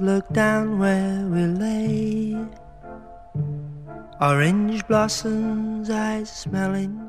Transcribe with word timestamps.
look 0.00 0.28
down 0.32 0.78
where 0.78 1.26
we 1.26 1.44
lay. 1.46 2.36
Orange 4.20 4.86
blossoms 4.86 5.90
I 5.90 6.24
smell 6.24 6.74
in 6.74 7.07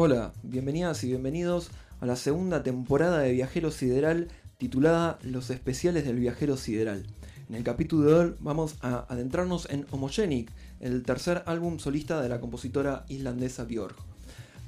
Hola, 0.00 0.32
bienvenidas 0.44 1.02
y 1.02 1.08
bienvenidos 1.08 1.70
a 2.00 2.06
la 2.06 2.14
segunda 2.14 2.62
temporada 2.62 3.18
de 3.18 3.32
Viajero 3.32 3.72
Sideral 3.72 4.28
titulada 4.56 5.18
Los 5.22 5.50
especiales 5.50 6.04
del 6.04 6.20
Viajero 6.20 6.56
Sideral. 6.56 7.04
En 7.48 7.56
el 7.56 7.64
capítulo 7.64 8.08
de 8.08 8.14
hoy 8.14 8.34
vamos 8.38 8.76
a 8.80 9.06
adentrarnos 9.12 9.68
en 9.70 9.86
Homogenic, 9.90 10.52
el 10.78 11.02
tercer 11.02 11.42
álbum 11.46 11.80
solista 11.80 12.22
de 12.22 12.28
la 12.28 12.38
compositora 12.38 13.06
islandesa 13.08 13.64
Björk. 13.64 13.96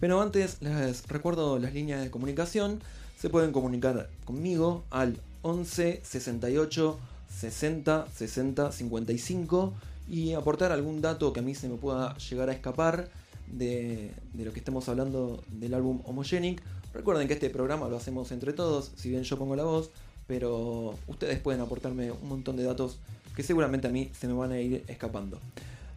Pero 0.00 0.20
antes 0.20 0.60
les 0.62 1.06
recuerdo 1.06 1.60
las 1.60 1.74
líneas 1.74 2.02
de 2.02 2.10
comunicación. 2.10 2.80
Se 3.16 3.30
pueden 3.30 3.52
comunicar 3.52 4.10
conmigo 4.24 4.82
al 4.90 5.20
11 5.42 6.00
68 6.02 6.98
60 7.38 8.06
60 8.12 8.72
55 8.72 9.74
y 10.08 10.32
aportar 10.32 10.72
algún 10.72 11.00
dato 11.00 11.32
que 11.32 11.38
a 11.38 11.44
mí 11.44 11.54
se 11.54 11.68
me 11.68 11.76
pueda 11.76 12.16
llegar 12.18 12.48
a 12.48 12.52
escapar 12.52 13.08
de, 13.52 14.12
lo 14.34 14.52
que 14.52 14.58
estemos 14.58 14.88
hablando 14.88 15.42
del 15.48 15.74
álbum 15.74 16.00
Homogenic. 16.04 16.62
Recuerden 16.92 17.28
que 17.28 17.34
este 17.34 17.50
programa 17.50 17.88
lo 17.88 17.96
hacemos 17.96 18.32
entre 18.32 18.52
todos, 18.52 18.92
si 18.96 19.10
bien 19.10 19.22
yo 19.22 19.38
pongo 19.38 19.56
la 19.56 19.64
voz, 19.64 19.90
pero 20.26 20.96
ustedes 21.06 21.38
pueden 21.38 21.60
aportarme 21.60 22.10
un 22.10 22.28
montón 22.28 22.56
de 22.56 22.64
datos 22.64 22.98
que 23.36 23.42
seguramente 23.42 23.88
a 23.88 23.90
mí 23.90 24.10
se 24.18 24.26
me 24.26 24.34
van 24.34 24.52
a 24.52 24.60
ir 24.60 24.84
escapando. 24.88 25.38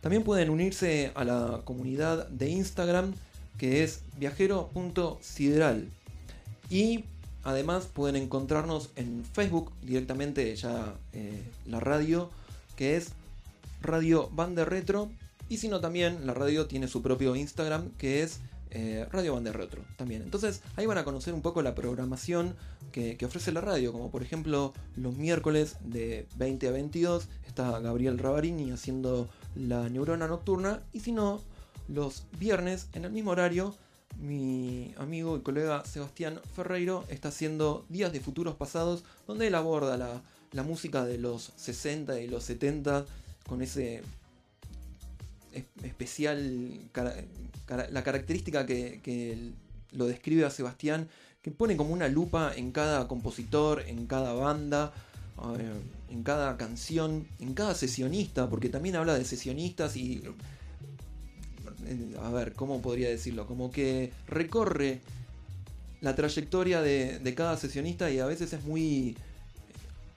También 0.02 0.24
pueden 0.24 0.50
unirse 0.50 1.12
a 1.16 1.24
la 1.24 1.62
comunidad 1.64 2.28
de 2.28 2.50
Instagram 2.50 3.14
que 3.58 3.84
es 3.84 4.02
viajero.sideral. 4.18 5.88
Y 6.70 7.06
además 7.44 7.86
pueden 7.86 8.16
encontrarnos 8.16 8.90
en 8.96 9.24
Facebook 9.24 9.72
directamente 9.82 10.56
ya 10.56 10.96
eh, 11.14 11.44
la 11.66 11.80
radio 11.80 12.30
que 12.76 12.98
es 12.98 13.10
Radio 13.82 14.30
Bande 14.34 14.66
Retro 14.66 15.10
y 15.50 15.58
si 15.58 15.68
no, 15.68 15.80
también 15.82 16.26
la 16.26 16.34
radio 16.34 16.66
tiene 16.68 16.88
su 16.88 17.02
propio 17.02 17.36
Instagram 17.36 17.92
que 17.98 18.24
es 18.24 18.40
eh, 18.76 19.08
Radio 19.12 19.36
Bande 19.36 19.52
Retro 19.52 19.84
también. 19.98 20.24
Entonces 20.24 20.64
ahí 20.76 20.88
van 20.88 20.98
a 20.98 21.04
conocer 21.04 21.34
un 21.36 21.44
poco 21.44 21.62
la 21.62 21.76
programación 21.76 22.56
que, 22.92 23.18
ofrece 23.24 23.52
la 23.52 23.62
radio, 23.62 23.92
como 23.92 24.10
por 24.10 24.24
ejemplo 24.24 24.74
los 24.96 25.16
miércoles 25.16 25.78
de 25.84 26.28
20 26.38 26.68
a 26.68 26.72
22 26.72 27.28
está 27.46 27.80
Gabriel 27.80 28.18
Rabarini 28.18 28.72
haciendo 28.72 29.30
la 29.56 29.90
neurona 29.90 30.28
nocturna 30.28 30.82
y 30.92 31.02
si 31.02 31.12
no, 31.12 31.42
los 31.88 32.26
viernes 32.40 32.88
en 32.94 33.06
el 33.06 33.12
mismo 33.12 33.32
horario 33.32 33.76
mi 34.20 34.94
amigo 34.98 35.38
y 35.38 35.42
colega 35.42 35.86
Sebastián 35.86 36.40
Ferreiro 36.56 37.04
está 37.10 37.30
haciendo 37.30 37.86
Días 37.90 38.12
de 38.12 38.22
Futuros 38.22 38.56
Pasados, 38.56 39.04
donde 39.28 39.48
él 39.48 39.56
aborda 39.56 39.98
la, 39.98 40.24
la 40.52 40.64
música 40.64 41.06
de 41.06 41.18
los 41.18 41.52
60 41.58 42.22
y 42.22 42.28
los 42.28 42.44
70 42.44 43.06
con 43.48 43.62
ese 43.62 44.02
especial, 45.84 46.80
la 47.68 48.04
característica 48.04 48.66
que, 48.66 49.52
lo 49.92 50.08
describe 50.08 50.44
a 50.44 50.50
Sebastián, 50.50 51.08
que 51.44 51.52
pone 51.52 51.78
como 51.78 51.94
una 51.94 52.08
lupa 52.08 52.52
en 52.56 52.72
cada 52.72 53.08
compositor, 53.08 53.84
en 53.88 54.08
cada 54.08 54.34
banda, 54.34 54.92
en 56.10 56.24
cada 56.24 56.58
canción, 56.58 57.28
en 57.40 57.54
cada 57.54 57.76
sesionista, 57.76 58.50
porque 58.50 58.70
también 58.70 58.96
habla 58.96 59.14
de 59.14 59.26
sesionistas 59.26 59.96
y... 59.96 60.24
A 62.22 62.30
ver, 62.30 62.54
¿cómo 62.54 62.82
podría 62.82 63.10
decirlo? 63.10 63.46
Como 63.46 63.70
que 63.70 64.14
recorre 64.28 65.02
la 66.00 66.16
trayectoria 66.16 66.82
de, 66.82 67.20
de 67.20 67.36
cada 67.36 67.58
sesionista 67.58 68.10
y 68.10 68.20
a 68.20 68.26
veces 68.26 68.54
es 68.54 68.64
muy 68.64 69.18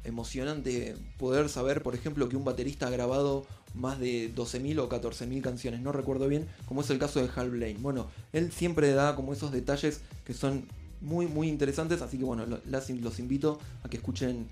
emocionante 0.06 0.94
poder 1.18 1.48
saber, 1.48 1.82
por 1.82 1.94
ejemplo, 1.94 2.28
que 2.28 2.36
un 2.36 2.44
baterista 2.44 2.86
ha 2.86 2.90
grabado 2.90 3.46
más 3.76 3.98
de 3.98 4.34
12.000 4.34 4.78
o 4.80 4.88
14.000 4.88 5.40
canciones, 5.42 5.80
no 5.80 5.92
recuerdo 5.92 6.28
bien, 6.28 6.46
como 6.66 6.80
es 6.80 6.90
el 6.90 6.98
caso 6.98 7.22
de 7.22 7.30
Hal 7.34 7.50
Blaine. 7.50 7.80
Bueno, 7.80 8.06
él 8.32 8.50
siempre 8.52 8.90
da 8.92 9.14
como 9.14 9.32
esos 9.32 9.52
detalles 9.52 10.00
que 10.24 10.34
son 10.34 10.66
muy, 11.00 11.26
muy 11.26 11.48
interesantes, 11.48 12.02
así 12.02 12.18
que 12.18 12.24
bueno, 12.24 12.46
los 12.46 13.18
invito 13.18 13.58
a 13.84 13.88
que 13.88 13.98
escuchen 13.98 14.46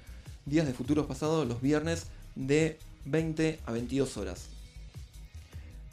Días 0.47 0.67
de 0.67 0.75
Futuros 0.75 1.07
Pasados 1.07 1.49
los 1.49 1.61
viernes 1.61 2.07
de 2.35 2.79
20 3.07 3.61
a 3.65 3.73
22 3.73 4.17
horas. 4.19 4.49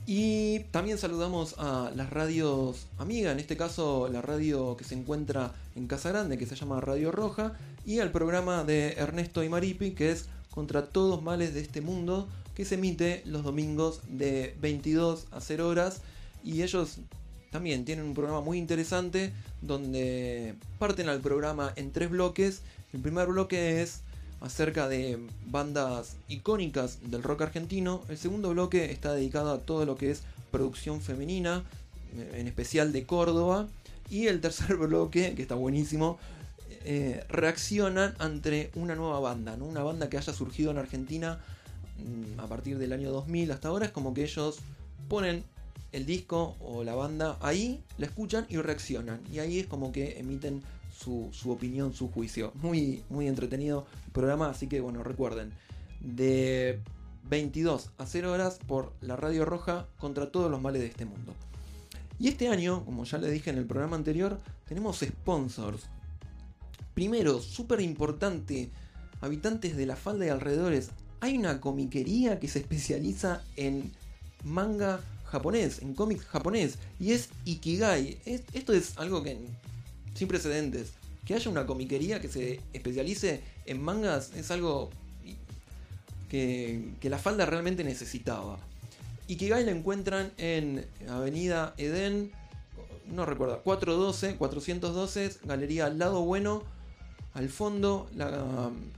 Y 0.08 0.60
también 0.72 0.98
saludamos 0.98 1.56
a 1.60 1.92
las 1.96 2.10
radios 2.10 2.88
amigas, 2.98 3.34
en 3.34 3.40
este 3.40 3.56
caso 3.56 4.10
la 4.12 4.22
radio 4.22 4.76
que 4.76 4.84
se 4.84 4.96
encuentra 4.96 5.54
en 5.76 5.88
Casa 5.88 6.10
Grande, 6.10 6.38
que 6.38 6.48
se 6.48 6.56
llama 6.56 6.82
Radio 6.82 7.12
Roja, 7.12 7.54
y 7.86 8.00
al 8.00 8.12
programa 8.12 8.64
de 8.64 8.94
Ernesto 8.94 9.44
y 9.44 9.50
Maripi, 9.50 9.92
que 9.92 10.12
es 10.12 10.28
Contra 10.50 10.88
todos 10.88 11.24
males 11.24 11.54
de 11.54 11.62
este 11.62 11.80
mundo, 11.80 12.28
que 12.56 12.66
se 12.66 12.76
emite 12.76 13.22
los 13.26 13.44
domingos 13.44 14.02
de 14.08 14.56
22 14.62 15.28
a 15.32 15.42
0 15.42 15.68
horas. 15.68 16.02
Y 16.44 16.64
ellos 16.64 16.98
también 17.52 17.86
tienen 17.86 18.06
un 18.06 18.14
programa 18.14 18.42
muy 18.42 18.58
interesante 18.58 19.34
donde 19.62 20.56
parten 20.80 21.10
al 21.10 21.20
programa 21.20 21.74
en 21.76 21.92
tres 21.92 22.10
bloques. 22.10 22.62
El 22.94 23.02
primer 23.02 23.28
bloque 23.28 23.82
es 23.82 24.02
acerca 24.42 24.88
de 24.88 25.20
bandas 25.46 26.16
icónicas 26.28 27.00
del 27.10 27.24
rock 27.24 27.44
argentino. 27.44 28.02
El 28.10 28.18
segundo 28.18 28.50
bloque 28.50 28.92
está 28.92 29.14
dedicado 29.14 29.52
a 29.52 29.60
todo 29.60 29.86
lo 29.86 29.96
que 29.96 30.12
es 30.12 30.24
producción 30.50 31.02
femenina, 31.02 31.64
en 32.34 32.48
especial 32.48 32.92
de 32.92 33.06
Córdoba. 33.06 33.68
Y 34.10 34.28
el 34.28 34.42
tercer 34.42 34.76
bloque, 34.78 35.36
que 35.36 35.42
está 35.42 35.56
buenísimo, 35.56 36.18
eh, 36.84 37.24
reaccionan 37.30 38.16
ante 38.18 38.72
una 38.76 38.96
nueva 38.96 39.20
banda, 39.20 39.54
una 39.54 39.84
banda 39.84 40.10
que 40.10 40.18
haya 40.18 40.34
surgido 40.34 40.72
en 40.72 40.80
Argentina 40.80 41.40
a 42.38 42.48
partir 42.48 42.78
del 42.78 42.94
año 42.94 43.12
2000 43.12 43.52
hasta 43.52 43.68
ahora. 43.68 43.86
Es 43.86 43.92
como 43.92 44.14
que 44.14 44.24
ellos 44.24 44.60
ponen 45.08 45.44
el 45.92 46.06
disco 46.06 46.56
o 46.60 46.84
la 46.84 46.96
banda, 46.96 47.38
ahí 47.42 47.84
la 47.98 48.06
escuchan 48.06 48.46
y 48.50 48.58
reaccionan. 48.58 49.22
Y 49.32 49.40
ahí 49.40 49.60
es 49.60 49.68
como 49.68 49.92
que 49.92 50.20
emiten 50.20 50.62
su, 50.98 51.30
su 51.32 51.52
opinión, 51.52 51.94
su 51.94 52.10
juicio. 52.10 52.52
Muy, 52.56 53.04
muy 53.10 53.28
entretenido 53.28 53.86
programa, 54.14 54.50
así 54.50 54.68
que 54.68 54.82
bueno, 54.82 55.04
recuerden, 55.04 55.52
de 56.00 56.80
22 57.30 57.92
a 57.98 58.06
0 58.06 58.32
horas 58.32 58.60
por 58.68 58.94
la 59.02 59.16
Radio 59.16 59.46
Roja 59.46 59.88
contra 60.00 60.32
todos 60.32 60.50
los 60.50 60.62
males 60.62 60.82
de 60.82 60.88
este 60.88 61.06
mundo. 61.06 61.34
Y 62.20 62.28
este 62.28 62.50
año, 62.50 62.86
como 62.86 63.04
ya 63.04 63.18
les 63.18 63.32
dije 63.32 63.50
en 63.50 63.58
el 63.58 63.66
programa 63.66 63.96
anterior, 63.96 64.40
tenemos 64.68 65.00
sponsors. 65.00 65.84
Primero, 66.94 67.42
súper 67.42 67.82
importante, 67.82 68.70
habitantes 69.22 69.76
de 69.76 69.86
la 69.86 69.96
falda 69.96 70.26
y 70.26 70.30
alrededores, 70.30 70.92
hay 71.22 71.38
una 71.38 71.62
comiquería 71.62 72.40
que 72.40 72.48
se 72.48 72.60
especializa 72.60 73.44
en 73.56 73.92
manga 74.44 75.00
japonés, 75.26 75.82
en 75.82 75.94
cómic 75.94 76.26
japonés, 76.26 76.78
y 77.00 77.14
es 77.14 77.30
Ikigai. 77.46 78.18
esto 78.26 78.74
es 78.74 78.98
algo 78.98 79.24
que 79.24 79.38
sin 80.16 80.28
precedentes. 80.28 80.92
Que 81.26 81.36
haya 81.36 81.52
una 81.52 81.68
comiquería 81.68 82.20
que 82.20 82.28
se 82.28 82.60
especialice 82.74 83.42
en 83.66 83.82
mangas 83.82 84.32
es 84.36 84.50
algo 84.50 84.90
que, 86.30 86.96
la 87.04 87.20
falda 87.20 87.46
realmente 87.46 87.84
necesitaba. 87.84 88.58
Ikigai 89.28 89.64
la 89.64 89.72
encuentran 89.72 90.32
en 90.38 90.86
Avenida 91.08 91.76
Edén, 91.78 92.32
no 93.08 93.26
recuerdo, 93.26 93.62
412, 93.62 94.36
412, 94.38 95.38
Galería 95.46 95.90
Lado 95.90 96.22
Bueno, 96.22 96.64
al 97.34 97.50
fondo, 97.50 98.10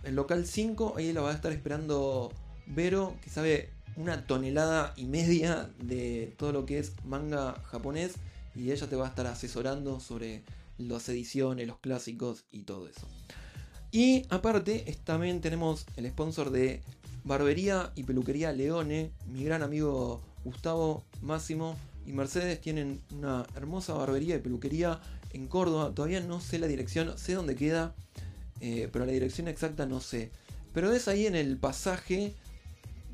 el 0.04 0.16
local 0.16 0.46
5, 0.46 0.96
ahí 0.98 1.14
la 1.14 1.22
va 1.22 1.32
a 1.32 1.34
estar 1.34 1.52
esperando 1.52 2.32
Vero, 2.66 3.16
que 3.22 3.30
sabe 3.30 3.70
una 3.96 4.26
tonelada 4.26 4.94
y 4.96 5.06
media 5.06 5.70
de 5.80 6.34
todo 6.38 6.52
lo 6.52 6.66
que 6.66 6.80
es 6.80 6.94
manga 7.06 7.62
japonés, 7.66 8.14
y 8.56 8.72
ella 8.72 8.88
te 8.88 8.96
va 8.96 9.06
a 9.06 9.10
estar 9.10 9.28
asesorando 9.28 10.00
sobre 10.00 10.44
las 10.78 11.08
ediciones, 11.10 11.68
los 11.68 11.78
clásicos 11.80 12.44
y 12.52 12.64
todo 12.64 12.88
eso. 12.88 13.08
Y 13.92 14.26
aparte, 14.30 14.98
también 15.04 15.42
tenemos 15.42 15.86
el 15.98 16.10
sponsor 16.10 16.50
de 16.50 16.82
Barbería 17.24 17.92
y 17.96 18.04
Peluquería 18.04 18.52
Leone, 18.52 19.12
mi 19.28 19.44
gran 19.44 19.62
amigo 19.62 20.22
Gustavo 20.44 21.04
Máximo 21.22 21.78
y 22.06 22.12
Mercedes 22.12 22.60
tienen 22.60 23.02
una 23.12 23.46
hermosa 23.56 23.94
barbería 23.94 24.36
y 24.36 24.40
peluquería 24.40 25.00
en 25.32 25.48
Córdoba. 25.48 25.94
Todavía 25.94 26.20
no 26.20 26.42
sé 26.42 26.60
la 26.60 26.68
dirección, 26.68 27.18
sé 27.18 27.34
dónde 27.34 27.56
queda, 27.56 27.96
eh, 28.66 28.88
pero 28.94 29.06
la 29.06 29.12
dirección 29.12 29.50
exacta 29.50 29.86
no 29.86 30.00
sé. 30.00 30.32
Pero 30.74 30.94
es 30.94 31.10
ahí 31.10 31.28
en 31.28 31.36
el 31.36 31.58
pasaje 31.58 32.34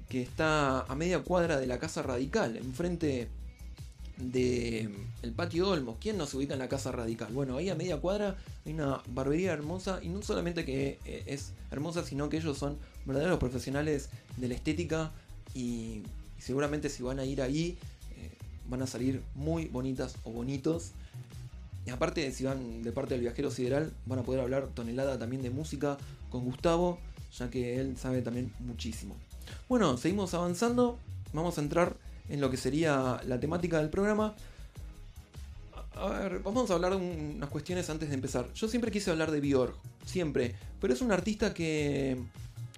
que 0.08 0.22
está 0.22 0.82
a 0.82 0.96
media 0.96 1.24
cuadra 1.24 1.60
de 1.60 1.66
la 1.66 1.80
Casa 1.80 2.04
Radical, 2.04 2.56
enfrente 2.56 3.30
de 4.18 4.90
el 5.24 5.32
patio 5.32 5.70
Olmos. 5.70 5.98
¿Quién 6.00 6.20
no 6.20 6.28
se 6.28 6.38
ubica 6.38 6.54
en 6.54 6.60
la 6.60 6.70
Casa 6.70 6.92
Radical? 6.92 7.34
Bueno, 7.34 7.58
ahí 7.58 7.68
a 7.70 7.74
media 7.76 7.98
cuadra 7.98 8.38
hay 8.64 8.74
una 8.74 9.02
barbería 9.08 9.52
hermosa 9.52 10.00
y 10.04 10.10
no 10.10 10.22
solamente 10.22 10.66
que 10.66 11.00
eh, 11.06 11.24
es 11.26 11.54
hermosa, 11.72 12.06
sino 12.06 12.30
que 12.30 12.38
ellos 12.38 12.56
son 12.56 12.78
verdaderos 13.08 13.40
profesionales 13.40 14.10
de 14.38 14.50
la 14.50 14.54
estética 14.54 15.12
y, 15.56 16.04
seguramente 16.38 16.90
si 16.90 17.02
van 17.02 17.18
a 17.18 17.26
ir 17.26 17.42
ahí 17.42 17.76
eh, 18.16 18.30
van 18.70 18.84
a 18.84 18.88
salir 18.88 19.24
muy 19.34 19.66
bonitas 19.66 20.14
o 20.24 20.32
bonitos. 20.32 20.92
Aparte, 21.90 22.32
si 22.32 22.44
van 22.44 22.84
de 22.84 22.92
parte 22.92 23.14
del 23.14 23.22
viajero 23.22 23.52
sideral, 23.52 23.94
van 24.06 24.20
a 24.20 24.24
poder 24.24 24.42
hablar 24.42 24.68
tonelada 24.68 25.18
también 25.18 25.42
de 25.42 25.50
música 25.50 25.98
con 26.30 26.44
Gustavo, 26.46 27.00
ya 27.38 27.50
que 27.50 27.80
él 27.80 27.98
sabe 27.98 28.22
también 28.22 28.54
muchísimo. 28.60 29.16
Bueno, 29.68 29.98
seguimos 29.98 30.34
avanzando. 30.34 31.00
Vamos 31.34 31.58
a 31.58 31.62
entrar 31.62 31.96
en 32.30 32.42
lo 32.42 32.50
que 32.50 32.58
sería 32.58 33.22
la 33.26 33.40
temática 33.40 33.80
del 33.80 33.90
programa. 33.90 34.36
A 35.96 36.08
ver, 36.08 36.40
vamos 36.40 36.70
a 36.72 36.76
hablar 36.76 36.92
de 36.92 36.98
unas 36.98 37.50
cuestiones 37.50 37.90
antes 37.90 38.10
de 38.10 38.16
empezar. 38.16 38.52
Yo 38.54 38.68
siempre 38.68 38.92
quise 38.92 39.12
hablar 39.12 39.32
de 39.32 39.42
Björk, 39.42 39.76
siempre, 40.06 40.56
pero 40.80 40.94
es 40.94 41.02
un 41.02 41.12
artista 41.12 41.54
que, 41.54 42.18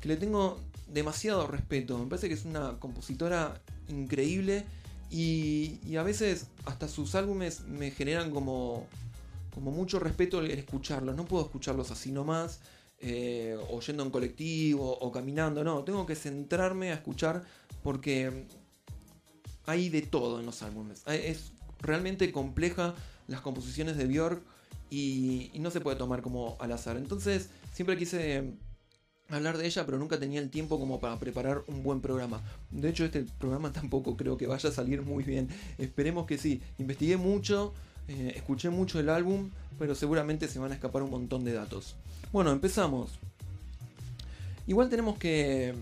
que 0.01 0.07
le 0.07 0.17
tengo 0.17 0.59
demasiado 0.91 1.47
respeto. 1.47 1.97
Me 1.97 2.07
parece 2.07 2.27
que 2.27 2.33
es 2.33 2.45
una 2.45 2.79
compositora 2.79 3.61
increíble 3.89 4.65
y, 5.11 5.95
a 5.97 6.03
veces 6.03 6.47
hasta 6.65 6.87
sus 6.87 7.15
álbumes 7.15 7.61
me 7.67 7.91
generan 7.91 8.31
como, 8.31 8.87
como 9.53 9.71
mucho 9.71 9.99
respeto 9.99 10.39
el 10.39 10.51
escucharlos. 10.51 11.15
No 11.15 11.25
puedo 11.25 11.43
escucharlos 11.43 11.91
así 11.91 12.11
nomás, 12.11 12.59
eh, 12.99 13.57
o 13.69 13.79
en 13.85 14.09
colectivo 14.09 14.97
o 14.99 15.11
caminando. 15.11 15.63
No, 15.63 15.83
tengo 15.83 16.05
que 16.05 16.15
centrarme 16.15 16.91
a 16.91 16.95
escuchar 16.95 17.43
porque 17.83 18.45
hay 19.65 19.89
de 19.89 20.01
todo 20.01 20.39
en 20.39 20.45
los 20.45 20.61
álbumes. 20.61 21.03
Es 21.07 21.51
realmente 21.79 22.31
compleja 22.31 22.93
las 23.27 23.41
composiciones 23.41 23.97
de 23.97 24.05
Björk 24.05 24.41
y, 24.89 25.51
no 25.55 25.71
se 25.71 25.81
puede 25.81 25.97
tomar 25.97 26.21
como 26.21 26.57
al 26.59 26.71
azar. 26.71 26.97
Entonces 26.97 27.49
siempre 27.73 27.97
quise 27.97 28.53
hablar 29.29 29.57
de 29.57 29.65
ella, 29.65 29.85
pero 29.85 29.97
nunca 29.97 30.19
tenía 30.19 30.41
el 30.41 30.49
tiempo 30.49 30.79
como 30.79 30.99
para 30.99 31.17
preparar 31.17 31.63
un 31.67 31.81
buen 31.81 32.01
programa. 32.01 32.41
De 32.69 32.89
hecho, 32.89 33.05
este 33.05 33.25
programa 33.39 33.71
tampoco 33.73 34.17
creo 34.17 34.37
que 34.37 34.47
vaya 34.47 34.69
a 34.69 34.73
salir 34.73 35.01
muy 35.01 35.23
bien. 35.23 35.49
Esperemos 35.77 36.25
que 36.25 36.37
sí. 36.37 36.61
Investigué 36.77 37.17
mucho, 37.17 37.73
eh, 38.07 38.33
escuché 38.35 38.69
mucho 38.69 38.99
el 38.99 39.09
álbum, 39.09 39.49
pero 39.79 39.95
seguramente 39.95 40.47
se 40.47 40.59
van 40.59 40.71
a 40.71 40.75
escapar 40.75 41.01
un 41.03 41.11
montón 41.11 41.43
de 41.43 41.53
datos. 41.53 41.95
Bueno, 42.31 42.51
empezamos. 42.51 43.11
Igual 44.67 44.89
tenemos 44.89 45.17
que 45.17 45.73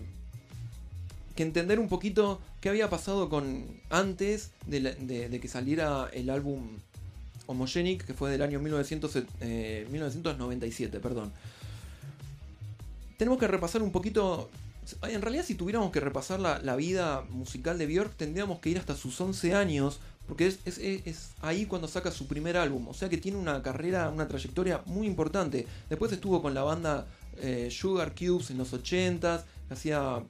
que 1.34 1.42
entender 1.44 1.80
un 1.80 1.88
poquito 1.88 2.40
qué 2.60 2.68
había 2.68 2.90
pasado 2.90 3.30
con 3.30 3.64
antes 3.88 4.50
de, 4.66 5.38
que 5.40 5.48
saliera 5.48 6.10
el 6.12 6.28
álbum 6.28 6.76
Homogenic, 7.46 8.04
que 8.04 8.12
fue 8.14 8.30
del 8.30 8.42
año 8.42 8.60
1997, 8.60 9.36
eh, 9.40 11.00
perdón. 11.00 11.32
Tenemos 13.16 13.38
que 13.38 13.48
repasar 13.48 13.82
un 13.82 13.90
poquito. 13.90 14.50
En 15.02 15.22
realidad, 15.22 15.44
si 15.46 15.54
tuviéramos 15.54 15.92
que 15.92 16.00
repasar 16.00 16.40
la, 16.40 16.76
vida 16.76 17.22
musical 17.30 17.78
de 17.78 17.86
Björk, 17.86 18.14
tendríamos 18.16 18.58
que 18.60 18.68
ir 18.70 18.78
hasta 18.78 18.94
sus 18.94 19.20
11 19.20 19.54
años, 19.54 20.00
porque 20.26 20.46
es, 20.46 21.30
ahí 21.40 21.66
cuando 21.66 21.88
saca 21.88 22.10
su 22.10 22.26
primer 22.26 22.56
álbum. 22.56 22.88
O 22.88 22.94
sea 22.94 23.08
que 23.08 23.18
tiene 23.18 23.38
una 23.38 23.62
carrera, 23.62 24.08
una 24.10 24.28
trayectoria 24.28 24.82
muy 24.86 25.06
importante. 25.06 25.66
Después 25.88 26.12
estuvo 26.12 26.40
con 26.40 26.54
la 26.54 26.62
banda 26.62 27.06
eh, 27.38 27.68
Sugar 27.70 28.14
Cubes 28.14 28.50
en 28.50 28.58
los 28.58 28.72
80s, 28.72 29.42
hacía 29.70 30.22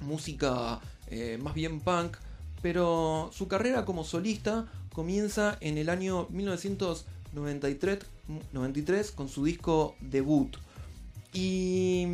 música 0.00 0.80
eh, 1.08 1.38
más 1.42 1.54
bien 1.54 1.80
punk, 1.80 2.16
pero 2.62 3.30
su 3.32 3.46
carrera 3.48 3.84
como 3.84 4.04
solista 4.04 4.66
comienza 4.92 5.58
en 5.60 5.76
el 5.76 5.90
año 5.90 6.26
1993 6.30 8.14
93, 8.52 9.10
con 9.12 9.28
su 9.28 9.44
disco 9.44 9.96
debut. 10.00 10.56
Y 11.32 12.06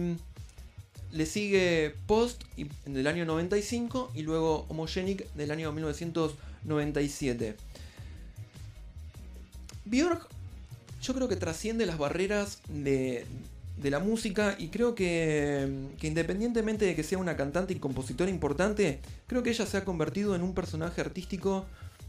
le 1.12 1.26
sigue 1.26 1.94
Post 2.06 2.44
en 2.56 2.96
el 2.96 3.06
año 3.06 3.24
95 3.24 4.12
y 4.14 4.22
luego 4.22 4.66
Homogenic 4.68 5.32
del 5.34 5.50
año 5.50 5.72
1997. 6.64 7.56
Björk 9.84 10.28
yo 11.02 11.14
creo 11.14 11.28
que 11.28 11.36
trasciende 11.36 11.86
las 11.86 11.98
barreras 11.98 12.60
de, 12.68 13.24
de 13.80 13.90
la 13.90 13.98
música 13.98 14.54
y 14.58 14.68
creo 14.68 14.94
que, 14.94 15.88
independientemente 16.02 16.84
de 16.84 16.94
que 16.94 17.02
sea 17.02 17.18
una 17.18 17.36
cantante 17.36 17.72
y 17.72 17.76
compositora 17.76 18.30
importante, 18.30 19.00
creo 19.26 19.42
que 19.42 19.50
ella 19.50 19.66
se 19.66 19.78
ha 19.78 19.84
convertido 19.84 20.34
en 20.34 20.42
un 20.42 20.54
personaje 20.54 21.00
artístico 21.00 21.64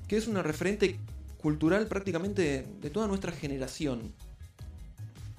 que 0.08 0.18
es 0.18 0.28
una 0.28 0.44
referente 0.44 0.98
cultural 1.42 1.88
prácticamente 1.88 2.66
de, 2.82 2.90
toda 2.90 3.08
nuestra 3.08 3.32
generación. 3.32 4.14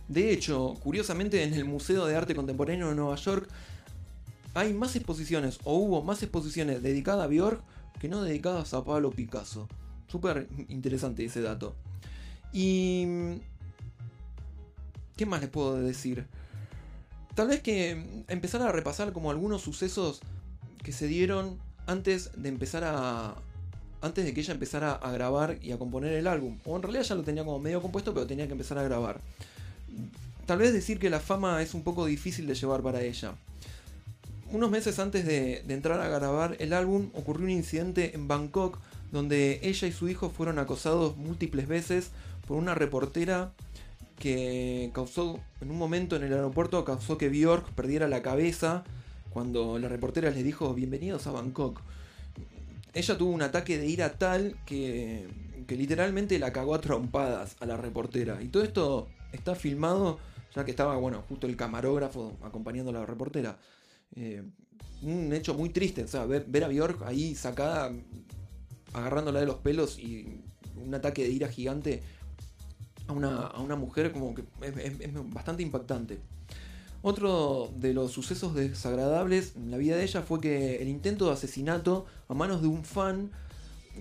De 0.09 0.33
hecho, 0.33 0.75
curiosamente 0.83 1.43
en 1.43 1.55
el 1.55 1.65
Museo 1.65 2.07
de 2.07 2.17
Arte 2.17 2.35
Contemporáneo 2.35 2.89
de 2.89 2.95
Nueva 2.95 3.17
York 3.17 3.49
hay 4.55 4.73
más 4.75 4.97
exposiciones, 4.97 5.59
o 5.65 5.77
hubo 5.77 6.03
más 6.03 6.23
exposiciones 6.23 6.83
dedicadas 6.83 7.25
a 7.25 7.29
Björk 7.29 7.63
que 8.01 8.09
no 8.09 8.23
dedicadas 8.23 8.75
a 8.75 8.85
Pablo 8.85 9.11
Picasso. 9.11 9.69
Súper 10.09 10.49
interesante 10.69 11.25
ese 11.25 11.41
dato. 11.41 11.75
Y 12.53 13.07
¿Qué 15.17 15.27
más 15.27 15.41
les 15.41 15.51
puedo 15.51 15.81
decir? 15.81 16.27
Tal 17.35 17.49
vez 17.49 17.61
que 17.61 18.25
empezar 18.29 18.63
a 18.63 18.73
repasar 18.73 19.13
como 19.13 19.31
algunos 19.31 19.63
sucesos 19.63 20.21
que 20.83 20.93
se 20.93 21.07
dieron 21.07 21.59
antes 21.87 22.31
de 22.37 22.49
empezar 22.49 22.85
a. 22.85 23.37
Antes 24.01 24.25
de 24.25 24.35
que 24.35 24.41
ella 24.41 24.55
empezara 24.55 24.95
a 24.95 25.13
grabar 25.13 25.59
y 25.63 25.71
a 25.71 25.79
componer 25.79 26.13
el 26.15 26.27
álbum. 26.27 26.59
O 26.65 26.75
en 26.75 26.83
realidad 26.83 27.05
ya 27.05 27.15
lo 27.15 27.23
tenía 27.23 27.45
como 27.45 27.61
medio 27.61 27.81
compuesto, 27.81 28.13
pero 28.13 28.27
tenía 28.27 28.47
que 28.47 28.53
empezar 28.53 28.79
a 28.79 28.83
grabar. 28.83 29.21
Tal 30.45 30.59
vez 30.59 30.73
decir 30.73 30.99
que 30.99 31.09
la 31.09 31.21
fama 31.21 31.63
es 31.63 31.73
un 31.73 31.85
poco 31.85 32.05
difícil 32.05 32.49
de 32.49 32.57
llevar 32.57 32.83
para 32.83 33.01
ella. 33.03 33.35
Unos 34.53 34.71
meses 34.71 34.99
antes 34.99 35.25
de, 35.25 35.65
entrar 35.69 35.99
a 35.99 36.09
grabar 36.09 36.57
el 36.59 36.75
álbum 36.75 37.09
ocurrió 37.15 37.47
un 37.47 37.51
incidente 37.51 38.15
en 38.15 38.29
Bangkok 38.29 38.79
donde 39.11 39.61
ella 39.63 39.89
y 39.89 39.93
su 39.93 40.11
hijo 40.11 40.29
fueron 40.29 40.59
acosados 40.59 41.17
múltiples 41.17 41.67
veces 41.67 42.11
por 42.47 42.59
una 42.59 42.75
reportera 42.75 43.53
que 44.19 44.91
causó, 44.93 45.41
en 45.63 45.71
un 45.71 45.79
momento 45.79 46.17
en 46.17 46.25
el 46.25 46.35
aeropuerto, 46.35 46.85
causó 46.85 47.17
que 47.17 47.31
Bjork 47.31 47.71
perdiera 47.71 48.09
la 48.09 48.21
cabeza 48.21 48.85
cuando 49.31 49.79
la 49.79 49.89
reportera 49.89 50.31
le 50.31 50.43
dijo 50.43 50.75
bienvenidos 50.75 51.27
a 51.27 51.33
Bangkok. 51.33 51.81
ella 52.93 53.17
tuvo 53.17 53.31
un 53.31 53.41
ataque 53.41 53.79
de 53.79 53.87
ira 53.87 54.19
tal 54.19 54.55
que, 54.67 55.29
que 55.67 55.77
literalmente 55.77 56.39
la 56.39 56.53
cagó 56.53 56.75
a 56.75 56.81
trompadas 56.83 57.57
a 57.61 57.65
la 57.65 57.79
reportera. 57.79 58.43
Y 58.43 58.49
todo 58.49 58.65
esto 58.65 59.09
está 59.33 59.55
filmado, 59.55 60.19
ya 60.55 60.67
que 60.67 60.73
estaba, 60.73 60.95
bueno, 60.97 61.25
justo 61.27 61.47
el 61.47 61.57
camarógrafo 61.57 62.37
acompañando 62.43 62.91
a 62.91 63.01
la 63.01 63.07
reportera. 63.07 63.57
Eh, 64.17 64.43
un 65.03 65.33
hecho 65.33 65.55
muy 65.55 65.71
triste, 65.71 66.05
o 66.05 66.09
sea, 66.09 66.27
ver, 66.27 66.65
a 66.65 66.69
Bjork 66.69 67.03
ahí 67.03 67.35
sacada, 67.35 67.93
agarrándola 68.93 69.41
de 69.41 69.47
los 69.47 69.57
pelos 69.57 69.99
y 69.99 70.43
un 70.77 70.95
ataque 70.95 71.25
de 71.25 71.31
ira 71.31 71.49
gigante 71.49 72.03
a 73.09 73.13
una, 73.13 73.77
mujer 73.77 74.13
como 74.13 74.35
que 74.35 74.45
es, 74.63 75.01
es 75.01 75.11
bastante 75.33 75.63
impactante. 75.63 76.21
Otro 77.03 77.73
de 77.77 77.95
los 77.95 78.13
sucesos 78.13 78.55
desagradables 78.55 79.57
en 79.57 79.73
la 79.73 79.77
vida 79.77 79.97
de 79.97 80.05
ella 80.05 80.23
fue 80.23 80.41
que 80.41 80.77
el 80.77 80.89
intento 80.89 81.27
de 81.27 81.33
asesinato 81.33 82.07
a 82.29 82.35
manos 82.35 82.63
de 82.63 82.69
un 82.69 82.85
fan 82.85 83.33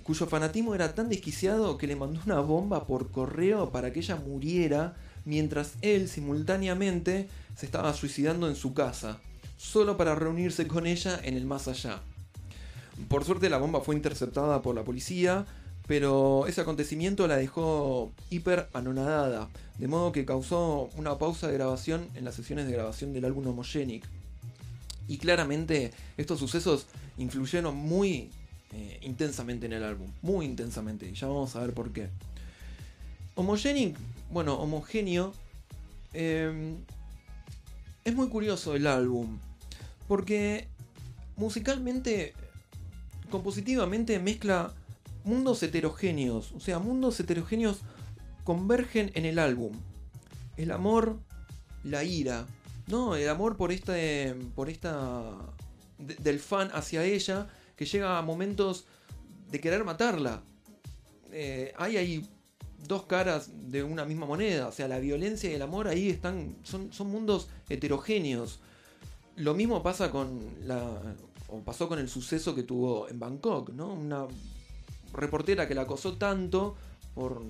cuyo 0.03 0.27
fanatismo 0.27 0.75
era 0.75 0.94
tan 0.94 1.10
desquiciado 1.10 1.77
que 1.77 1.88
le 1.88 1.96
mandó 1.96 2.22
una 2.25 2.39
bomba 2.39 2.86
por 2.86 3.12
correo 3.12 3.72
para 3.72 3.91
que 3.91 4.00
ella 4.00 4.15
muriera 4.15 4.96
mientras 5.25 5.74
él 5.82 6.08
simultáneamente 6.08 7.27
se 7.56 7.65
estaba 7.65 7.94
suicidando 7.94 8.48
en 8.48 8.56
su 8.56 8.74
casa, 8.74 9.20
solo 9.62 9.96
para 9.96 10.15
reunirse 10.15 10.68
con 10.68 10.88
ella 10.88 11.20
en 11.24 11.38
el 11.38 11.46
más 11.46 11.68
allá. 11.68 12.01
Por 13.08 13.24
suerte 13.24 13.48
la 13.48 13.60
bomba 13.60 13.82
fue 13.82 13.96
interceptada 13.96 14.63
por 14.63 14.74
la 14.74 14.84
policía, 14.84 15.46
pero 15.88 16.48
ese 16.48 16.62
acontecimiento 16.62 17.27
la 17.27 17.38
dejó 17.38 18.12
hiper 18.32 18.70
anonadada, 18.74 19.50
de 19.77 19.88
modo 19.88 20.12
que 20.12 20.25
causó 20.25 20.89
una 20.98 21.20
pausa 21.20 21.48
de 21.48 21.53
grabación 21.53 22.08
en 22.15 22.25
las 22.25 22.36
sesiones 22.36 22.65
de 22.65 22.74
grabación 22.74 23.13
del 23.13 23.24
álbum 23.24 23.48
Homogenic. 23.48 24.03
Y 25.08 25.20
claramente 25.20 25.91
estos 26.18 26.39
sucesos 26.39 26.88
influyeron 27.20 27.75
muy 27.75 28.32
eh, 28.74 29.00
intensamente 29.03 29.68
en 29.68 29.74
el 29.74 29.84
álbum, 29.84 30.10
muy 30.24 30.48
intensamente, 30.48 31.08
y 31.08 31.13
ya 31.13 31.27
vamos 31.27 31.56
a 31.56 31.62
ver 31.62 31.74
por 31.74 31.91
qué. 31.91 32.10
Homogenic, 33.36 33.96
bueno, 34.32 34.56
homogéneo, 34.56 35.34
eh, 36.13 36.75
es 38.03 38.15
muy 38.15 38.27
curioso 38.27 38.75
el 38.75 38.88
álbum, 38.88 39.38
porque 40.12 40.68
musicalmente, 41.38 42.34
compositivamente 43.30 44.20
mezcla 44.20 44.74
mundos 45.24 45.63
heterogéneos, 45.63 46.51
o 46.51 46.60
sea, 46.60 46.80
mundos 46.80 47.18
heterogéneos 47.22 47.80
convergen 48.44 49.12
en 49.13 49.24
el 49.24 49.39
álbum. 49.39 49.72
El 50.58 50.72
amor, 50.72 51.18
la 51.86 52.03
ira, 52.03 52.46
¿no? 52.88 53.15
El 53.15 53.30
amor 53.30 53.56
por 53.56 53.72
esta, 53.72 53.94
por 54.53 54.70
esta, 54.70 55.32
de, 55.98 56.15
del 56.15 56.41
fan 56.41 56.70
hacia 56.74 57.06
ella, 57.06 57.48
que 57.77 57.86
llega 57.86 58.18
a 58.18 58.22
momentos 58.22 58.88
de 59.50 59.62
querer 59.62 59.86
matarla. 59.86 60.44
Eh, 61.32 61.74
hay 61.77 61.96
ahí 61.96 62.30
dos 62.86 63.06
caras 63.06 63.50
de 63.70 63.82
una 63.82 64.03
misma 64.03 64.25
moneda, 64.25 64.68
o 64.68 64.74
sea, 64.74 64.89
la 64.89 65.00
violencia 65.00 65.50
y 65.50 65.53
el 65.53 65.62
amor 65.62 65.88
ahí 65.88 66.10
están, 66.10 66.58
son, 66.63 66.91
son 66.91 67.08
mundos 67.08 67.48
heterogéneos. 67.70 68.60
Lo 69.38 69.53
mismo 69.53 69.81
pasa 69.81 70.11
con 70.11 70.39
la, 70.65 71.00
o 71.47 71.59
pasó 71.59 71.88
con 71.88 72.00
el 72.00 72.09
suceso 72.09 72.55
que 72.55 72.63
tuvo 72.63 73.07
en 73.09 73.19
Bangkok, 73.19 73.69
¿no? 73.71 73.93
Una 73.93 74.25
reportera 75.13 75.67
que 75.67 75.75
la 75.75 75.81
acosó 75.81 76.17
tanto 76.17 76.75
por 77.13 77.41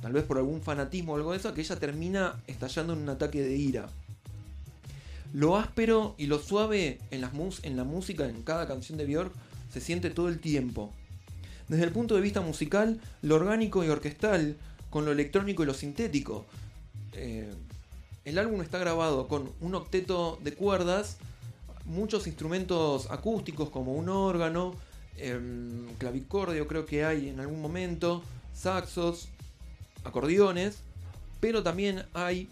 tal 0.00 0.12
vez 0.12 0.24
por 0.24 0.38
algún 0.38 0.62
fanatismo 0.62 1.12
o 1.12 1.16
algo 1.16 1.32
de 1.32 1.38
eso 1.38 1.54
que 1.54 1.60
ella 1.60 1.76
termina 1.76 2.40
estallando 2.46 2.94
en 2.94 3.00
un 3.00 3.08
ataque 3.08 3.42
de 3.42 3.56
ira. 3.56 3.88
Lo 5.32 5.56
áspero 5.56 6.14
y 6.18 6.26
lo 6.26 6.38
suave 6.38 6.98
en, 7.10 7.20
las 7.20 7.32
mus 7.32 7.60
en 7.62 7.76
la 7.76 7.84
música, 7.84 8.28
en 8.28 8.42
cada 8.42 8.66
canción 8.66 8.98
de 8.98 9.06
Björk, 9.06 9.32
se 9.72 9.80
siente 9.80 10.10
todo 10.10 10.28
el 10.28 10.40
tiempo. 10.40 10.92
Desde 11.68 11.84
el 11.84 11.92
punto 11.92 12.16
de 12.16 12.20
vista 12.20 12.40
musical, 12.40 13.00
lo 13.22 13.36
orgánico 13.36 13.84
y 13.84 13.88
orquestal, 13.88 14.56
con 14.90 15.04
lo 15.04 15.12
electrónico 15.12 15.62
y 15.62 15.66
lo 15.66 15.74
sintético. 15.74 16.46
Eh, 17.12 17.48
el 18.24 18.38
álbum 18.38 18.62
está 18.62 18.78
grabado 18.78 19.28
con 19.28 19.52
un 19.60 19.74
octeto 19.74 20.38
de 20.42 20.54
cuerdas, 20.54 21.18
muchos 21.84 22.26
instrumentos 22.26 23.10
acústicos 23.10 23.70
como 23.70 23.94
un 23.94 24.08
órgano, 24.08 24.74
eh, 25.16 25.38
clavicordio 25.98 26.66
creo 26.66 26.86
que 26.86 27.04
hay 27.04 27.28
en 27.28 27.40
algún 27.40 27.60
momento, 27.60 28.22
saxos, 28.54 29.28
acordeones, 30.04 30.78
pero 31.40 31.62
también 31.62 32.04
hay 32.14 32.48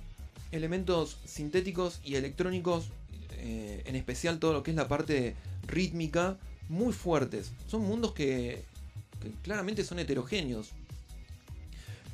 elementos 0.52 1.18
sintéticos 1.24 2.00
y 2.04 2.14
electrónicos, 2.14 2.88
eh, 3.32 3.82
en 3.86 3.96
especial 3.96 4.38
todo 4.38 4.52
lo 4.52 4.62
que 4.62 4.70
es 4.70 4.76
la 4.76 4.88
parte 4.88 5.34
rítmica, 5.66 6.38
muy 6.68 6.92
fuertes. 6.92 7.52
Son 7.66 7.82
mundos 7.82 8.12
que, 8.12 8.64
que 9.20 9.30
claramente 9.42 9.84
son 9.84 9.98
heterogéneos. 9.98 10.70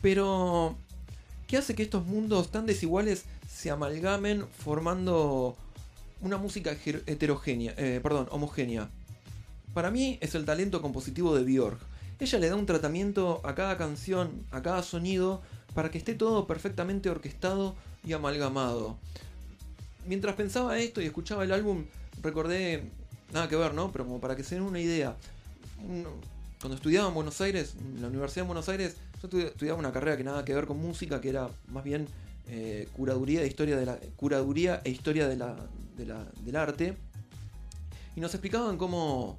Pero, 0.03 0.77
¿qué 1.47 1.57
hace 1.57 1.75
que 1.75 1.83
estos 1.83 2.05
mundos 2.05 2.51
tan 2.51 2.67
desiguales 2.67 3.25
se 3.55 3.71
amalgamen 3.71 4.47
formando 4.49 5.57
una 6.21 6.39
música 6.39 6.73
heterogénea, 6.73 7.75
eh, 7.77 8.01
perdón, 8.03 8.27
homogénea? 8.31 8.91
Para 9.73 9.91
mí 9.91 10.19
es 10.21 10.35
el 10.35 10.45
talento 10.45 10.83
compositivo 10.83 11.37
de 11.37 11.45
Björk. 11.45 11.79
Ella 12.19 12.39
le 12.41 12.49
da 12.49 12.57
un 12.57 12.67
tratamiento 12.67 13.41
a 13.45 13.55
cada 13.55 13.77
canción, 13.77 14.45
a 14.51 14.61
cada 14.63 14.83
sonido, 14.83 15.41
para 15.73 15.91
que 15.91 15.99
esté 15.99 16.15
todo 16.15 16.47
perfectamente 16.47 17.11
orquestado 17.11 17.77
y 18.05 18.13
amalgamado. 18.13 18.99
Mientras 20.07 20.35
pensaba 20.35 20.79
esto 20.79 21.01
y 21.01 21.07
escuchaba 21.07 21.45
el 21.45 21.53
álbum, 21.53 21.87
recordé, 22.23 22.91
nada 23.33 23.49
que 23.49 23.57
ver, 23.57 23.73
¿no? 23.73 23.93
Pero 23.93 24.05
como 24.05 24.21
para 24.21 24.35
que 24.35 24.43
se 24.43 24.57
den 24.57 24.65
una 24.65 24.81
idea. 24.81 25.17
Cuando 26.61 26.77
estudiaba 26.77 27.09
en 27.09 27.15
Buenos 27.15 27.41
Aires, 27.41 27.75
en 27.79 28.03
la 28.03 28.09
Universidad 28.09 28.43
de 28.43 28.49
Buenos 28.49 28.69
Aires, 28.69 28.97
yo 29.23 29.39
estudiaba 29.39 29.79
una 29.79 29.93
carrera 29.93 30.17
que 30.17 30.25
nada 30.25 30.45
que 30.45 30.55
ver 30.55 30.67
con 30.67 30.79
música, 30.79 31.21
que 31.21 31.29
era 31.29 31.49
más 31.69 31.85
bien 31.85 32.09
eh, 32.49 32.89
curaduría, 32.93 33.43
e 33.43 33.47
historia 33.47 33.77
de 33.77 33.87
la, 33.87 33.99
curaduría 34.17 34.81
e 34.85 34.91
historia 34.91 35.29
de 35.29 35.37
de 35.37 36.15
del 36.45 36.57
arte. 36.57 36.97
Y 38.17 38.21
nos 38.21 38.33
explicaban 38.35 38.77
cómo, 38.77 39.39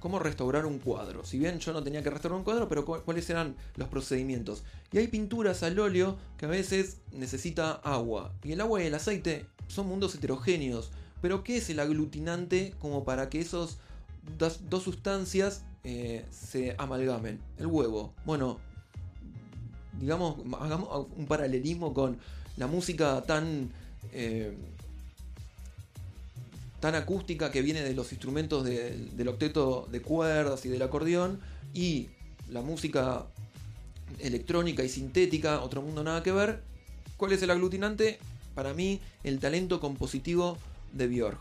cómo 0.00 0.18
restaurar 0.18 0.66
un 0.66 0.78
cuadro. 0.78 1.24
Si 1.24 1.38
bien 1.38 1.58
yo 1.58 1.72
no 1.72 1.82
tenía 1.82 2.02
que 2.02 2.10
restaurar 2.10 2.38
un 2.38 2.44
cuadro, 2.44 2.68
pero 2.68 2.84
cuáles 2.84 3.28
eran 3.28 3.56
los 3.76 3.88
procedimientos. 3.88 4.62
Y 4.92 4.98
hay 4.98 5.08
pinturas 5.08 5.62
al 5.62 5.78
óleo 5.78 6.16
que 6.38 6.46
a 6.46 6.48
veces 6.48 6.98
necesita 7.12 7.72
agua. 7.72 8.32
Y 8.44 8.52
el 8.52 8.60
agua 8.60 8.82
y 8.82 8.86
el 8.86 8.94
aceite 8.94 9.46
son 9.68 9.88
mundos 9.88 10.14
heterogéneos. 10.14 10.90
Pero 11.20 11.42
¿qué 11.42 11.56
es 11.56 11.70
el 11.70 11.80
aglutinante 11.80 12.74
como 12.78 13.04
para 13.04 13.28
que 13.28 13.44
dos, 13.44 13.78
dos 14.38 14.82
sustancias 14.82 15.64
eh, 15.82 16.24
se 16.30 16.76
amalgamen? 16.78 17.40
El 17.58 17.66
huevo. 17.66 18.14
Bueno, 18.24 18.58
digamos, 20.00 20.36
hagamos 20.60 21.06
un 21.16 21.26
paralelismo 21.26 21.92
con 21.92 22.18
la 22.56 22.66
música 22.66 23.22
tan... 23.22 23.70
Eh, 24.12 24.56
tan 26.80 26.94
acústica 26.94 27.50
que 27.50 27.62
viene 27.62 27.80
de 27.80 27.94
los 27.94 28.12
instrumentos 28.12 28.62
de, 28.62 28.94
del 29.12 29.28
octeto 29.28 29.88
de 29.90 30.02
cuerdas 30.02 30.64
y 30.66 30.68
del 30.68 30.82
acordeón 30.82 31.40
y 31.72 32.10
la 32.50 32.60
música 32.60 33.24
electrónica 34.18 34.84
y 34.84 34.88
sintética, 34.88 35.62
otro 35.62 35.82
mundo 35.82 36.04
nada 36.04 36.22
que 36.22 36.32
ver. 36.32 36.62
¿Cuál 37.16 37.32
es 37.32 37.42
el 37.42 37.50
aglutinante? 37.50 38.18
Para 38.54 38.74
mí, 38.74 39.00
el 39.24 39.38
talento 39.40 39.80
compositivo 39.80 40.58
de 40.92 41.08
Björk. 41.08 41.38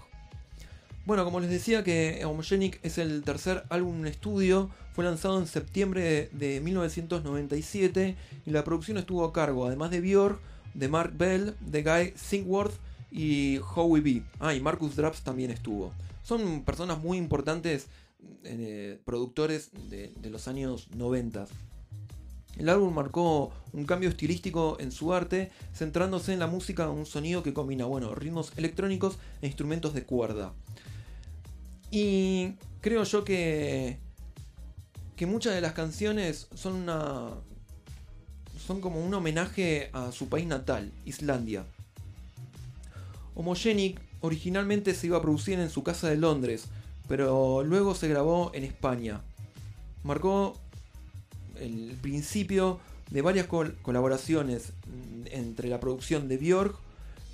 Bueno, 1.05 1.23
como 1.23 1.39
les 1.39 1.49
decía 1.49 1.83
que 1.83 2.23
Homogenic 2.25 2.79
es 2.83 2.97
el 2.97 3.23
tercer 3.23 3.63
álbum 3.69 3.99
en 3.99 4.07
estudio, 4.07 4.69
fue 4.95 5.03
lanzado 5.03 5.37
en 5.39 5.45
septiembre 5.45 6.29
de 6.31 6.61
1997 6.61 8.15
y 8.45 8.49
la 8.49 8.63
producción 8.63 8.97
estuvo 8.97 9.25
a 9.25 9.33
cargo, 9.33 9.67
además 9.67 9.91
de 9.91 9.99
Björk, 9.99 10.39
de 10.73 10.87
Mark 10.87 11.11
Bell, 11.17 11.53
de 11.59 11.83
Guy 11.83 12.13
Singworth 12.15 12.75
y 13.11 13.59
Howie 13.75 14.01
B. 14.01 14.23
Ah, 14.39 14.53
y 14.53 14.61
Marcus 14.61 14.95
Draps 14.95 15.21
también 15.21 15.51
estuvo. 15.51 15.91
Son 16.23 16.63
personas 16.63 16.97
muy 16.97 17.17
importantes, 17.17 17.87
eh, 18.45 18.97
productores 19.03 19.71
de, 19.89 20.13
los 20.29 20.47
años 20.47 20.87
90. 20.95 21.45
El 22.57 22.69
álbum 22.69 22.93
marcó 22.93 23.51
un 23.73 23.83
cambio 23.83 24.07
estilístico 24.07 24.77
en 24.79 24.93
su 24.93 25.13
arte, 25.13 25.51
centrándose 25.73 26.31
en 26.31 26.39
la 26.39 26.47
música, 26.47 26.89
un 26.89 27.05
sonido 27.05 27.43
que 27.43 27.53
combina, 27.53 27.83
bueno, 27.83 28.15
ritmos 28.15 28.53
electrónicos 28.55 29.17
e 29.41 29.47
instrumentos 29.47 29.93
de 29.93 30.03
cuerda. 30.03 30.53
Y 31.91 32.53
creo 32.79 33.03
yo 33.03 33.25
que 33.25 34.04
que 35.15 35.25
muchas 35.25 35.53
de 35.55 35.61
las 35.61 35.73
canciones 35.73 36.47
son 36.53 36.75
una 36.75 37.29
son 38.65 38.81
como 38.81 39.03
un 39.03 39.13
homenaje 39.13 39.89
a 39.93 40.11
su 40.11 40.27
país 40.27 40.47
natal, 40.47 40.91
Islandia. 41.05 41.65
Homogenic 43.35 44.01
originalmente 44.21 44.95
se 44.95 45.07
iba 45.07 45.17
a 45.17 45.21
producir 45.21 45.59
en 45.59 45.69
su 45.69 45.83
casa 45.83 46.09
de 46.09 46.17
Londres, 46.17 46.65
pero 47.07 47.63
luego 47.63 47.93
se 47.93 48.07
grabó 48.07 48.51
en 48.55 48.63
España. 48.63 49.21
Marcó 50.03 50.57
el 51.59 51.95
principio 52.01 52.79
de 53.11 53.21
varias 53.21 53.45
col 53.45 53.77
colaboraciones 53.83 54.73
entre 55.25 55.69
la 55.69 55.79
producción 55.79 56.27
de 56.27 56.37
Björk 56.37 56.75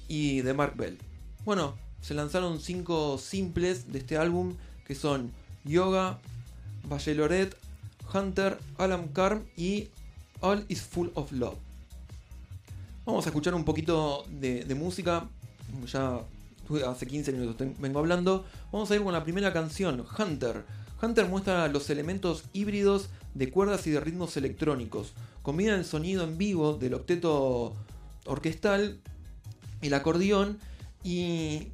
y 0.07 0.41
de 0.41 0.53
Mark 0.53 0.75
Bell. 0.75 0.97
Bueno, 1.45 1.75
se 2.01 2.13
lanzaron 2.13 2.59
cinco 2.59 3.17
simples 3.17 3.91
de 3.91 3.99
este 3.99 4.17
álbum 4.17 4.55
que 4.85 4.95
son 4.95 5.31
Yoga, 5.63 6.19
Bachelorette, 6.89 7.55
Hunter, 8.13 8.57
Alam 8.77 9.09
Karm 9.09 9.45
y 9.55 9.89
All 10.39 10.65
is 10.67 10.81
Full 10.81 11.09
of 11.15 11.31
Love. 11.31 11.57
Vamos 13.05 13.25
a 13.25 13.29
escuchar 13.29 13.55
un 13.55 13.63
poquito 13.63 14.25
de, 14.29 14.63
de 14.63 14.75
música. 14.75 15.27
Ya 15.85 16.21
hace 16.87 17.07
15 17.07 17.31
minutos 17.33 17.67
vengo 17.79 17.99
hablando. 17.99 18.45
Vamos 18.71 18.91
a 18.91 18.95
ir 18.95 19.03
con 19.03 19.13
la 19.13 19.23
primera 19.23 19.51
canción, 19.53 20.05
Hunter. 20.17 20.63
Hunter 21.01 21.27
muestra 21.27 21.67
los 21.67 21.89
elementos 21.89 22.43
híbridos 22.53 23.09
de 23.33 23.49
cuerdas 23.49 23.87
y 23.87 23.91
de 23.91 23.99
ritmos 23.99 24.37
electrónicos. 24.37 25.13
Combina 25.41 25.75
el 25.75 25.85
sonido 25.85 26.23
en 26.23 26.37
vivo 26.37 26.73
del 26.73 26.93
octeto 26.93 27.73
orquestal, 28.25 28.99
el 29.81 29.93
acordeón 29.93 30.59
y 31.03 31.69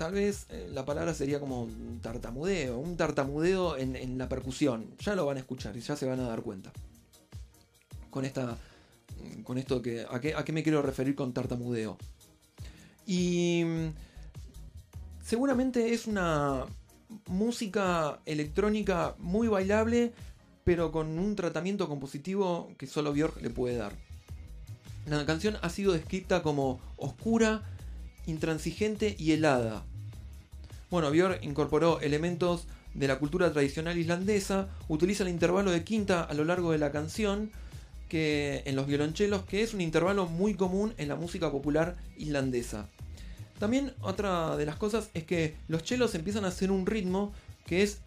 tal 0.00 0.12
vez 0.12 0.46
eh, 0.48 0.66
la 0.72 0.86
palabra 0.86 1.12
sería 1.12 1.38
como 1.40 1.64
un 1.64 2.00
tartamudeo, 2.00 2.78
un 2.78 2.96
tartamudeo 2.96 3.76
en, 3.76 4.16
la 4.16 4.30
percusión. 4.30 4.96
Ya 4.98 5.14
lo 5.14 5.26
van 5.26 5.36
a 5.36 5.40
escuchar 5.40 5.76
y 5.76 5.80
ya 5.80 5.94
se 5.94 6.06
van 6.06 6.18
a 6.20 6.26
dar 6.26 6.40
cuenta. 6.40 6.72
Con 8.08 8.24
esta. 8.24 8.56
Con 9.44 9.58
esto 9.58 9.82
que. 9.82 10.06
¿A 10.10 10.18
qué, 10.18 10.34
a 10.34 10.42
qué 10.42 10.52
me 10.52 10.62
quiero 10.62 10.80
referir 10.80 11.14
con 11.14 11.34
tartamudeo? 11.34 11.98
Y. 13.06 13.62
Seguramente 15.22 15.92
es 15.92 16.06
una 16.06 16.64
música 17.26 18.20
electrónica 18.24 19.16
muy 19.18 19.48
bailable, 19.48 20.14
pero 20.64 20.92
con 20.92 21.18
un 21.18 21.36
tratamiento 21.36 21.88
compositivo 21.88 22.72
que 22.78 22.86
solo 22.86 23.12
Björk 23.12 23.42
le 23.42 23.50
puede 23.50 23.76
dar. 23.76 23.92
La 25.04 25.26
canción 25.26 25.58
ha 25.60 25.68
sido 25.68 25.92
descrita 25.92 26.42
como 26.42 26.80
oscura, 26.96 27.64
intransigente 28.26 29.14
y 29.18 29.32
helada. 29.32 29.84
Bueno, 30.90 31.10
Björk 31.12 31.44
incorporó 31.44 32.00
elementos 32.00 32.66
de 32.94 33.06
la 33.06 33.20
cultura 33.20 33.52
tradicional 33.52 33.96
islandesa, 33.96 34.68
utiliza 34.88 35.22
el 35.22 35.28
intervalo 35.28 35.70
de 35.70 35.84
quinta 35.84 36.24
a 36.24 36.34
lo 36.34 36.44
largo 36.44 36.72
de 36.72 36.78
la 36.78 36.90
canción, 36.90 37.50
que 38.08 38.62
en 38.66 38.74
los 38.74 38.88
violonchelos, 38.88 39.44
que 39.44 39.62
es 39.62 39.72
un 39.72 39.80
intervalo 39.80 40.26
muy 40.26 40.54
común 40.54 40.92
en 40.98 41.08
la 41.08 41.14
música 41.14 41.50
popular 41.52 41.96
islandesa. 42.18 42.88
También 43.60 43.92
otra 44.00 44.56
de 44.56 44.66
las 44.66 44.76
cosas 44.76 45.10
es 45.14 45.22
que 45.22 45.54
los 45.68 45.84
chelos 45.84 46.14
empiezan 46.16 46.44
a 46.44 46.48
hacer 46.48 46.72
un 46.72 46.86
ritmo 46.86 47.32
que 47.66 47.84
es, 47.84 47.98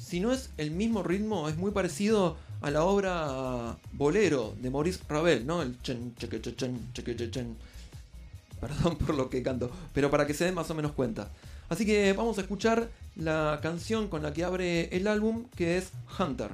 si 0.00 0.20
no 0.20 0.32
es 0.32 0.48
el 0.56 0.70
mismo 0.70 1.02
ritmo, 1.02 1.48
es 1.48 1.58
muy 1.58 1.72
parecido 1.72 2.38
a 2.62 2.70
la 2.70 2.84
obra 2.84 3.76
Bolero 3.92 4.54
de 4.62 4.70
Maurice 4.70 5.00
Ravel, 5.08 5.46
¿no? 5.46 5.60
El 5.60 5.80
chen, 5.82 6.14
cheque, 6.16 6.40
chen, 6.40 6.88
cheque, 6.94 7.30
chen. 7.30 7.54
Perdón 8.60 8.96
por 8.96 9.14
lo 9.14 9.28
que 9.28 9.42
canto, 9.42 9.70
pero 9.92 10.10
para 10.10 10.26
que 10.26 10.32
se 10.32 10.46
den 10.46 10.54
más 10.54 10.70
o 10.70 10.74
menos 10.74 10.92
cuenta. 10.92 11.30
Así 11.70 11.86
que 11.86 12.12
vamos 12.12 12.36
a 12.36 12.40
escuchar 12.40 12.88
la 13.14 13.60
canción 13.62 14.08
con 14.08 14.24
la 14.24 14.32
que 14.32 14.42
abre 14.44 14.94
el 14.94 15.06
álbum, 15.06 15.44
que 15.56 15.78
es 15.78 15.92
Hunter. 16.18 16.50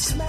lost 0.00 0.16
my. 0.16 0.24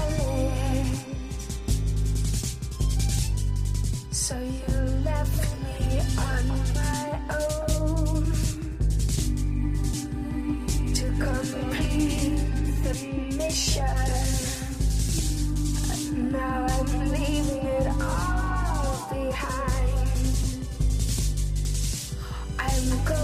So 4.11 4.35
you 4.37 4.75
left 5.03 5.43
me 5.63 5.99
on 6.17 6.47
my 6.75 7.19
own 7.39 8.25
to 10.93 11.05
complete 11.25 12.39
the 12.83 12.93
mission. 13.37 13.97
Now 16.31 16.65
I'm 16.69 17.11
leaving 17.11 17.65
it 17.65 17.87
all 18.01 19.09
behind. 19.09 20.09
I'm 22.59 23.05
going. 23.05 23.20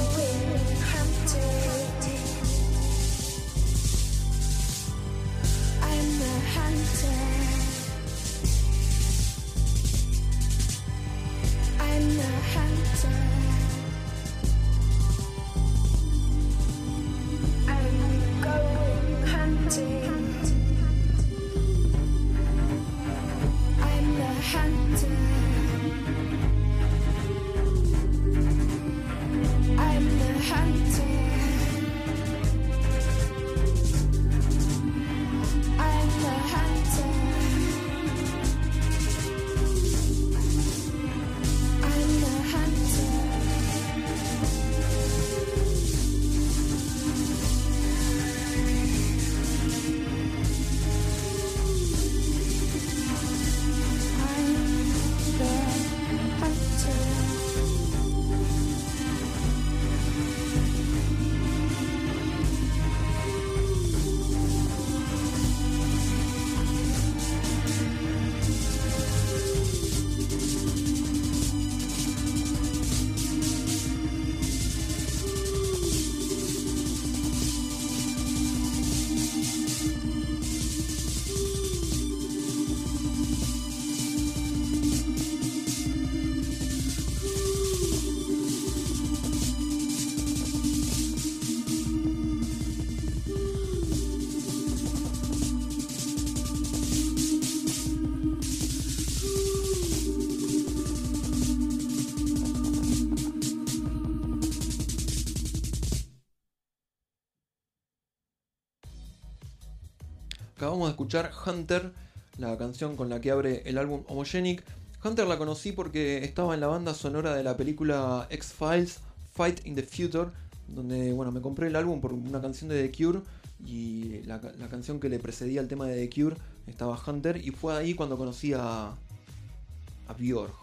Acabamos 110.77 110.89
de 110.89 111.03
escuchar 111.03 111.31
Hunter, 111.43 111.91
la 112.37 112.55
canción 112.55 112.95
con 112.95 113.09
la 113.09 113.19
que 113.19 113.31
abre 113.31 113.63
el 113.65 113.79
álbum 113.79 114.03
Homogenic. 114.05 114.63
Hunter 115.03 115.25
la 115.25 115.39
conocí 115.39 115.71
porque 115.71 116.23
estaba 116.23 116.53
en 116.53 116.59
la 116.59 116.67
banda 116.67 116.93
sonora 116.93 117.33
de 117.33 117.41
la 117.41 117.57
película 117.57 118.27
X-Files 118.29 118.99
Fight 119.33 119.65
in 119.65 119.73
the 119.73 119.81
Future, 119.81 120.29
donde 120.67 121.13
bueno, 121.13 121.31
me 121.31 121.41
compré 121.41 121.65
el 121.65 121.75
álbum 121.75 121.99
por 121.99 122.13
una 122.13 122.39
canción 122.41 122.69
de 122.69 122.87
The 122.87 122.95
Cure 122.95 123.21
y 123.65 124.21
la, 124.27 124.39
canción 124.69 124.99
que 124.99 125.09
le 125.09 125.17
precedía 125.17 125.61
al 125.61 125.67
tema 125.67 125.87
de 125.87 126.07
The 126.07 126.13
Cure 126.13 126.35
estaba 126.67 127.01
Hunter 127.07 127.37
y 127.37 127.49
fue 127.49 127.75
ahí 127.75 127.95
cuando 127.95 128.15
conocí 128.15 128.53
a, 128.53 128.89
a 128.89 130.13
Björk. 130.15 130.53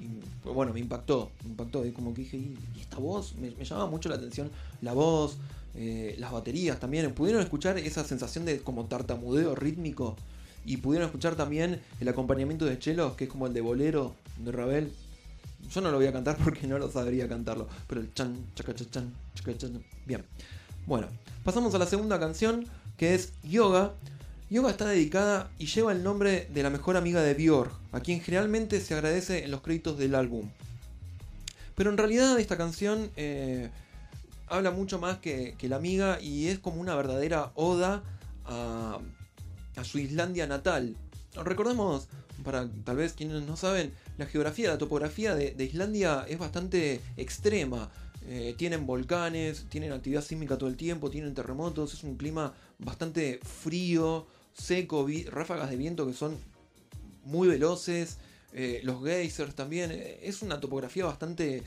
Y, 0.00 0.48
bueno, 0.48 0.72
me 0.72 0.80
impactó, 0.80 1.30
me 1.44 1.50
impactó, 1.50 1.86
y 1.86 1.92
como 1.92 2.12
que 2.12 2.22
dije, 2.22 2.38
¿y 2.38 2.80
esta 2.80 2.98
voz? 2.98 3.36
Me, 3.36 3.52
me 3.52 3.64
llamaba 3.64 3.88
mucho 3.88 4.08
la 4.08 4.16
atención 4.16 4.50
la 4.82 4.94
voz, 4.94 5.36
eh, 5.80 6.16
las 6.18 6.32
baterías 6.32 6.80
también. 6.80 7.12
Pudieron 7.14 7.40
escuchar 7.40 7.78
esa 7.78 8.02
sensación 8.02 8.44
de 8.44 8.58
como 8.58 8.86
tartamudeo 8.86 9.54
rítmico. 9.54 10.16
Y 10.64 10.78
pudieron 10.78 11.06
escuchar 11.06 11.36
también 11.36 11.80
el 12.00 12.08
acompañamiento 12.08 12.64
de 12.64 12.80
chelos, 12.80 13.14
que 13.14 13.24
es 13.24 13.30
como 13.30 13.46
el 13.46 13.54
de 13.54 13.60
bolero 13.60 14.16
de 14.38 14.50
Ravel. 14.50 14.92
Yo 15.70 15.80
no 15.80 15.92
lo 15.92 15.98
voy 15.98 16.08
a 16.08 16.12
cantar 16.12 16.36
porque 16.44 16.66
no 16.66 16.80
lo 16.80 16.90
sabría 16.90 17.28
cantarlo. 17.28 17.68
Pero 17.86 18.00
el 18.00 18.12
chan, 18.12 18.36
chaca, 18.56 18.74
chan, 18.74 19.14
chaca. 19.34 19.68
Bien. 20.04 20.24
Bueno, 20.84 21.06
pasamos 21.44 21.72
a 21.76 21.78
la 21.78 21.86
segunda 21.86 22.18
canción, 22.18 22.66
que 22.96 23.14
es 23.14 23.32
Yoga. 23.44 23.92
Yoga 24.50 24.70
está 24.70 24.86
dedicada 24.86 25.48
y 25.60 25.66
lleva 25.66 25.92
el 25.92 26.02
nombre 26.02 26.48
de 26.52 26.62
la 26.64 26.70
mejor 26.70 26.96
amiga 26.96 27.22
de 27.22 27.34
Björk, 27.34 27.70
a 27.92 28.00
quien 28.00 28.20
generalmente 28.20 28.80
se 28.80 28.94
agradece 28.94 29.44
en 29.44 29.52
los 29.52 29.60
créditos 29.60 29.96
del 29.96 30.16
álbum. 30.16 30.50
Pero 31.76 31.90
en 31.90 31.98
realidad 31.98 32.36
esta 32.40 32.56
canción 32.56 33.10
eh, 33.14 33.70
habla 34.50 34.70
mucho 34.70 34.98
más 34.98 35.18
que, 35.18 35.56
la 35.62 35.76
amiga 35.76 36.20
y 36.20 36.48
es 36.48 36.58
como 36.58 36.80
una 36.80 36.94
verdadera 36.94 37.52
oda 37.54 38.02
a, 38.44 39.00
su 39.84 39.98
Islandia 39.98 40.46
natal. 40.46 40.96
Recordemos, 41.34 42.08
para 42.44 42.68
tal 42.84 42.96
vez 42.96 43.12
quienes 43.12 43.42
no 43.42 43.56
saben, 43.56 43.92
la 44.16 44.26
geografía, 44.26 44.68
la 44.68 44.78
topografía 44.78 45.34
de, 45.34 45.64
Islandia 45.64 46.24
es 46.28 46.38
bastante 46.38 47.00
extrema. 47.16 47.90
Eh, 48.26 48.54
tienen 48.58 48.86
volcanes, 48.86 49.66
tienen 49.70 49.92
actividad 49.92 50.22
sísmica 50.22 50.58
todo 50.58 50.68
el 50.68 50.76
tiempo, 50.76 51.10
tienen 51.10 51.32
terremotos, 51.34 51.94
es 51.94 52.02
un 52.02 52.16
clima 52.16 52.52
bastante 52.78 53.40
frío, 53.42 54.26
seco, 54.52 55.06
ráfagas 55.30 55.70
de 55.70 55.76
viento 55.76 56.06
que 56.06 56.12
son 56.12 56.36
muy 57.24 57.48
veloces, 57.48 58.18
eh, 58.52 58.80
los 58.82 59.02
geysers 59.02 59.54
también, 59.54 59.92
eh, 59.92 60.20
es 60.22 60.42
una 60.42 60.60
topografía 60.60 61.06
bastante 61.06 61.62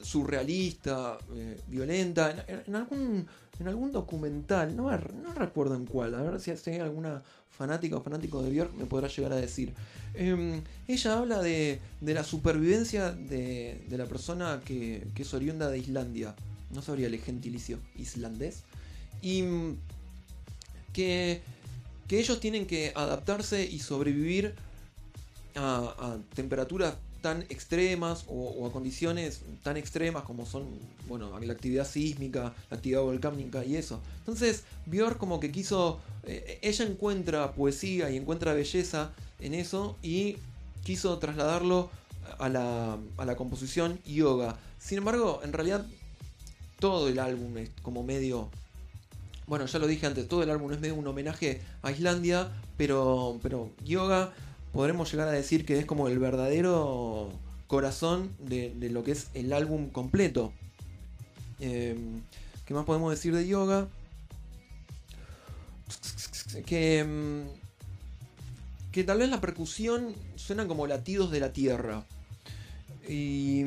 surrealista, 0.00 1.18
eh, 1.34 1.60
violenta. 1.68 2.44
En, 2.66 2.76
algún, 2.76 3.26
en 3.58 3.68
algún 3.68 3.92
documental, 3.92 4.76
no, 4.76 4.90
no 4.90 5.34
recuerdo 5.34 5.74
en 5.74 5.86
cuál, 5.86 6.14
a 6.14 6.22
ver 6.22 6.40
si, 6.40 6.50
hay 6.70 6.78
alguna 6.78 7.22
fanática 7.50 7.96
o 7.96 8.00
fanático 8.02 8.42
de 8.42 8.50
Björk 8.50 8.74
me 8.74 8.86
podrá 8.86 9.08
llegar 9.08 9.32
a 9.32 9.36
decir. 9.36 9.72
Em, 10.14 10.62
ella 10.88 11.18
habla 11.18 11.40
de, 11.40 11.80
de, 12.00 12.14
la 12.14 12.24
supervivencia 12.24 13.12
de, 13.12 13.84
de 13.88 13.98
la 13.98 14.06
persona 14.06 14.60
que, 14.64 15.06
que, 15.14 15.22
es 15.22 15.34
oriunda 15.34 15.68
de 15.68 15.78
Islandia. 15.78 16.34
No 16.70 16.82
sabría 16.82 17.06
el 17.06 17.18
gentilicio 17.18 17.78
islandés. 17.96 18.62
Y 19.22 19.42
mm, 19.42 19.76
que, 20.92 21.42
que 22.08 22.18
ellos 22.18 22.40
tienen 22.40 22.66
que 22.66 22.92
adaptarse 22.94 23.64
y 23.64 23.78
sobrevivir 23.78 24.54
a, 25.54 25.94
a 25.98 26.18
temperaturas 26.34 26.94
tan 27.24 27.40
extremas 27.48 28.26
o, 28.28 28.66
a 28.66 28.70
condiciones 28.70 29.40
tan 29.62 29.78
extremas 29.78 30.24
como 30.24 30.44
son, 30.44 30.66
bueno, 31.08 31.40
la 31.40 31.54
actividad 31.54 31.86
sísmica, 31.88 32.52
la 32.68 32.76
actividad 32.76 33.00
volcánica 33.00 33.64
y 33.64 33.76
eso. 33.76 34.02
Entonces, 34.18 34.64
Björk 34.84 35.16
como 35.16 35.40
que 35.40 35.50
quiso, 35.50 36.00
eh, 36.24 36.58
ella 36.60 36.84
encuentra 36.84 37.52
poesía 37.52 38.10
y 38.10 38.18
encuentra 38.18 38.52
belleza 38.52 39.12
en 39.40 39.54
eso 39.54 39.96
y 40.02 40.36
quiso 40.84 41.18
trasladarlo 41.18 41.88
a 42.38 42.50
la, 42.50 42.98
a 43.16 43.24
la 43.24 43.36
composición 43.36 43.98
yoga. 44.04 44.58
Sin 44.78 44.98
embargo, 44.98 45.40
en 45.42 45.54
realidad 45.54 45.86
todo 46.78 47.08
el 47.08 47.18
álbum 47.18 47.56
es 47.56 47.70
como 47.80 48.02
medio 48.02 48.50
bueno, 49.46 49.64
ya 49.64 49.78
lo 49.78 49.86
dije 49.86 50.06
antes, 50.06 50.28
todo 50.28 50.42
el 50.42 50.50
álbum 50.50 50.72
es 50.72 50.80
medio 50.80 50.94
un 50.94 51.06
homenaje 51.06 51.60
a 51.82 51.90
Islandia, 51.90 52.50
pero, 52.76 53.38
pero 53.42 53.70
yoga 53.82 54.32
podremos 54.74 55.10
llegar 55.10 55.28
a 55.28 55.32
decir 55.32 55.64
que 55.64 55.78
es 55.78 55.86
como 55.86 56.08
el 56.08 56.18
verdadero 56.18 57.32
corazón 57.68 58.34
de, 58.40 58.74
lo 58.90 59.04
que 59.04 59.12
es 59.12 59.28
el 59.32 59.52
álbum 59.52 59.88
completo. 59.88 60.52
Em, 61.60 62.20
¿Qué 62.66 62.74
más 62.74 62.84
podemos 62.84 63.10
decir 63.10 63.34
de 63.34 63.46
yoga? 63.46 63.86
Que, 66.66 66.98
em, 66.98 67.44
que 68.90 69.04
tal 69.04 69.18
vez 69.18 69.30
la 69.30 69.40
percusión 69.40 70.12
suena 70.34 70.66
como 70.66 70.88
latidos 70.88 71.30
de 71.30 71.40
la 71.40 71.52
tierra. 71.52 72.04
Y 73.08 73.62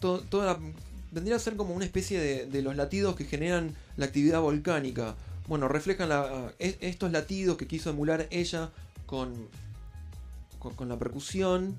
toda 0.00 0.58
vendría 1.10 1.36
a 1.36 1.38
ser 1.38 1.56
como 1.56 1.74
una 1.74 1.84
especie 1.84 2.46
de, 2.46 2.62
los 2.62 2.74
latidos 2.74 3.16
que 3.16 3.24
generan 3.24 3.74
la 3.98 4.06
actividad 4.06 4.40
volcánica. 4.40 5.14
Bueno, 5.46 5.68
reflejan 5.68 6.08
la, 6.08 6.54
estos 6.58 7.12
latidos 7.12 7.58
que 7.58 7.66
quiso 7.66 7.90
emular 7.90 8.28
ella 8.30 8.70
con, 9.12 10.88
la 10.88 10.98
percusión, 10.98 11.76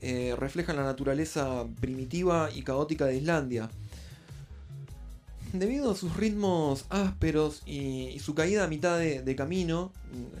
eh, 0.00 0.36
reflejan 0.38 0.76
la 0.76 0.84
naturaleza 0.84 1.66
primitiva 1.80 2.48
y 2.54 2.62
caótica 2.62 3.06
de 3.06 3.16
Islandia. 3.16 3.68
Debido 5.52 5.90
a 5.90 5.96
sus 5.96 6.16
ritmos 6.16 6.86
ásperos 6.90 7.62
y, 7.66 8.16
su 8.20 8.36
caída 8.36 8.64
a 8.64 8.68
mitad 8.68 8.98
de, 8.98 9.36
camino, 9.36 9.90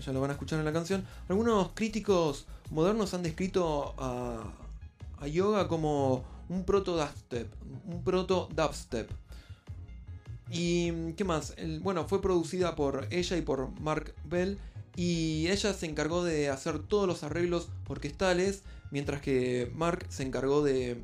ya 0.00 0.12
lo 0.12 0.20
van 0.20 0.30
a 0.30 0.34
escuchar 0.34 0.60
en 0.60 0.64
la 0.64 0.72
canción, 0.72 1.04
algunos 1.28 1.72
críticos 1.74 2.46
modernos 2.70 3.12
han 3.12 3.24
descrito 3.24 3.94
a, 3.98 4.52
yoga 5.26 5.66
como 5.66 6.24
un 6.48 6.64
proto 6.64 6.96
dubstep, 6.96 7.52
un 7.86 8.04
proto 8.04 8.48
dubstep. 8.54 9.10
Y 10.52 11.12
qué 11.14 11.24
más, 11.24 11.56
bueno, 11.80 12.06
fue 12.06 12.22
producida 12.22 12.76
por 12.76 13.08
ella 13.10 13.36
y 13.36 13.42
por 13.42 13.80
Mark 13.80 14.14
Bell 14.24 14.60
y 14.96 15.48
ella 15.48 15.74
se 15.74 15.86
encargó 15.86 16.24
de 16.24 16.48
hacer 16.48 16.78
todos 16.78 17.06
los 17.06 17.22
arreglos 17.22 17.68
orquestales, 17.86 18.62
mientras 18.90 19.20
que 19.20 19.70
Mark 19.74 20.06
se 20.08 20.22
encargó 20.22 20.62
de, 20.62 20.96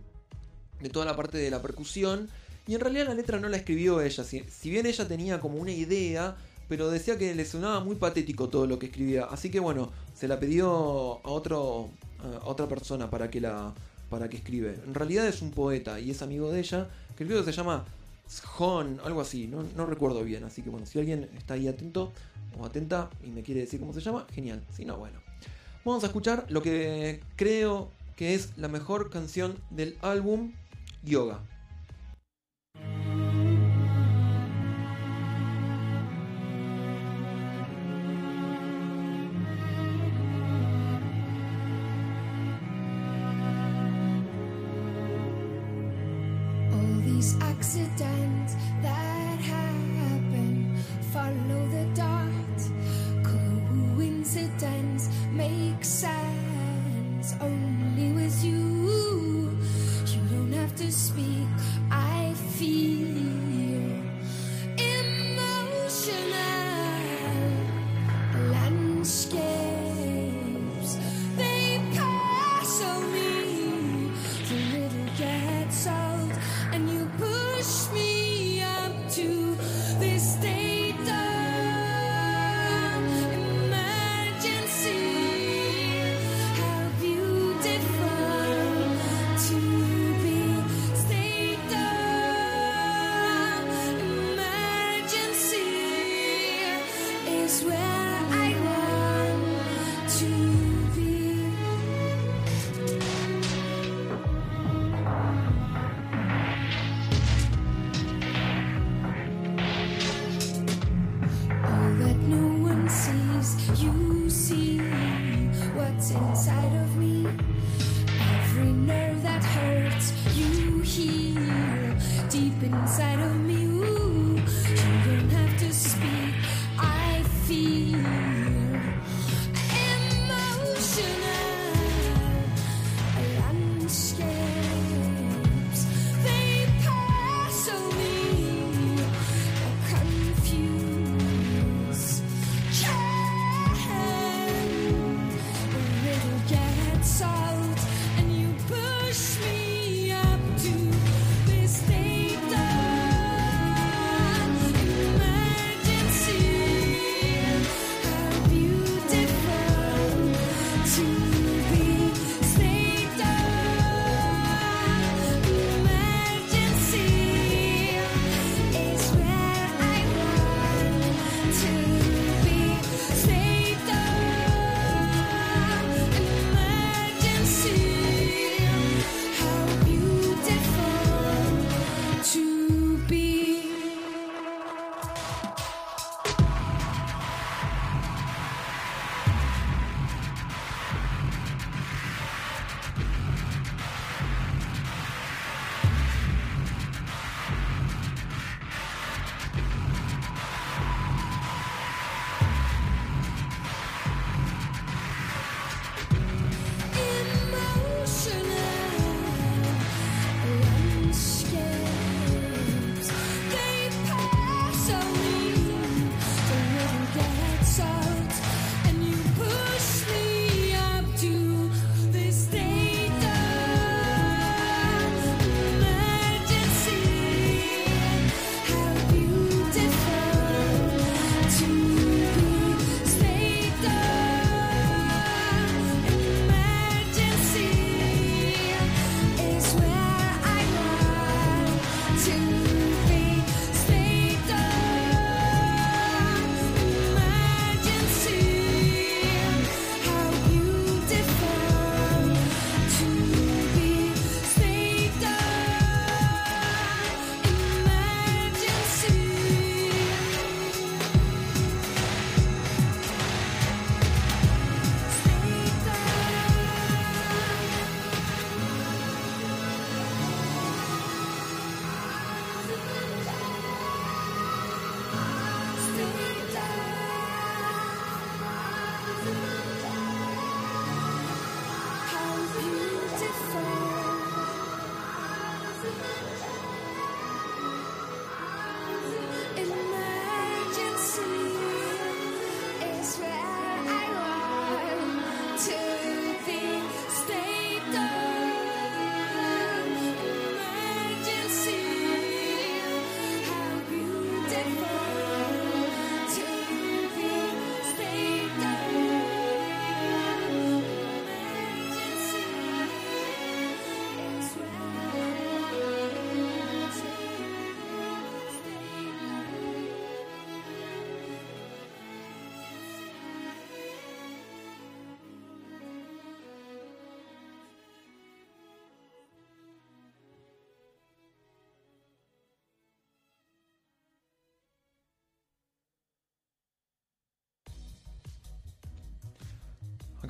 de 0.80 0.88
toda 0.88 1.04
la 1.04 1.14
parte 1.14 1.38
de 1.38 1.50
la 1.50 1.60
percusión. 1.60 2.28
Y 2.66 2.74
en 2.74 2.80
realidad 2.80 3.08
la 3.08 3.14
letra 3.14 3.38
no 3.38 3.48
la 3.48 3.56
escribió 3.56 4.00
ella, 4.00 4.24
si, 4.24 4.70
bien 4.70 4.86
ella 4.86 5.06
tenía 5.06 5.40
como 5.40 5.58
una 5.58 5.72
idea, 5.72 6.36
pero 6.68 6.90
decía 6.90 7.18
que 7.18 7.34
le 7.34 7.44
sonaba 7.44 7.80
muy 7.80 7.96
patético 7.96 8.48
todo 8.48 8.66
lo 8.66 8.78
que 8.78 8.86
escribía. 8.86 9.24
Así 9.24 9.50
que 9.50 9.60
bueno, 9.60 9.92
se 10.14 10.26
la 10.26 10.40
pidió 10.40 10.70
a, 11.24 11.28
otro, 11.28 11.90
a 12.20 12.46
otra 12.48 12.68
persona 12.68 13.10
para 13.10 13.30
que 13.30 13.40
la 13.40 13.74
para 14.08 14.28
que 14.28 14.36
escribe. 14.36 14.78
En 14.86 14.92
realidad 14.92 15.26
es 15.26 15.40
un 15.40 15.50
poeta 15.50 15.98
y 15.98 16.10
es 16.10 16.20
amigo 16.20 16.52
de 16.52 16.60
ella, 16.60 16.86
que 17.16 17.24
creo 17.24 17.42
que 17.42 17.50
se 17.50 17.56
llama 17.56 17.86
Shon, 18.28 19.00
algo 19.04 19.22
así, 19.22 19.46
no, 19.46 19.64
no 19.74 19.86
recuerdo 19.86 20.22
bien. 20.22 20.44
Así 20.44 20.60
que 20.60 20.68
bueno, 20.68 20.84
si 20.84 20.98
alguien 20.98 21.30
está 21.34 21.54
ahí 21.54 21.66
atento, 21.66 22.12
o 22.58 22.64
atenta 22.64 23.10
y 23.24 23.30
me 23.30 23.42
quiere 23.42 23.60
decir 23.60 23.80
cómo 23.80 23.92
se 23.92 24.00
llama, 24.00 24.26
genial. 24.32 24.64
Si 24.70 24.84
no, 24.84 24.96
bueno. 24.96 25.20
Vamos 25.84 26.04
a 26.04 26.06
escuchar 26.06 26.46
lo 26.48 26.62
que 26.62 27.20
creo 27.36 27.90
que 28.16 28.34
es 28.34 28.56
la 28.56 28.68
mejor 28.68 29.10
canción 29.10 29.58
del 29.70 29.96
álbum, 30.00 30.52
Yoga. 31.02 31.40
accident 47.62 48.48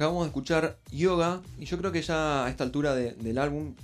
Acabamos 0.03 0.25
de 0.25 0.31
escuchar 0.31 0.79
Yoga 0.91 1.43
y 1.61 1.65
yo 1.65 1.79
creo 1.79 1.93
que 1.93 2.03
ya 2.03 2.45
a 2.45 2.51
esta 2.51 2.65
altura 2.65 2.93
de- 2.93 3.13
del 3.13 3.39
álbum, 3.39 3.75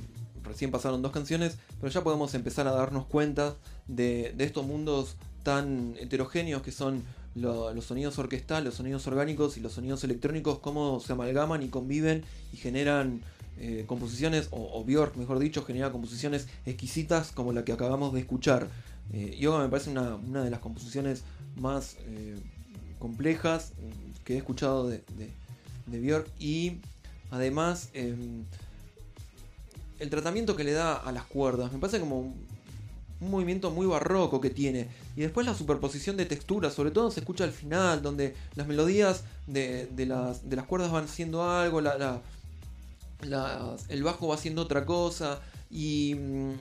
recién 0.42 0.72
pasaron 0.72 1.00
dos 1.00 1.12
canciones, 1.12 1.58
pero 1.80 1.92
ya 1.92 2.02
podemos 2.02 2.34
empezar 2.34 2.66
a 2.66 2.72
darnos 2.72 3.06
cuenta 3.06 3.54
de, 3.86 4.34
estos 4.40 4.66
mundos 4.66 5.14
tan 5.44 5.94
heterogéneos 6.00 6.62
que 6.62 6.72
son 6.72 7.04
lo- 7.36 7.72
los 7.72 7.84
sonidos 7.84 8.18
orquestales, 8.18 8.64
los 8.64 8.74
sonidos 8.74 9.06
orgánicos 9.06 9.58
y 9.58 9.60
los 9.60 9.74
sonidos 9.74 10.02
electrónicos, 10.02 10.58
cómo 10.58 10.98
se 10.98 11.12
amalgaman 11.12 11.62
y 11.62 11.68
conviven 11.68 12.24
y 12.52 12.56
generan 12.56 13.20
eh, 13.60 13.84
composiciones, 13.86 14.48
o, 14.50 14.70
o 14.76 14.82
Björk 14.84 15.14
mejor 15.14 15.38
dicho, 15.38 15.64
genera 15.64 15.92
composiciones 15.92 16.48
exquisitas 16.66 17.30
como 17.30 17.52
la 17.52 17.64
que 17.64 17.70
acabamos 17.70 18.12
de 18.12 18.18
escuchar. 18.18 18.66
Eh, 19.12 19.36
Yoga 19.38 19.60
me 19.60 19.68
parece 19.68 19.90
una, 19.90 20.16
de 20.42 20.50
las 20.50 20.58
composiciones 20.58 21.22
más 21.60 21.96
eh, 22.06 22.34
complejas 22.98 23.72
que 24.24 24.34
he 24.34 24.36
escuchado 24.38 24.88
de, 24.88 25.04
de 25.90 26.00
Björk 26.00 26.28
y 26.38 26.78
además 27.30 27.90
em, 27.94 28.44
el 29.98 30.10
tratamiento 30.10 30.56
que 30.56 30.64
le 30.64 30.72
da 30.72 30.94
a 30.94 31.12
las 31.12 31.24
cuerdas 31.24 31.72
me 31.72 31.78
parece 31.78 32.00
como 32.00 32.20
un, 32.20 32.48
movimiento 33.20 33.72
muy 33.72 33.84
barroco 33.84 34.40
que 34.40 34.48
tiene. 34.48 34.86
Y 35.16 35.22
después 35.22 35.44
la 35.44 35.52
superposición 35.52 36.16
de 36.16 36.24
texturas 36.24 36.72
sobre 36.72 36.92
todo 36.92 37.10
se 37.10 37.18
escucha 37.18 37.42
al 37.42 37.50
final 37.50 38.00
donde 38.00 38.36
las 38.54 38.68
melodías 38.68 39.24
de, 39.48 39.88
las, 40.06 40.48
de 40.48 40.54
las 40.54 40.66
cuerdas 40.66 40.92
van 40.92 41.06
haciendo 41.06 41.50
algo 41.50 41.80
el 43.88 44.02
bajo 44.04 44.28
va 44.28 44.34
haciendo 44.36 44.62
otra 44.62 44.86
cosa 44.86 45.40
y 45.68 46.14
mm, 46.14 46.52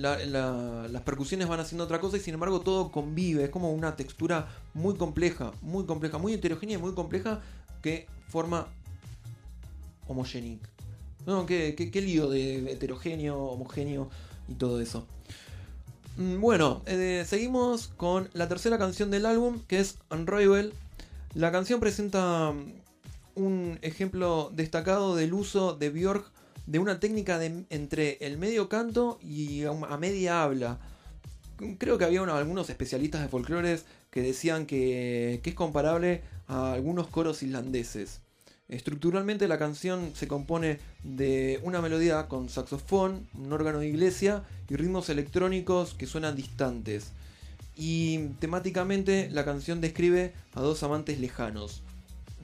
la- 0.00 0.24
la- 0.24 0.88
las 0.90 1.02
percusiones 1.02 1.48
van 1.48 1.60
haciendo 1.60 1.84
otra 1.84 2.00
cosa 2.00 2.16
y 2.16 2.20
sin 2.20 2.32
embargo 2.34 2.60
todo 2.60 2.90
convive, 2.90 3.44
es 3.44 3.50
como 3.50 3.70
una 3.72 3.94
textura 3.96 4.48
muy 4.72 4.94
compleja, 4.94 5.52
muy 5.60 5.84
compleja, 5.84 6.16
muy 6.16 6.32
heterogénea 6.32 6.78
y 6.78 6.80
muy 6.80 6.94
compleja 6.94 7.42
que 7.82 8.06
forma 8.36 8.66
homogénico. 10.08 10.68
No, 11.24 11.46
qué, 11.46 11.90
lío 11.94 12.28
de 12.28 12.70
heterogéneo, 12.70 13.38
homogéneo 13.38 14.10
y 14.46 14.54
todo 14.56 14.78
eso. 14.82 15.06
Mm, 16.18 16.38
Bueno, 16.42 16.82
eh, 16.84 17.24
seguimos 17.26 17.88
con 17.96 18.28
la 18.34 18.46
tercera 18.46 18.76
canción 18.76 19.10
del 19.10 19.24
álbum 19.24 19.60
que 19.66 19.80
es 19.80 19.96
Unravel. 20.10 20.74
La 21.32 21.50
canción 21.50 21.80
presenta 21.80 22.52
mm, 22.52 23.40
un 23.42 23.78
ejemplo 23.80 24.50
destacado 24.52 25.16
del 25.16 25.32
uso 25.32 25.72
de 25.72 25.88
Björk 25.88 26.30
de 26.66 26.78
una 26.78 27.00
técnica 27.00 27.38
de, 27.38 27.64
entre 27.70 28.18
el 28.20 28.36
medio 28.36 28.68
canto 28.68 29.18
y 29.22 29.64
a, 29.64 29.96
media 29.96 30.42
habla. 30.42 30.78
Creo 31.78 31.96
que 31.96 32.04
había 32.04 32.20
algunos 32.22 32.68
especialistas 32.68 33.22
de 33.22 33.28
folclores 33.28 33.86
que 34.10 34.20
decían 34.20 34.66
que, 34.66 35.40
que 35.42 35.50
es 35.50 35.56
comparable 35.56 36.22
a 36.48 36.74
algunos 36.74 37.06
coros 37.06 37.42
islandeses. 37.42 38.25
Estructuralmente 38.68 39.46
la 39.46 39.58
canción 39.58 40.10
se 40.14 40.26
compone 40.26 40.80
de 41.04 41.60
una 41.62 41.80
melodía 41.80 42.26
con 42.26 42.48
saxofón, 42.48 43.28
un 43.34 43.52
órgano 43.52 43.78
de 43.78 43.86
iglesia 43.86 44.42
y 44.68 44.74
ritmos 44.74 45.08
electrónicos 45.08 45.94
que 45.94 46.06
suenan 46.06 46.34
distantes. 46.34 47.12
Y 47.76 48.28
temáticamente 48.40 49.28
la 49.30 49.44
canción 49.44 49.80
describe 49.80 50.32
a 50.54 50.62
dos 50.62 50.82
amantes 50.82 51.20
lejanos. 51.20 51.82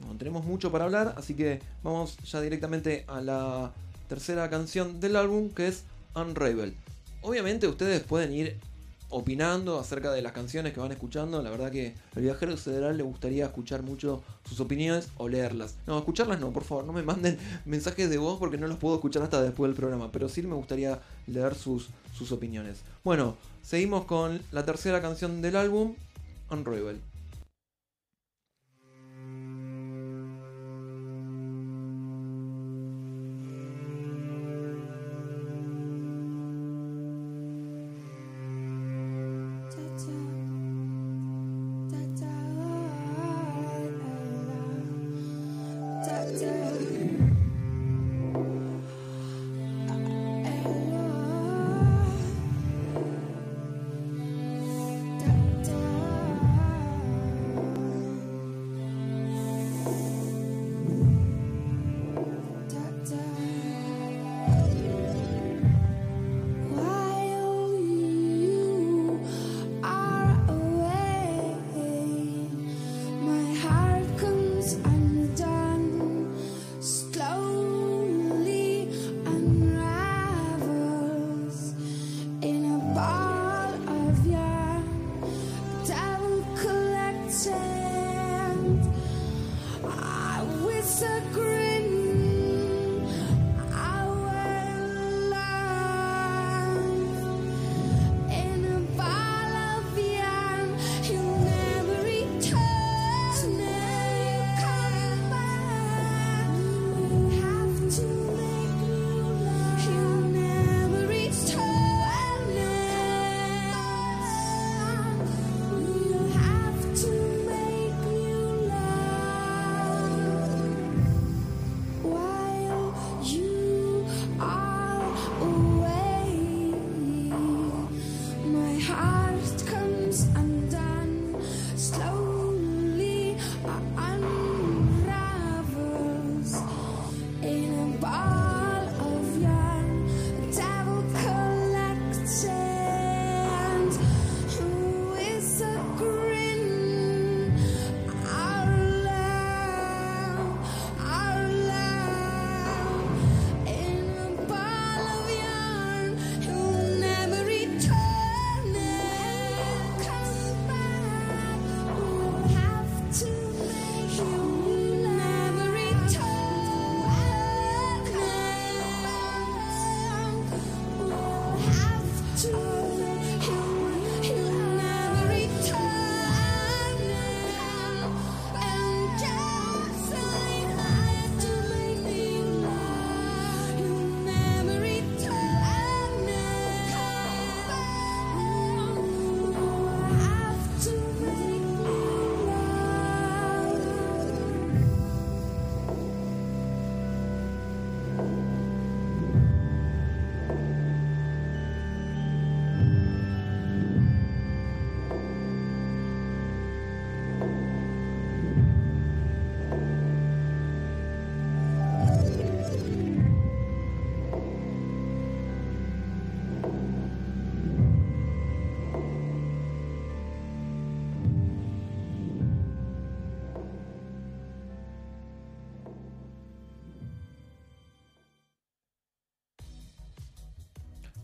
No 0.07 0.15
tenemos 0.17 0.45
mucho 0.45 0.71
para 0.71 0.85
hablar, 0.85 1.15
así 1.17 1.33
que 1.33 1.59
vamos 1.83 2.17
ya 2.23 2.39
directamente 2.39 3.03
a 3.07 3.19
la 3.19 3.73
tercera 4.07 4.49
canción 4.49 5.01
del 5.01 5.17
álbum 5.17 5.49
que 5.49 5.67
es 5.67 5.83
Unravel. 6.15 6.73
Obviamente 7.21 7.67
ustedes 7.67 8.01
pueden 8.01 8.31
ir 8.31 8.57
opinando 9.13 9.79
acerca 9.79 10.11
de 10.11 10.21
las 10.21 10.31
canciones 10.31 10.73
que 10.73 10.79
van 10.79 10.91
escuchando. 10.91 11.41
La 11.41 11.49
verdad 11.49 11.71
que 11.71 11.93
al 12.15 12.23
viajero 12.23 12.57
federal 12.57 12.97
le 12.97 13.03
gustaría 13.03 13.45
escuchar 13.45 13.83
mucho 13.83 14.23
sus 14.47 14.59
opiniones 14.59 15.09
o 15.17 15.29
leerlas. 15.29 15.75
No, 15.87 15.97
escucharlas 15.97 16.39
no, 16.39 16.51
por 16.51 16.63
favor, 16.63 16.85
no 16.85 16.93
me 16.93 17.03
manden 17.03 17.37
mensajes 17.65 18.09
de 18.09 18.17
voz 18.17 18.39
porque 18.39 18.57
no 18.57 18.67
los 18.67 18.77
puedo 18.77 18.95
escuchar 18.95 19.23
hasta 19.23 19.41
después 19.41 19.69
del 19.69 19.75
programa. 19.75 20.11
Pero 20.11 20.27
sí 20.27 20.41
me 20.41 20.55
gustaría 20.55 20.99
leer 21.27 21.55
sus, 21.55 21.89
sus 22.17 22.31
opiniones. 22.31 22.81
Bueno, 23.03 23.37
seguimos 23.61 24.05
con 24.05 24.41
la 24.51 24.65
tercera 24.65 25.01
canción 25.01 25.41
del 25.41 25.55
álbum, 25.55 25.95
Unravel. 26.49 27.12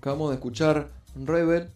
Acabamos 0.10 0.32
de 0.32 0.36
escuchar 0.38 0.90
Rebel. 1.24 1.70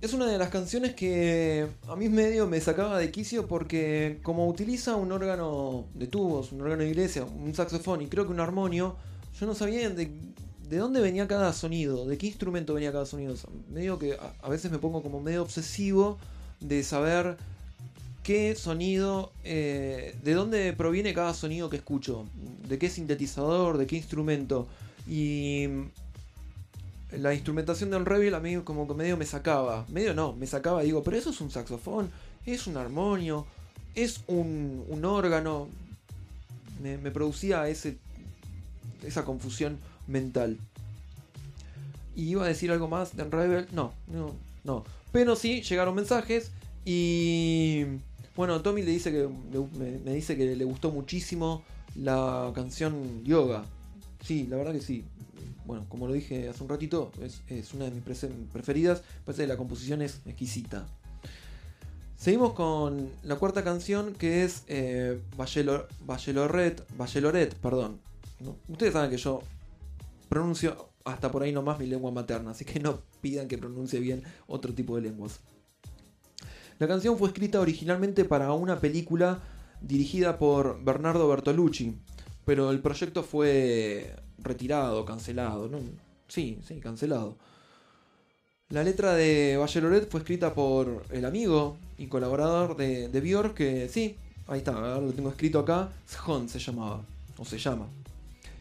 Es 0.00 0.14
una 0.14 0.26
de 0.26 0.38
las 0.38 0.48
canciones 0.50 0.94
que 0.94 1.66
a 1.88 1.96
mí 1.96 2.08
medio 2.08 2.46
me 2.46 2.60
sacaba 2.60 2.98
de 2.98 3.10
quicio 3.10 3.48
porque 3.48 4.20
como 4.22 4.46
utiliza 4.46 4.94
un 4.94 5.10
órgano 5.10 5.86
de 5.94 6.06
tubos, 6.06 6.52
un 6.52 6.60
órgano 6.60 6.84
de 6.84 6.90
iglesia, 6.90 7.24
un 7.24 7.52
saxofón 7.52 8.02
y 8.02 8.06
creo 8.06 8.26
que 8.26 8.30
un 8.30 8.38
armonio, 8.38 8.94
yo 9.40 9.44
no 9.44 9.56
sabía 9.56 9.90
de, 9.90 10.08
dónde 10.70 11.00
venía 11.00 11.26
cada 11.26 11.52
sonido, 11.52 12.06
de 12.06 12.16
qué 12.16 12.28
instrumento 12.28 12.74
venía 12.74 12.92
cada 12.92 13.06
sonido. 13.06 13.34
medio 13.72 13.98
que 13.98 14.16
a, 14.40 14.48
veces 14.48 14.70
me 14.70 14.78
pongo 14.78 15.02
como 15.02 15.20
medio 15.20 15.42
obsesivo 15.42 16.16
de 16.60 16.84
saber 16.84 17.38
qué 18.22 18.54
sonido, 18.54 19.32
eh, 19.42 20.14
de 20.22 20.34
dónde 20.34 20.72
proviene 20.74 21.12
cada 21.12 21.34
sonido 21.34 21.68
que 21.68 21.78
escucho, 21.78 22.24
de 22.68 22.78
qué 22.78 22.88
sintetizador, 22.88 23.78
de 23.78 23.88
qué 23.88 23.96
instrumento. 23.96 24.68
Y 25.08 25.66
la 27.18 27.34
instrumentación 27.34 27.90
del 27.90 28.06
Rebel 28.06 28.34
a 28.34 28.40
mí 28.40 28.56
como 28.58 28.86
que 28.86 28.94
medio 28.94 29.16
me 29.16 29.26
sacaba. 29.26 29.84
Medio 29.88 30.14
no, 30.14 30.32
me 30.32 30.46
sacaba 30.46 30.82
digo, 30.82 31.02
pero 31.02 31.16
eso 31.16 31.30
es 31.30 31.40
un 31.40 31.50
saxofón, 31.50 32.10
es 32.46 32.66
un 32.66 32.76
armonio, 32.76 33.46
es 33.94 34.22
un, 34.26 34.84
un 34.88 35.04
órgano. 35.04 35.68
Me, 36.82 36.98
producía 37.10 37.66
ese, 37.68 37.96
esa 39.02 39.24
confusión 39.24 39.78
mental. 40.06 40.58
Y 42.14 42.28
iba 42.28 42.44
a 42.44 42.48
decir 42.48 42.70
algo 42.70 42.88
más 42.88 43.16
de 43.16 43.24
Rebel. 43.24 43.66
No, 43.72 43.94
no, 44.08 44.34
no. 44.64 44.84
Pero 45.12 45.36
sí, 45.36 45.62
llegaron 45.62 45.94
mensajes 45.94 46.50
y... 46.84 47.84
Bueno, 48.36 48.60
Tommy 48.62 48.82
le 48.82 48.90
dice 48.90 49.12
que 49.12 49.28
me 49.78 50.12
dice 50.12 50.36
que 50.36 50.56
le 50.56 50.64
gustó 50.64 50.90
muchísimo 50.90 51.62
la 51.94 52.50
canción 52.52 53.24
Yoga. 53.24 53.64
Sí, 54.24 54.48
la 54.50 54.56
verdad 54.56 54.72
que 54.72 54.80
sí 54.80 55.04
bueno, 55.64 55.86
como 55.88 56.06
lo 56.06 56.12
dije 56.12 56.48
hace 56.48 56.62
un 56.62 56.68
ratito, 56.68 57.10
es, 57.20 57.74
una 57.74 57.86
de 57.86 57.90
mis 57.90 58.02
preferidas. 58.52 59.02
Parece 59.24 59.42
que 59.42 59.48
la 59.48 59.56
composición 59.56 60.02
es 60.02 60.20
exquisita. 60.26 60.86
Seguimos 62.16 62.52
con 62.54 63.10
la 63.22 63.36
cuarta 63.36 63.64
canción 63.64 64.14
que 64.14 64.44
es 64.44 64.64
eh, 64.68 65.20
perdón. 67.60 68.00
Ustedes 68.68 68.92
saben 68.92 69.10
que 69.10 69.16
yo 69.16 69.42
pronuncio 70.28 70.90
hasta 71.04 71.30
por 71.30 71.42
ahí 71.42 71.52
nomás 71.52 71.78
mi 71.78 71.86
lengua 71.86 72.10
materna, 72.10 72.52
así 72.52 72.64
que 72.64 72.80
no 72.80 73.00
pidan 73.20 73.46
que 73.48 73.58
pronuncie 73.58 74.00
bien 74.00 74.22
otro 74.46 74.72
tipo 74.72 74.96
de 74.96 75.02
lenguas. 75.02 75.40
La 76.78 76.88
canción 76.88 77.16
fue 77.18 77.28
escrita 77.28 77.60
originalmente 77.60 78.24
para 78.24 78.52
una 78.52 78.80
película 78.80 79.40
dirigida 79.80 80.38
por 80.38 80.82
Bernardo 80.82 81.28
Bertolucci, 81.28 81.96
pero 82.44 82.70
el 82.70 82.80
proyecto 82.80 83.22
fue 83.22 84.16
retirado, 84.38 85.04
cancelado. 85.04 85.68
¿no? 85.68 85.78
Sí, 86.28 86.58
sí, 86.66 86.80
cancelado. 86.80 87.36
La 88.70 88.82
letra 88.82 89.14
de 89.14 89.58
Loret 89.82 90.10
fue 90.10 90.20
escrita 90.20 90.54
por 90.54 91.04
el 91.10 91.24
amigo 91.26 91.76
y 91.98 92.06
colaborador 92.06 92.76
de, 92.76 93.08
de 93.08 93.20
Björk, 93.20 93.54
que 93.54 93.88
sí, 93.88 94.16
ahí 94.48 94.58
está, 94.58 94.72
lo 94.98 95.12
tengo 95.12 95.28
escrito 95.28 95.58
acá, 95.60 95.90
Shon 96.10 96.48
se 96.48 96.58
llamaba, 96.58 97.02
o 97.36 97.44
se 97.44 97.58
llama. 97.58 97.86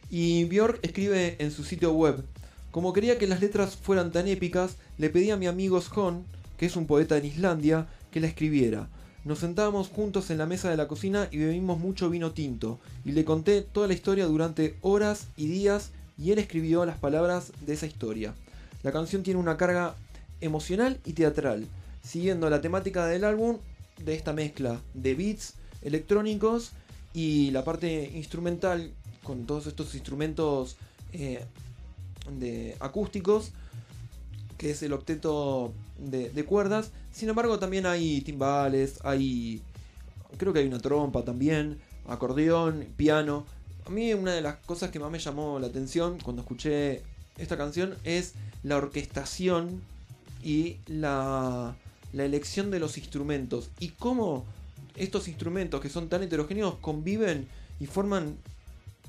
Y 0.09 0.43
Björk 0.45 0.79
escribe 0.83 1.37
en 1.39 1.51
su 1.51 1.63
sitio 1.63 1.93
web, 1.93 2.23
como 2.69 2.91
quería 2.91 3.17
que 3.17 3.27
las 3.27 3.39
letras 3.39 3.75
fueran 3.75 4.11
tan 4.11 4.27
épicas, 4.27 4.75
le 4.97 5.09
pedí 5.09 5.31
a 5.31 5.37
mi 5.37 5.47
amigo 5.47 5.81
Shon, 5.81 6.25
que 6.57 6.65
es 6.65 6.75
un 6.75 6.85
poeta 6.85 7.17
en 7.17 7.25
Islandia, 7.25 7.87
que 8.11 8.19
la 8.19 8.27
escribiera. 8.27 8.89
Nos 9.25 9.39
sentábamos 9.39 9.87
juntos 9.87 10.29
en 10.31 10.37
la 10.37 10.45
mesa 10.45 10.69
de 10.69 10.75
la 10.75 10.89
cocina 10.89 11.29
y 11.31 11.37
bebimos 11.37 11.79
mucho 11.79 12.09
vino 12.09 12.33
tinto, 12.33 12.79
y 13.05 13.13
le 13.13 13.23
conté 13.23 13.61
toda 13.61 13.87
la 13.87 13.93
historia 13.93 14.25
durante 14.25 14.75
horas 14.81 15.27
y 15.37 15.47
días 15.47 15.91
y 16.17 16.31
él 16.31 16.39
escribió 16.39 16.85
las 16.85 16.97
palabras 16.97 17.53
de 17.65 17.73
esa 17.73 17.85
historia. 17.85 18.35
La 18.83 18.91
canción 18.91 19.23
tiene 19.23 19.39
una 19.39 19.55
carga 19.55 19.95
emocional 20.41 20.99
y 21.05 21.13
teatral, 21.13 21.67
siguiendo 22.03 22.49
la 22.49 22.59
temática 22.59 23.05
del 23.05 23.23
álbum 23.23 23.59
de 24.03 24.13
esta 24.13 24.33
mezcla 24.33 24.81
de 24.93 25.15
beats 25.15 25.53
electrónicos 25.83 26.71
y 27.13 27.51
la 27.51 27.63
parte 27.63 28.11
instrumental 28.15 28.91
con 29.23 29.45
todos 29.45 29.67
estos 29.67 29.95
instrumentos 29.95 30.75
eh, 31.13 31.45
de 32.39 32.75
acústicos 32.81 33.53
que 34.63 34.71
es 34.71 34.81
el 34.81 34.93
octeto 34.93 35.73
de, 35.97 36.45
cuerdas. 36.45 36.91
Sin 37.11 37.27
embargo, 37.27 37.59
también 37.59 37.85
hay 37.85 38.21
timbales, 38.21 38.97
hay. 39.03 39.61
Creo 40.37 40.53
que 40.53 40.59
hay 40.59 40.67
una 40.67 40.79
trompa 40.79 41.25
también, 41.25 41.81
acordeón, 42.07 42.87
piano. 42.95 43.45
A 43.85 43.89
mí, 43.89 44.13
una 44.13 44.31
de 44.31 44.39
las 44.39 44.55
cosas 44.59 44.89
que 44.89 44.99
más 44.99 45.11
me 45.11 45.19
llamó 45.19 45.59
la 45.59 45.67
atención 45.67 46.17
cuando 46.23 46.43
escuché 46.43 47.01
esta 47.37 47.57
canción 47.57 47.97
es 48.05 48.35
la 48.63 48.77
orquestación 48.77 49.81
y 50.41 50.77
la, 50.87 51.75
elección 52.13 52.71
de 52.71 52.79
los 52.79 52.97
instrumentos. 52.97 53.69
Y 53.81 53.89
cómo 53.89 54.45
estos 54.95 55.27
instrumentos 55.27 55.81
que 55.81 55.89
son 55.89 56.07
tan 56.07 56.23
heterogéneos 56.23 56.75
conviven 56.75 57.49
y 57.81 57.85
forman 57.85 58.37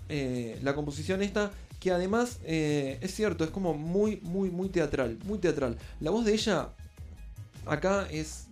eh, 0.08 0.58
la 0.64 0.74
composición 0.74 1.22
esta 1.22 1.52
que 1.84 1.90
además 1.90 2.38
eh, 2.44 2.96
es 3.02 3.14
cierto, 3.14 3.44
es 3.44 3.50
como 3.50 3.74
muy, 3.74 4.18
muy, 4.22 4.50
muy 4.50 4.70
teatral, 4.70 5.18
muy 5.26 5.38
teatral. 5.38 5.76
La 6.00 6.10
voz 6.10 6.24
de 6.24 6.32
ella 6.32 6.70
acá 7.66 8.08
es, 8.10 8.46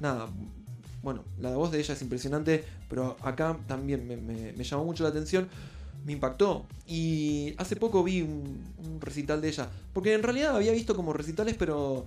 nada, 0.00 0.30
bueno, 1.02 1.22
la 1.38 1.50
voz 1.50 1.72
de 1.72 1.78
ella 1.78 1.92
es 1.92 2.00
impresionante, 2.00 2.64
pero 2.88 3.18
acá 3.20 3.58
también 3.66 4.08
me, 4.08 4.64
llamó 4.64 4.86
mucho 4.86 5.02
la 5.02 5.10
atención, 5.10 5.50
me 6.06 6.14
impactó. 6.14 6.64
Y 6.86 7.52
hace 7.58 7.76
poco 7.76 8.02
vi 8.02 8.22
un, 8.22 8.98
recital 8.98 9.42
de 9.42 9.48
ella, 9.48 9.68
porque 9.92 10.14
en 10.14 10.22
realidad 10.22 10.56
había 10.56 10.72
visto 10.72 10.96
como 10.96 11.12
recitales, 11.12 11.56
pero 11.58 12.06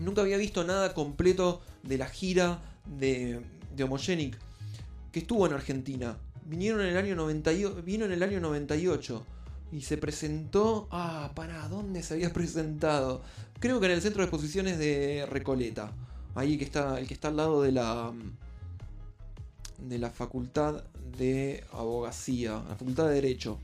nunca 0.00 0.22
había 0.22 0.38
visto 0.38 0.64
nada 0.64 0.92
completo 0.92 1.60
de 1.84 1.98
la 1.98 2.08
gira 2.08 2.60
de, 2.98 3.42
de 3.76 3.84
Homogenic, 3.84 4.36
que 5.12 5.20
estuvo 5.20 5.46
en 5.46 5.52
Argentina. 5.52 6.16
Vinieron 6.46 6.80
en 6.80 6.88
el 6.88 6.96
año 6.96 7.14
98, 7.14 7.80
vino 7.84 8.06
en 8.06 8.10
el 8.10 8.24
año 8.24 8.40
98 8.40 9.24
y 9.72 9.82
se 9.82 9.96
presentó. 9.96 10.88
Ah, 10.90 11.32
¿para 11.34 11.68
dónde 11.68 12.02
se 12.02 12.14
había 12.14 12.32
presentado? 12.32 13.22
Creo 13.60 13.80
que 13.80 13.86
en 13.86 13.92
el 13.92 14.02
centro 14.02 14.22
de 14.22 14.26
exposiciones 14.26 14.78
de 14.78 15.26
Recoleta. 15.30 15.92
Ahí 16.34 16.56
que 16.58 16.64
está, 16.64 16.98
el 16.98 17.06
que 17.06 17.14
está 17.14 17.28
al 17.28 17.36
lado 17.36 17.62
de 17.62 17.72
la. 17.72 18.12
de 19.88 19.98
la 19.98 20.10
facultad 20.10 20.84
de 21.16 21.64
abogacía, 21.72 22.62
la 22.68 22.76
facultad 22.76 23.08
de 23.08 23.14
Derecho. 23.14 23.58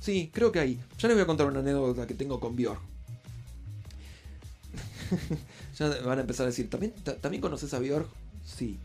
Sí, 0.00 0.30
creo 0.32 0.52
que 0.52 0.60
ahí. 0.60 0.80
Ya 0.98 1.08
les 1.08 1.16
voy 1.16 1.24
a 1.24 1.26
contar 1.26 1.46
una 1.46 1.60
anécdota 1.60 2.06
que 2.06 2.14
tengo 2.14 2.40
con 2.40 2.56
Björk. 2.56 2.80
ya 5.78 5.88
van 6.04 6.18
a 6.18 6.20
empezar 6.22 6.44
a 6.44 6.50
decir, 6.50 6.70
¿también, 6.70 6.92
¿también 7.20 7.40
conoces 7.40 7.74
a 7.74 7.78
Björk? 7.78 8.08
Sí. 8.44 8.78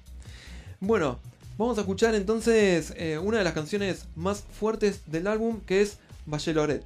Bueno, 0.80 1.20
vamos 1.58 1.78
a 1.78 1.82
escuchar 1.82 2.16
entonces 2.16 2.94
eh, 2.98 3.18
una 3.18 3.38
de 3.38 3.44
las 3.44 3.54
canciones 3.54 4.06
más 4.16 4.42
fuertes 4.42 5.02
del 5.06 5.28
álbum 5.28 5.62
que 5.62 5.82
es 5.82 5.98
Bacheloret. 6.26 6.84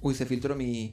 Uy, 0.00 0.14
se 0.14 0.26
filtró 0.26 0.54
mi. 0.54 0.92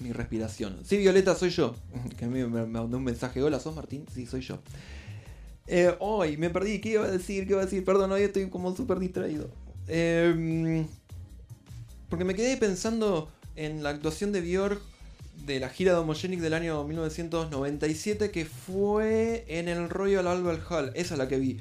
Mi 0.00 0.12
respiración. 0.12 0.78
Sí, 0.84 0.96
Violeta, 0.96 1.34
soy 1.34 1.50
yo. 1.50 1.74
Que 2.16 2.24
a 2.24 2.28
mí 2.28 2.44
me 2.44 2.66
mandó 2.66 2.96
un 2.96 3.04
mensaje. 3.04 3.42
Hola, 3.42 3.60
¿sos 3.60 3.74
Martín? 3.74 4.06
Sí, 4.12 4.26
soy 4.26 4.42
yo. 4.42 4.58
Eh, 5.66 5.96
me 6.38 6.50
perdí. 6.50 6.80
¿Qué 6.80 6.90
iba 6.90 7.04
a 7.04 7.10
decir? 7.10 7.46
¿Qué 7.46 7.52
iba 7.52 7.62
a 7.62 7.64
decir? 7.64 7.84
Perdón, 7.84 8.12
hoy 8.12 8.22
estoy 8.22 8.48
como 8.48 8.74
súper 8.76 8.98
distraído. 8.98 9.50
Eh, 9.88 10.86
porque 12.08 12.24
me 12.24 12.34
quedé 12.34 12.56
pensando 12.56 13.28
en 13.56 13.82
la 13.82 13.90
actuación 13.90 14.32
de 14.32 14.40
Björk 14.40 14.80
de 15.46 15.60
la 15.60 15.68
gira 15.68 15.92
de 15.92 15.98
Homogenic 15.98 16.40
del 16.40 16.54
año 16.54 16.84
1997 16.84 18.30
que 18.30 18.44
fue 18.44 19.44
en 19.48 19.68
el 19.68 19.88
Royal 19.88 20.26
Albert 20.26 20.62
Hall. 20.70 20.92
Esa 20.94 21.14
es 21.14 21.18
la 21.18 21.28
que 21.28 21.38
vi. 21.38 21.60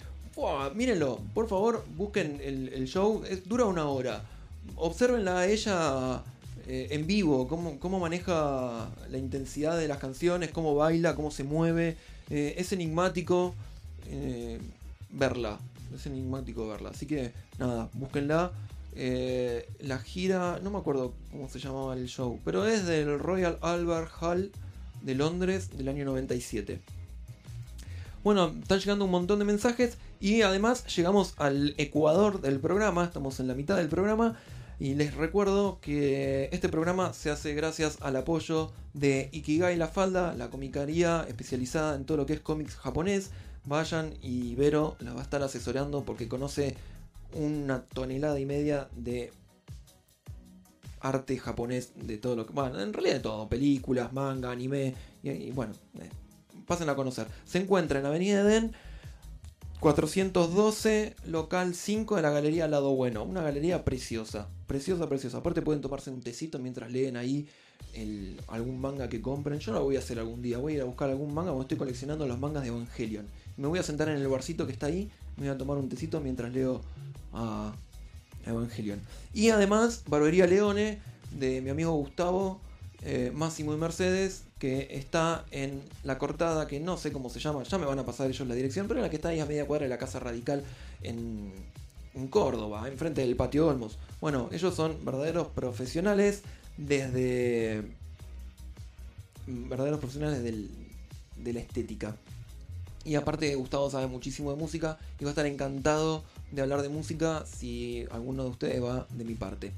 Mírenlo, 0.76 1.20
por 1.34 1.48
favor, 1.48 1.84
busquen 1.96 2.40
el, 2.44 2.86
show. 2.86 3.24
dura 3.46 3.66
una 3.66 3.88
hora. 3.88 4.24
Observenla 4.76 5.40
a 5.40 5.48
ella 5.48 6.24
eh, 6.70 6.90
en 6.92 7.08
vivo, 7.08 7.48
cómo, 7.48 7.80
cómo, 7.80 7.98
maneja 7.98 8.90
la 9.10 9.18
intensidad 9.18 9.78
de 9.78 9.88
las 9.88 10.00
canciones, 10.00 10.52
cómo 10.52 10.76
baila, 10.76 11.16
cómo 11.16 11.32
se 11.32 11.46
mueve. 11.46 11.96
Eh, 12.30 12.56
es 12.58 12.74
enigmático 12.74 13.56
eh, 14.08 14.60
verla. 15.10 15.60
Es 15.96 16.06
enigmático 16.08 16.68
verla. 16.68 16.90
Así 16.90 17.06
que 17.06 17.32
nada, 17.58 17.90
búsquenla. 17.94 18.52
La 19.80 20.00
gira, 20.00 20.60
no 20.62 20.72
me 20.72 20.80
acuerdo 20.80 21.14
cómo 21.32 21.48
se 21.48 21.60
llamaba 21.60 21.94
el 21.94 22.08
show, 22.08 22.40
pero 22.44 22.68
es 22.68 22.86
del 22.86 23.18
Royal 23.18 23.60
Albert 23.62 24.12
Hall 24.20 24.52
de 25.04 25.16
Londres 25.16 25.70
del 25.78 25.88
año 25.88 26.04
97. 26.04 26.82
Bueno, 28.24 28.54
están 28.62 28.80
llegando 28.80 29.06
un 29.06 29.12
montón 29.12 29.40
de 29.40 29.46
mensajes 29.46 29.98
y 30.20 30.42
además 30.42 30.84
llegamos 30.94 31.34
al 31.38 31.76
ecuador 31.78 32.42
del 32.42 32.60
programa, 32.60 33.06
estamos 33.06 33.40
en 33.40 33.48
la 33.48 33.54
mitad 33.54 33.78
del 33.78 33.88
programa 33.88 34.38
y 34.80 34.94
les 34.94 35.16
recuerdo 35.16 35.80
que 35.82 36.50
este 36.52 36.70
programa 36.70 37.14
se 37.14 37.32
hace 37.32 37.56
gracias 37.56 37.98
al 38.02 38.16
apoyo 38.16 38.72
de 38.94 39.30
Ikigai 39.32 39.76
La 39.76 39.88
Falda, 39.88 40.36
la 40.36 40.50
comicaría 40.52 41.26
especializada 41.28 41.96
en 41.96 42.06
todo 42.06 42.18
lo 42.18 42.26
que 42.28 42.34
es 42.34 42.42
cómics 42.42 42.76
japonés. 42.76 43.32
Vayan 43.66 44.14
y 44.22 44.54
Vero 44.56 44.96
la 45.00 45.14
va 45.14 45.22
a 45.22 45.24
estar 45.24 45.42
asesorando 45.42 46.04
porque 46.04 46.28
conoce 46.28 46.76
una 47.34 47.84
tonelada 47.86 48.40
y 48.40 48.46
media 48.46 48.88
de 48.96 49.32
arte 51.00 51.38
japonés 51.38 51.94
de 51.96 52.18
todo 52.18 52.36
lo 52.36 52.46
que. 52.46 52.54
Bueno, 52.54 52.80
en 52.80 52.94
realidad 52.94 53.16
de 53.16 53.22
todo: 53.22 53.50
películas, 53.50 54.14
manga, 54.14 54.52
anime. 54.52 54.94
Y, 55.24 55.52
bueno, 55.52 55.74
eh, 56.00 56.10
pasen 56.68 56.88
a 56.90 56.96
conocer. 56.96 57.28
Se 57.46 57.58
encuentra 57.58 58.00
en 58.00 58.06
Avenida 58.06 58.42
Eden 58.42 58.74
412, 59.80 61.16
local 61.28 61.76
5 61.76 62.16
de 62.16 62.22
la 62.22 62.32
galería 62.32 62.68
Lado 62.68 62.96
Bueno. 62.96 63.24
Una 63.24 63.44
galería 63.44 63.86
preciosa, 63.86 64.48
preciosa, 64.66 65.08
preciosa. 65.08 65.38
Aparte, 65.38 65.62
pueden 65.62 65.82
tomarse 65.82 66.10
un 66.10 66.22
tecito 66.22 66.58
mientras 66.58 66.92
leen 66.92 67.16
ahí 67.16 67.48
algún 68.48 68.82
manga 68.82 69.08
que 69.08 69.22
compren. 69.22 69.60
Yo 69.60 69.74
lo 69.74 69.84
voy 69.84 69.96
a 69.96 70.00
hacer 70.00 70.18
algún 70.20 70.42
día. 70.42 70.58
Voy 70.58 70.74
a 70.74 70.76
ir 70.78 70.82
a 70.82 70.86
buscar 70.86 71.10
algún 71.10 71.34
manga 71.34 71.52
porque 71.52 71.64
estoy 71.64 71.78
coleccionando 71.78 72.28
los 72.28 72.40
mangas 72.40 72.64
de 72.64 72.70
Evangelion. 72.70 73.28
Me 73.58 73.68
voy 73.68 73.80
a 73.80 73.84
sentar 73.84 74.10
en 74.10 74.18
el 74.18 74.28
barcito 74.28 74.66
que 74.66 74.74
está 74.74 74.88
ahí. 74.88 75.12
Me 75.36 75.48
voy 75.48 75.56
a 75.56 75.58
tomar 75.58 75.78
un 75.78 75.90
tecito 75.90 76.20
mientras 76.22 76.52
leo 76.52 76.82
a 77.34 77.74
Evangelion. 78.48 79.00
Y 79.34 79.50
además, 79.50 80.04
Barbería 80.08 80.48
Leone, 80.48 81.00
de 81.38 81.62
mi 81.62 81.70
amigo 81.70 81.94
Gustavo, 81.94 82.60
eh, 83.04 83.32
Máximo 83.34 83.74
y 83.74 83.78
Mercedes, 83.78 84.44
que 84.60 84.88
está 84.92 85.46
en 85.52 85.82
la 86.04 86.18
cortada, 86.18 86.68
que 86.68 86.80
no 86.80 86.98
sé 86.98 87.12
cómo 87.12 87.30
se 87.30 87.40
llama, 87.40 87.64
ya 87.64 87.78
me 87.78 87.86
van 87.86 88.00
a 88.00 88.06
pasar 88.06 88.28
ellos 88.30 88.48
la 88.48 88.56
dirección, 88.56 88.88
pero 88.88 89.00
en 89.00 89.04
la 89.04 89.10
que 89.10 89.18
está 89.18 89.30
ahí 89.30 89.40
a 89.40 89.46
media 89.46 89.66
cuadra 89.66 89.84
de 89.84 89.90
la 89.90 89.98
Casa 89.98 90.20
Radical 90.20 90.64
en, 91.02 91.52
Córdoba, 92.32 92.88
enfrente 92.88 93.22
del 93.22 93.36
Patio 93.36 93.68
Olmos. 93.68 94.00
Bueno, 94.20 94.50
ellos 94.52 94.74
son 94.74 95.06
verdaderos 95.06 95.50
profesionales 95.50 96.42
desde... 96.76 97.84
verdaderos 99.46 100.00
profesionales 100.00 100.42
de 100.44 101.54
la 101.54 101.60
estética. 101.60 102.16
Y 103.08 103.16
aparte 103.16 103.56
Gustavo 103.56 103.90
sabe 103.90 104.08
muchísimo 104.08 104.52
de 104.52 104.58
música 104.58 104.98
y 105.18 105.24
va 105.24 105.30
a 105.30 105.32
estar 105.32 105.46
encantado 105.46 106.26
de 106.52 106.62
hablar 106.62 106.82
de 106.82 106.90
música 106.90 107.46
si 107.46 108.06
alguno 108.12 108.44
de 108.44 108.50
ustedes 108.50 108.84
va 108.84 109.08
de 109.12 109.24
mi 109.24 109.36
parte. 109.36 109.72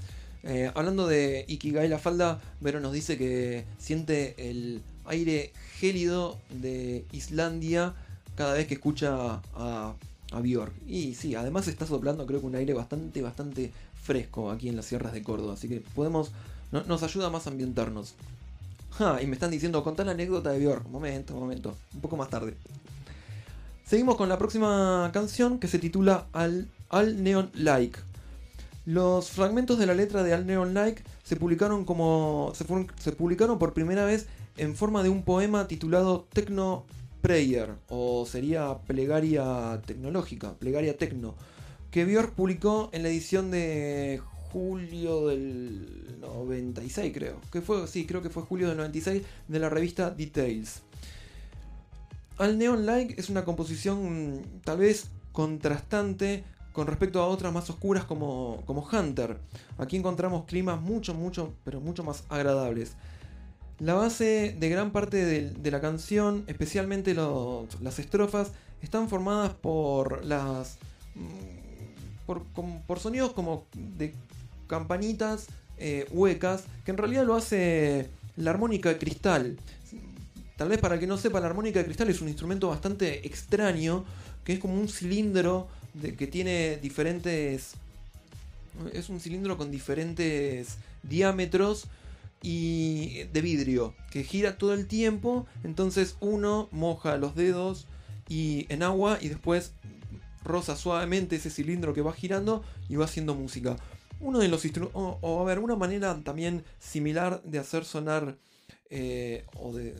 Eh, 0.44 0.72
hablando 0.74 1.08
de 1.08 1.46
Ikigai 1.48 1.90
la 1.90 2.00
falda, 2.00 2.40
Vero 2.62 2.80
nos 2.80 2.94
dice 2.94 3.18
que 3.18 3.66
siente 3.78 4.36
el 4.50 4.82
aire 5.06 5.52
gélido 5.80 6.38
de 6.50 7.06
Islandia 7.12 7.94
cada 8.36 8.54
vez 8.54 8.68
que 8.68 8.76
escucha 8.76 9.42
a, 9.56 9.94
a. 10.32 10.46
Y 10.88 11.16
sí, 11.16 11.36
además 11.36 11.68
está 11.68 11.88
soplando 11.88 12.28
creo 12.28 12.40
que 12.40 12.46
un 12.46 12.56
aire 12.56 12.74
bastante, 12.74 13.22
bastante 13.22 13.72
fresco 14.02 14.52
aquí 14.52 14.70
en 14.70 14.76
las 14.76 14.86
sierras 14.86 15.12
de 15.12 15.24
Córdoba. 15.24 15.54
Así 15.54 15.68
que 15.68 15.82
podemos, 15.82 16.32
nos 16.72 17.04
ayuda 17.04 17.30
más 17.30 17.48
a 17.48 17.50
ambientarnos. 17.50 18.14
y 19.22 19.26
me 19.26 19.34
están 19.34 19.52
diciendo, 19.52 19.84
contar 19.84 20.06
la 20.06 20.12
anécdota 20.14 20.52
de 20.52 20.60
Björk. 20.60 20.88
Momento, 20.88 21.34
momento. 21.34 21.76
Un 21.94 22.02
poco 22.02 22.16
más 22.16 22.30
tarde. 22.30 22.54
Seguimos 23.86 24.18
con 24.18 24.30
la 24.30 24.38
próxima 24.38 25.10
canción 25.14 25.60
que 25.60 25.68
se 25.68 25.80
titula 25.80 26.28
Al, 26.32 26.68
Al 26.90 27.24
Neon 27.24 27.50
Like. 27.56 28.00
Los 28.90 29.30
fragmentos 29.30 29.78
de 29.78 29.86
la 29.86 29.94
letra 29.94 30.24
de 30.24 30.34
Al 30.34 30.48
Neon 30.48 30.74
Like 30.74 31.04
se 31.22 31.36
publicaron 31.36 31.86
como. 31.86 32.54
Se, 32.56 33.12
publicaron 33.12 33.60
por 33.60 33.76
primera 33.76 34.04
vez 34.04 34.26
en 34.58 34.76
forma 34.76 35.04
de 35.04 35.10
un 35.10 35.22
poema 35.22 35.68
titulado 35.68 36.28
Techno 36.34 36.88
Prayer, 37.22 37.76
o 37.90 38.26
sería 38.26 38.80
plegaria 38.88 39.80
tecnológica, 39.86 40.56
plegaria 40.56 40.98
tecno, 40.98 41.36
que 41.92 42.04
Björk 42.04 42.34
publicó 42.34 42.90
en 42.92 43.04
la 43.04 43.10
edición 43.10 43.52
de 43.52 44.24
julio 44.52 45.28
del 45.28 46.18
96, 46.22 47.14
creo. 47.14 47.40
Que 47.52 47.62
fue, 47.62 47.88
sí, 47.88 48.08
creo 48.08 48.24
que 48.24 48.32
fue 48.32 48.42
julio 48.42 48.70
del 48.70 48.78
96 48.78 49.22
de 49.48 49.60
la 49.60 49.70
revista 49.70 50.10
Details. 50.10 50.82
Al 52.40 52.58
Neon 52.58 52.88
Like 52.88 53.22
es 53.22 53.30
una 53.30 53.46
composición 53.46 54.40
mm, 54.40 54.62
tal 54.64 54.80
vez 54.80 55.12
contrastante 55.32 56.44
con 56.80 56.88
respecto 56.88 57.22
a 57.22 57.28
otras 57.28 57.52
más 57.52 57.70
oscuras 57.70 58.06
como, 58.06 58.64
como 58.66 58.88
Hunter. 58.90 59.38
Aquí 59.78 59.98
encontramos 59.98 60.46
climas 60.46 60.80
mucho, 60.80 61.14
mucho, 61.14 61.54
pero 61.66 61.82
mucho 61.82 62.06
más 62.06 62.24
agradables. 62.30 62.94
La 63.80 63.96
base 63.96 64.56
de 64.58 64.70
gran 64.70 64.92
parte 64.92 65.26
de, 65.26 65.72
la 65.72 65.82
canción, 65.82 66.46
especialmente 66.48 67.14
las 67.14 68.00
estrofas, 68.00 68.54
están 68.82 69.10
formadas 69.10 69.54
por 69.56 70.24
las. 70.24 70.78
Mm, 71.16 72.86
por, 72.88 73.00
sonidos 73.00 73.34
como 73.34 73.66
de 73.74 74.16
campanitas 74.68 75.48
eh, 75.80 76.08
huecas, 76.14 76.64
que 76.86 76.92
en 76.92 76.98
realidad 76.98 77.26
lo 77.26 77.36
hace 77.36 78.10
la 78.38 78.52
armónica 78.52 78.88
de 78.88 78.98
cristal. 78.98 79.58
Tal 80.56 80.70
vez 80.70 80.80
para 80.80 80.98
que 80.98 81.08
no 81.08 81.18
sepa, 81.18 81.42
la 81.42 81.48
armónica 81.48 81.80
de 81.80 81.86
cristal 81.86 82.10
es 82.10 82.22
un 82.22 82.30
instrumento 82.30 82.70
bastante 82.70 83.28
extraño, 83.28 84.06
que 84.46 84.54
es 84.54 84.60
como 84.60 84.76
un 84.76 84.88
cilindro 84.88 85.68
de, 85.94 86.16
que 86.16 86.28
tiene 86.28 86.78
diferentes... 86.78 87.74
Es 88.94 89.10
un 89.10 89.20
cilindro 89.20 89.58
con 89.58 89.72
diferentes 89.72 90.78
diámetros 91.04 91.86
y 92.42 93.24
de 93.34 93.42
vidrio, 93.42 93.94
que 94.12 94.24
gira 94.24 94.58
todo 94.58 94.74
el 94.74 94.88
tiempo, 94.88 95.46
entonces 95.64 96.16
uno 96.22 96.70
moja 96.72 97.18
los 97.18 97.36
dedos 97.36 97.88
y 98.30 98.66
en 98.70 98.84
agua 98.84 99.18
y 99.20 99.28
después 99.28 99.74
roza 100.46 100.78
suavemente 100.78 101.36
ese 101.36 101.50
cilindro 101.50 101.94
que 101.94 102.02
va 102.02 102.14
girando 102.14 102.64
y 102.88 102.96
va 102.96 103.06
haciendo 103.06 103.36
música. 103.36 103.76
Uno 104.22 104.40
de 104.40 104.48
los 104.48 104.64
instrumentos, 104.64 105.18
o, 105.22 105.42
a 105.42 105.44
ver, 105.44 105.60
una 105.60 105.76
manera 105.76 106.18
también 106.24 106.64
similar 106.80 107.42
de 107.44 107.60
hacer 107.60 107.84
sonar 107.84 108.38
eh, 108.90 109.46
o 109.58 109.74
de 109.74 109.96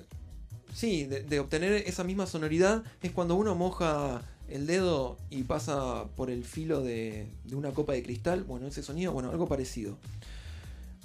Sí, 0.74 1.06
de, 1.06 1.40
obtener 1.40 1.74
esa 1.88 2.04
misma 2.04 2.28
sonoridad 2.28 2.84
es 3.02 3.12
cuando 3.12 3.36
uno 3.36 3.56
moja 3.56 4.22
el 4.52 4.68
dedo 4.68 5.18
y 5.30 5.44
pasa 5.44 6.06
por 6.16 6.30
el 6.30 6.44
filo 6.44 6.82
de, 6.82 7.28
una 7.52 7.72
copa 7.72 7.94
de 7.94 8.04
cristal. 8.04 8.44
Bueno, 8.44 8.68
ese 8.68 8.84
sonido, 8.84 9.12
bueno, 9.12 9.30
algo 9.30 9.48
parecido. 9.48 9.98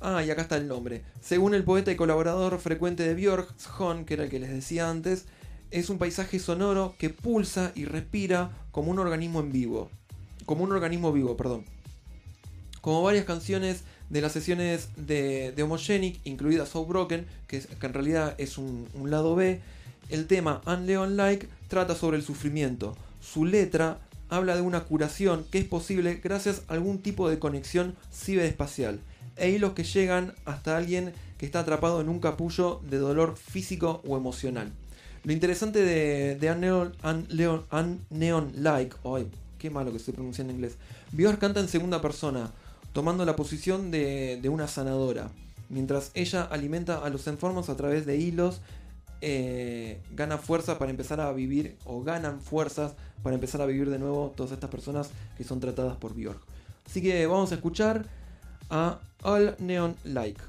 Ah, 0.00 0.22
y 0.24 0.30
acá 0.30 0.42
está 0.42 0.56
el 0.56 0.68
nombre. 0.68 1.02
Según 1.20 1.54
el 1.54 1.64
poeta 1.64 1.90
y 1.92 1.96
colaborador 1.96 2.58
frecuente 2.58 3.02
de 3.02 3.14
Björk, 3.14 3.58
Sjon, 3.58 4.04
que 4.04 4.14
era 4.14 4.24
el 4.24 4.30
que 4.30 4.40
les 4.40 4.50
decía 4.50 4.90
antes, 4.90 5.24
es 5.70 5.90
un 5.90 5.98
paisaje 5.98 6.38
sonoro 6.38 6.94
que 6.98 7.10
pulsa 7.10 7.72
y 7.74 7.84
respira 7.84 8.50
como 8.70 8.90
un 8.90 8.98
organismo 8.98 9.40
en 9.40 9.52
vivo. 9.52 9.90
Como 10.46 10.64
un 10.64 10.72
organismo 10.72 11.12
vivo, 11.12 11.36
perdón. 11.36 11.64
Como 12.80 13.02
varias 13.02 13.24
canciones 13.24 13.84
de 14.10 14.20
las 14.20 14.32
sesiones 14.32 14.88
de, 14.96 15.52
de 15.52 15.62
Homogenic, 15.62 16.20
incluida 16.24 16.66
So 16.66 16.84
Broken, 16.84 17.26
que, 17.48 17.62
en 17.80 17.92
realidad 17.92 18.34
es 18.38 18.58
un, 18.58 18.88
lado 19.06 19.34
B, 19.34 19.60
el 20.10 20.26
tema 20.26 20.60
Unleon 20.66 21.16
Like 21.16 21.48
trata 21.68 21.94
sobre 21.94 22.16
el 22.16 22.22
sufrimiento. 22.22 22.96
Su 23.24 23.46
letra 23.46 24.00
habla 24.28 24.54
de 24.54 24.60
una 24.60 24.84
curación 24.84 25.46
que 25.50 25.58
es 25.58 25.64
posible 25.64 26.20
gracias 26.22 26.62
a 26.68 26.74
algún 26.74 26.98
tipo 26.98 27.30
de 27.30 27.38
conexión 27.38 27.96
ciberespacial 28.12 29.00
e 29.36 29.50
hilos 29.50 29.72
que 29.72 29.84
llegan 29.84 30.34
hasta 30.44 30.76
alguien 30.76 31.12
que 31.38 31.46
está 31.46 31.60
atrapado 31.60 32.00
en 32.00 32.08
un 32.08 32.20
capullo 32.20 32.80
de 32.88 32.98
dolor 32.98 33.36
físico 33.36 34.02
o 34.06 34.16
emocional. 34.16 34.70
Lo 35.24 35.32
interesante 35.32 35.80
de, 35.80 36.36
de 36.36 36.54
Neon, 38.10 38.52
Like, 38.56 38.96
hoy, 39.02 39.26
qué 39.58 39.70
malo 39.70 39.92
que 39.92 39.98
se 39.98 40.12
pronuncia 40.12 40.44
en 40.44 40.50
inglés, 40.50 40.76
Bior 41.12 41.38
canta 41.38 41.60
en 41.60 41.68
segunda 41.68 42.02
persona, 42.02 42.52
tomando 42.92 43.24
la 43.24 43.36
posición 43.36 43.90
de, 43.90 44.38
de 44.40 44.48
una 44.50 44.68
sanadora, 44.68 45.30
mientras 45.70 46.10
ella 46.14 46.42
alimenta 46.42 46.98
a 46.98 47.08
los 47.08 47.26
enfermos 47.26 47.70
a 47.70 47.76
través 47.76 48.04
de 48.04 48.18
hilos 48.18 48.60
eh, 49.26 50.02
gana 50.10 50.36
fuerza 50.36 50.78
para 50.78 50.90
empezar 50.90 51.18
a 51.18 51.32
vivir 51.32 51.78
o 51.86 52.02
ganan 52.02 52.42
fuerzas 52.42 52.92
para 53.22 53.34
empezar 53.34 53.62
a 53.62 53.64
vivir 53.64 53.88
de 53.88 53.98
nuevo 53.98 54.34
todas 54.36 54.52
estas 54.52 54.68
personas 54.68 55.08
que 55.38 55.44
son 55.44 55.60
tratadas 55.60 55.96
por 55.96 56.12
Bjork. 56.12 56.42
Así 56.84 57.00
que 57.00 57.26
vamos 57.26 57.50
a 57.50 57.54
escuchar 57.54 58.04
a 58.68 58.98
All 59.22 59.56
Neon 59.60 59.96
Like. 60.04 60.42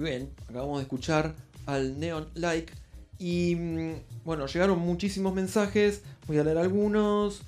Bien, 0.00 0.30
acabamos 0.48 0.78
de 0.78 0.84
escuchar 0.84 1.34
al 1.66 2.00
Neon 2.00 2.26
Like. 2.34 2.72
Y 3.18 3.54
mm, 3.54 3.92
bueno, 4.24 4.46
llegaron 4.46 4.78
muchísimos 4.78 5.34
mensajes. 5.34 6.00
Voy 6.26 6.38
a 6.38 6.44
leer 6.44 6.56
algunos. 6.56 7.42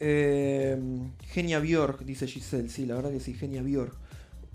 Eh, 0.00 0.76
Genia 1.30 1.60
Bjork, 1.60 2.00
dice 2.00 2.26
Giselle. 2.26 2.68
Sí, 2.68 2.84
la 2.84 2.96
verdad 2.96 3.10
que 3.10 3.20
sí, 3.20 3.32
Genia 3.32 3.62
Bjork. 3.62 3.94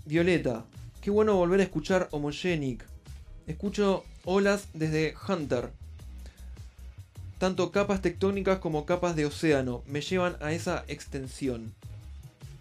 Violeta, 0.06 0.64
qué 1.00 1.10
bueno 1.10 1.34
volver 1.34 1.58
a 1.58 1.64
escuchar 1.64 2.06
Homogenic. 2.12 2.84
Escucho 3.48 4.04
olas 4.24 4.68
desde 4.72 5.14
Hunter. 5.28 5.70
Tanto 7.38 7.72
capas 7.72 8.00
tectónicas 8.00 8.60
como 8.60 8.86
capas 8.86 9.16
de 9.16 9.26
océano 9.26 9.82
me 9.88 10.02
llevan 10.02 10.36
a 10.40 10.52
esa 10.52 10.84
extensión. 10.86 11.72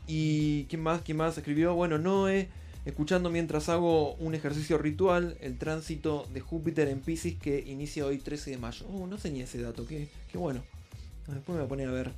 ¿Y 0.08 0.64
quién 0.64 0.82
más? 0.82 1.04
¿Quién 1.04 1.18
más 1.18 1.38
escribió? 1.38 1.76
Bueno, 1.76 2.00
Noé, 2.00 2.50
escuchando 2.90 3.30
mientras 3.30 3.70
hago 3.70 4.16
un 4.16 4.36
ejercicio 4.36 4.78
ritual, 4.78 5.38
el 5.42 5.58
tránsito 5.58 6.28
de 6.34 6.42
Júpiter 6.42 6.88
en 6.88 7.00
Pisces 7.00 7.36
que 7.36 7.60
inicia 7.60 8.06
hoy 8.06 8.18
13 8.18 8.52
de 8.52 8.58
mayo. 8.58 8.86
Oh, 8.92 9.08
no 9.08 9.18
tenía 9.18 9.46
ese 9.46 9.62
dato, 9.62 9.86
qué, 9.86 10.10
qué 10.32 10.38
bueno. 10.38 10.62
Después 11.28 11.50
me 11.50 11.56
voy 11.56 11.66
a 11.66 11.70
poner 11.70 11.88
a 11.88 11.92
ver 11.92 12.12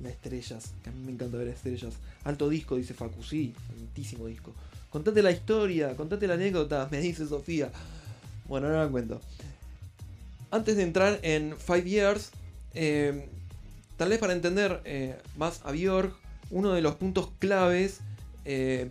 las 0.00 0.12
estrellas, 0.12 0.72
que 0.82 0.90
a 0.90 0.92
mí 0.92 1.04
me 1.04 1.12
encanta 1.12 1.36
ver 1.38 1.48
estrellas. 1.48 1.94
Alto 2.24 2.48
disco, 2.48 2.76
dice 2.76 2.94
Facu, 2.94 3.22
sí, 3.22 3.54
altísimo 3.80 4.26
disco. 4.26 4.52
Contate 4.90 5.22
la 5.22 5.30
historia, 5.30 5.96
contate 5.96 6.26
la 6.26 6.34
anécdota, 6.34 6.88
me 6.90 7.00
dice 7.00 7.26
Sofía. 7.26 7.70
Bueno, 8.46 8.68
ahora 8.68 8.84
me 8.84 8.90
cuento. 8.90 9.20
Antes 10.50 10.76
de 10.76 10.82
entrar 10.82 11.18
en 11.22 11.56
Five 11.58 11.84
Years, 11.84 12.30
eh, 12.74 13.28
tal 13.96 14.08
vez 14.08 14.18
para 14.18 14.32
entender 14.32 14.80
eh, 14.84 15.16
más 15.36 15.60
a 15.64 15.72
Björk, 15.72 16.14
uno 16.50 16.72
de 16.72 16.80
los 16.80 16.94
puntos 16.94 17.30
claves, 17.38 18.00
eh, 18.44 18.90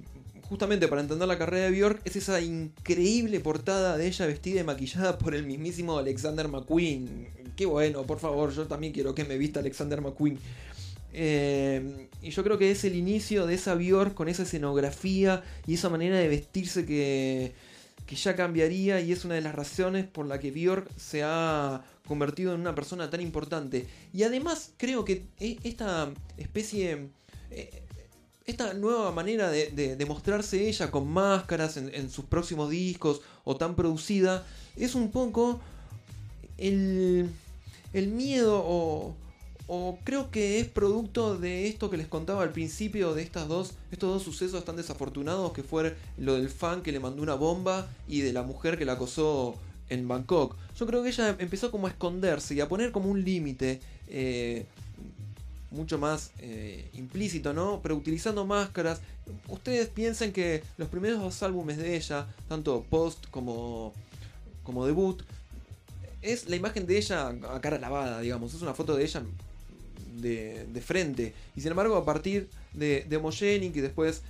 justamente 0.49 0.87
para 0.87 1.01
entender 1.01 1.27
la 1.27 1.37
carrera 1.37 1.65
de 1.65 1.71
Björk, 1.71 2.01
es 2.05 2.15
esa 2.15 2.39
increíble 2.39 3.39
portada 3.39 3.97
de 3.97 4.07
ella 4.07 4.25
vestida 4.25 4.61
y 4.61 4.63
maquillada 4.63 5.17
por 5.17 5.35
el 5.35 5.45
mismísimo 5.45 5.97
Alexander 5.97 6.47
McQueen. 6.47 7.27
Qué 7.55 7.65
bueno, 7.65 8.03
por 8.03 8.19
favor, 8.19 8.53
yo 8.53 8.65
también 8.65 8.93
quiero 8.93 9.13
que 9.13 9.25
me 9.25 9.37
vista 9.37 9.59
Alexander 9.59 9.99
McQueen. 10.01 10.39
Eh, 11.13 12.07
y 12.21 12.29
yo 12.29 12.43
creo 12.43 12.57
que 12.57 12.71
es 12.71 12.83
el 12.83 12.95
inicio 12.95 13.47
de 13.47 13.55
esa 13.55 13.75
Björk 13.75 14.13
con 14.13 14.29
esa 14.29 14.43
escenografía 14.43 15.43
y 15.65 15.73
esa 15.73 15.89
manera 15.89 16.17
de 16.17 16.27
vestirse 16.27 16.85
que, 16.85 17.53
que 18.05 18.15
ya 18.15 18.35
cambiaría 18.35 19.01
y 19.01 19.11
es 19.11 19.25
una 19.25 19.35
de 19.35 19.41
las 19.41 19.55
razones 19.55 20.05
por 20.05 20.27
la 20.27 20.39
que 20.39 20.51
Björk 20.51 20.87
se 20.97 21.23
ha 21.23 21.83
convertido 22.07 22.53
en 22.53 22.61
una 22.61 22.75
persona 22.75 23.09
tan 23.09 23.19
importante. 23.21 23.87
Y 24.13 24.23
además 24.23 24.71
creo 24.77 25.03
que 25.03 25.25
e- 25.39 25.57
esta 25.63 26.09
especie... 26.37 27.09
eh, 27.51 27.83
esta 28.47 28.73
nueva 28.73 29.11
manera 29.11 29.51
de, 29.51 30.05
mostrarse 30.07 30.69
ella 30.69 30.89
con 30.89 31.07
máscaras 31.07 31.75
en, 31.75 31.93
en 31.93 32.09
sus 32.09 32.25
próximos 32.25 32.69
discos 32.69 33.21
o 33.43 33.57
tan 33.57 33.75
producida 33.75 34.45
es 34.77 34.95
un 34.95 35.11
poco 35.11 35.59
el, 36.57 37.29
el 37.91 38.07
miedo 38.07 38.63
o, 38.65 39.15
o 39.67 39.99
creo 40.05 40.31
que 40.31 40.59
es 40.59 40.67
producto 40.67 41.37
de 41.37 41.67
esto 41.67 41.89
que 41.89 41.97
les 41.97 42.07
contaba 42.07 42.41
al 42.41 42.53
principio 42.53 43.13
de 43.13 43.21
estas 43.21 43.49
dos, 43.49 43.73
estos 43.91 44.13
dos 44.13 44.23
sucesos 44.23 44.63
tan 44.63 44.77
desafortunados 44.77 45.51
que 45.51 45.61
fue 45.61 45.95
lo 46.17 46.35
del 46.35 46.49
fan 46.49 46.81
que 46.81 46.93
le 46.93 47.01
mandó 47.01 47.21
una 47.21 47.35
bomba 47.35 47.89
y 48.07 48.21
de 48.21 48.31
la 48.31 48.43
mujer 48.43 48.77
que 48.77 48.85
la 48.85 48.93
acosó 48.93 49.55
en 49.89 50.07
Bangkok. 50.07 50.55
Yo 50.77 50.87
creo 50.87 51.03
que 51.03 51.09
ella 51.09 51.35
empezó 51.39 51.69
como 51.69 51.87
a 51.87 51.89
esconderse 51.89 52.55
y 52.55 52.61
a 52.61 52.69
poner 52.69 52.93
como 52.93 53.09
un 53.09 53.23
límite 53.23 53.81
eh, 54.07 54.65
mucho 55.71 55.97
más 55.97 56.31
eh, 56.39 56.89
implícito, 56.93 57.53
¿no? 57.53 57.79
Pero 57.81 57.95
utilizando 57.95 58.45
máscaras. 58.45 59.01
Ustedes 59.47 59.89
piensen 59.89 60.31
que 60.31 60.63
los 60.77 60.87
primeros 60.87 61.19
dos 61.19 61.43
álbumes 61.43 61.77
de 61.77 61.95
ella, 61.95 62.27
tanto 62.47 62.85
post 62.89 63.27
como, 63.29 63.93
como 64.63 64.85
debut, 64.85 65.21
es 66.21 66.49
la 66.49 66.55
imagen 66.55 66.85
de 66.85 66.97
ella 66.97 67.29
a 67.29 67.61
cara 67.61 67.79
lavada, 67.79 68.21
digamos. 68.21 68.53
Es 68.53 68.61
una 68.61 68.73
foto 68.73 68.95
de 68.95 69.03
ella 69.03 69.23
de, 70.15 70.65
de 70.71 70.81
frente. 70.81 71.33
Y 71.55 71.61
sin 71.61 71.71
embargo, 71.71 71.95
a 71.95 72.05
partir 72.05 72.49
de, 72.73 73.05
de 73.07 73.17
Homogenic 73.17 73.75
y 73.75 73.81
después 73.81 74.21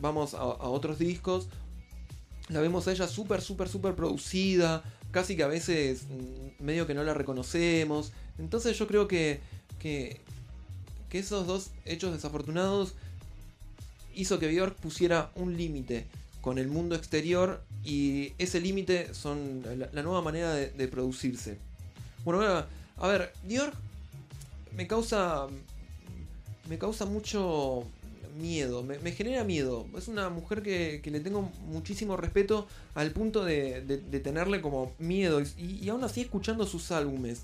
vamos 0.00 0.34
a, 0.34 0.38
a 0.38 0.68
otros 0.68 0.98
discos, 0.98 1.48
la 2.48 2.60
vemos 2.60 2.88
a 2.88 2.92
ella 2.92 3.06
súper, 3.06 3.40
súper, 3.40 3.68
súper 3.68 3.94
producida. 3.94 4.82
Casi 5.10 5.36
que 5.36 5.42
a 5.42 5.48
veces 5.48 6.04
mm, 6.04 6.64
medio 6.64 6.86
que 6.86 6.94
no 6.94 7.02
la 7.02 7.14
reconocemos. 7.14 8.12
Entonces 8.38 8.78
yo 8.78 8.86
creo 8.86 9.08
que, 9.08 9.40
que, 9.78 10.20
que 11.08 11.18
esos 11.18 11.46
dos 11.46 11.70
hechos 11.84 12.12
desafortunados 12.12 12.94
hizo 14.14 14.38
que 14.38 14.48
Björk 14.48 14.76
pusiera 14.76 15.30
un 15.34 15.56
límite 15.56 16.06
con 16.40 16.58
el 16.58 16.68
mundo 16.68 16.94
exterior 16.94 17.62
y 17.84 18.32
ese 18.38 18.60
límite 18.60 19.14
son 19.14 19.62
la, 19.92 20.02
nueva 20.02 20.22
manera 20.22 20.54
de, 20.54 20.88
producirse. 20.88 21.58
Bueno, 22.24 22.64
a 22.96 23.08
ver, 23.08 23.32
Björk 23.44 23.74
me 24.76 24.86
causa 24.86 25.46
me 26.68 26.78
causa 26.78 27.06
mucho 27.06 27.84
miedo, 28.38 28.82
me, 28.82 29.12
genera 29.12 29.44
miedo. 29.44 29.86
Es 29.96 30.08
una 30.08 30.28
mujer 30.28 30.62
que, 30.62 31.02
le 31.04 31.20
tengo 31.20 31.50
muchísimo 31.66 32.16
respeto 32.16 32.66
al 32.94 33.10
punto 33.10 33.44
de, 33.44 33.80
tenerle 34.22 34.60
como 34.60 34.92
miedo. 34.98 35.42
Y 35.56 35.88
aún 35.88 36.04
así 36.04 36.22
escuchando 36.22 36.66
sus 36.66 36.90
álbumes. 36.90 37.42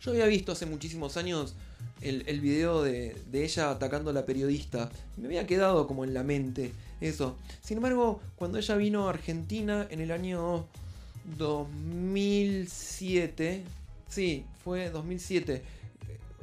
Yo 0.00 0.12
había 0.12 0.26
visto 0.26 0.52
hace 0.52 0.64
muchísimos 0.64 1.16
años 1.16 1.54
el, 2.00 2.40
video 2.40 2.82
de, 2.82 3.16
ella 3.32 3.70
atacando 3.70 4.10
a 4.10 4.12
la 4.12 4.26
periodista. 4.26 4.90
Me 5.16 5.26
había 5.26 5.46
quedado 5.46 5.86
como 5.86 6.04
en 6.04 6.14
la 6.14 6.22
mente 6.22 6.72
eso. 7.00 7.36
Sin 7.60 7.78
embargo, 7.78 8.20
cuando 8.36 8.58
ella 8.58 8.76
vino 8.76 9.06
a 9.06 9.10
Argentina 9.10 9.86
en 9.90 10.00
el 10.00 10.10
año 10.10 10.66
2007, 11.36 13.62
sí, 14.08 14.44
fue 14.62 14.90
2007, 14.90 15.62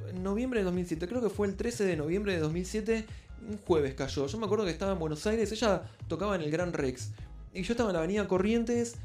en 0.09 0.23
noviembre 0.23 0.59
de 0.59 0.65
2007, 0.65 1.07
creo 1.07 1.21
que 1.21 1.29
fue 1.29 1.47
el 1.47 1.55
13 1.55 1.86
de 1.86 1.95
noviembre 1.95 2.33
de 2.33 2.39
2007, 2.39 3.05
un 3.49 3.57
jueves 3.59 3.93
cayó. 3.95 4.27
Yo 4.27 4.38
me 4.38 4.45
acuerdo 4.45 4.65
que 4.65 4.71
estaba 4.71 4.93
en 4.93 4.99
Buenos 4.99 5.25
Aires, 5.25 5.51
ella 5.51 5.83
tocaba 6.07 6.36
en 6.36 6.41
el 6.41 6.51
Gran 6.51 6.73
Rex. 6.73 7.11
Y 7.53 7.63
yo 7.63 7.73
estaba 7.73 7.89
en 7.89 7.93
la 7.93 7.99
avenida 7.99 8.27
Corrientes, 8.27 8.95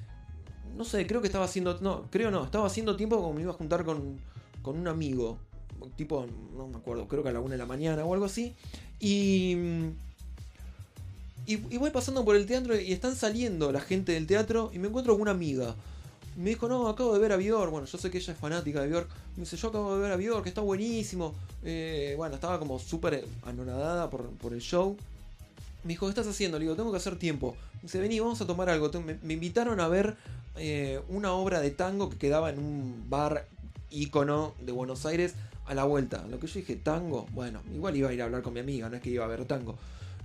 no 0.77 0.85
sé, 0.85 1.07
creo 1.07 1.21
que 1.21 1.29
estaba 1.29 1.45
haciendo, 1.45 1.79
no, 1.81 2.09
creo 2.11 2.31
no, 2.31 2.45
estaba 2.45 2.67
haciendo 2.67 2.97
tiempo 2.97 3.17
como 3.17 3.33
me 3.33 3.43
iba 3.43 3.53
a 3.53 3.55
juntar 3.55 3.85
con, 3.85 4.19
con 4.63 4.79
un 4.79 4.89
amigo, 4.89 5.39
tipo, 5.97 6.27
no 6.57 6.69
me 6.69 6.77
acuerdo, 6.77 7.07
creo 7.09 7.23
que 7.23 7.29
a 7.29 7.33
la 7.33 7.41
una 7.41 7.53
de 7.53 7.59
la 7.59 7.67
mañana 7.67 8.05
o 8.05 8.15
algo 8.15 8.27
así. 8.27 8.55
Y, 8.99 9.57
y, 11.47 11.57
voy 11.79 11.91
pasando 11.91 12.25
por 12.25 12.37
el 12.37 12.47
teatro 12.47 12.79
y 12.79 12.93
están 12.93 13.17
saliendo 13.17 13.73
la 13.73 13.81
gente 13.81 14.13
del 14.13 14.27
teatro 14.27 14.71
y 14.73 14.79
me 14.79 14.89
encuentro 14.89 15.15
con 15.15 15.23
una 15.23 15.31
amiga. 15.31 15.75
Me 16.37 16.51
dijo, 16.51 16.69
no, 16.69 16.89
acabo 16.89 17.13
de 17.13 17.19
ver 17.19 17.33
a 17.33 17.37
Björk. 17.37 17.71
Bueno, 17.71 17.87
yo 17.87 17.99
sé 17.99 18.11
que 18.11 18.19
ella 18.19 18.33
es 18.33 18.39
fanática 18.39 18.81
de 18.83 18.89
Björk. 18.89 19.09
Me 19.37 19.43
dice, 19.43 19.57
yo 19.57 19.69
acabo 19.69 19.97
de 19.97 20.03
ver 20.03 20.13
a 20.13 20.17
Björk, 20.17 20.47
está 20.47 20.61
buenísimo. 20.61 21.35
Eh, 21.65 22.15
bueno, 22.17 22.37
estaba 22.37 22.59
como 22.59 22.79
súper 22.79 23.25
anonadada 23.45 24.09
por, 24.11 24.29
por 24.31 24.53
el 24.53 24.61
show. 24.61 24.97
Me 25.83 25.89
dijo, 25.89 26.07
¿qué 26.07 26.11
estás 26.11 26.27
haciendo? 26.27 26.59
Le 26.59 26.65
digo, 26.65 26.77
tengo 26.77 26.91
que 26.93 26.99
hacer 26.99 27.17
tiempo. 27.17 27.57
Me 27.75 27.83
dice, 27.83 27.99
vení, 27.99 28.21
vamos 28.21 28.41
a 28.41 28.47
tomar 28.47 28.69
algo. 28.71 28.91
Me 29.23 29.35
invitaron 29.35 29.81
a 29.81 29.89
ver 29.89 30.17
eh, 30.57 31.01
una 31.09 31.33
obra 31.33 31.61
de 31.61 31.71
tango 31.71 32.11
que 32.11 32.19
quedaba 32.19 32.51
en 32.51 32.59
un 32.59 33.07
bar 33.09 33.47
ícono 33.91 34.55
de 34.61 34.73
Buenos 34.73 35.07
Aires 35.07 35.35
a 35.71 35.75
la 35.75 35.85
vuelta. 35.85 36.27
Lo 36.29 36.39
que 36.41 36.47
yo 36.47 36.55
dije, 36.61 36.77
tango, 36.77 37.27
bueno, 37.33 37.63
igual 37.75 37.97
iba 37.97 38.09
a 38.11 38.13
ir 38.13 38.21
a 38.23 38.25
hablar 38.27 38.43
con 38.43 38.53
mi 38.53 38.61
amiga, 38.61 38.89
no 38.89 38.97
es 38.97 39.03
que 39.03 39.11
iba 39.11 39.25
a 39.25 39.29
ver 39.29 39.45
tango. 39.45 39.77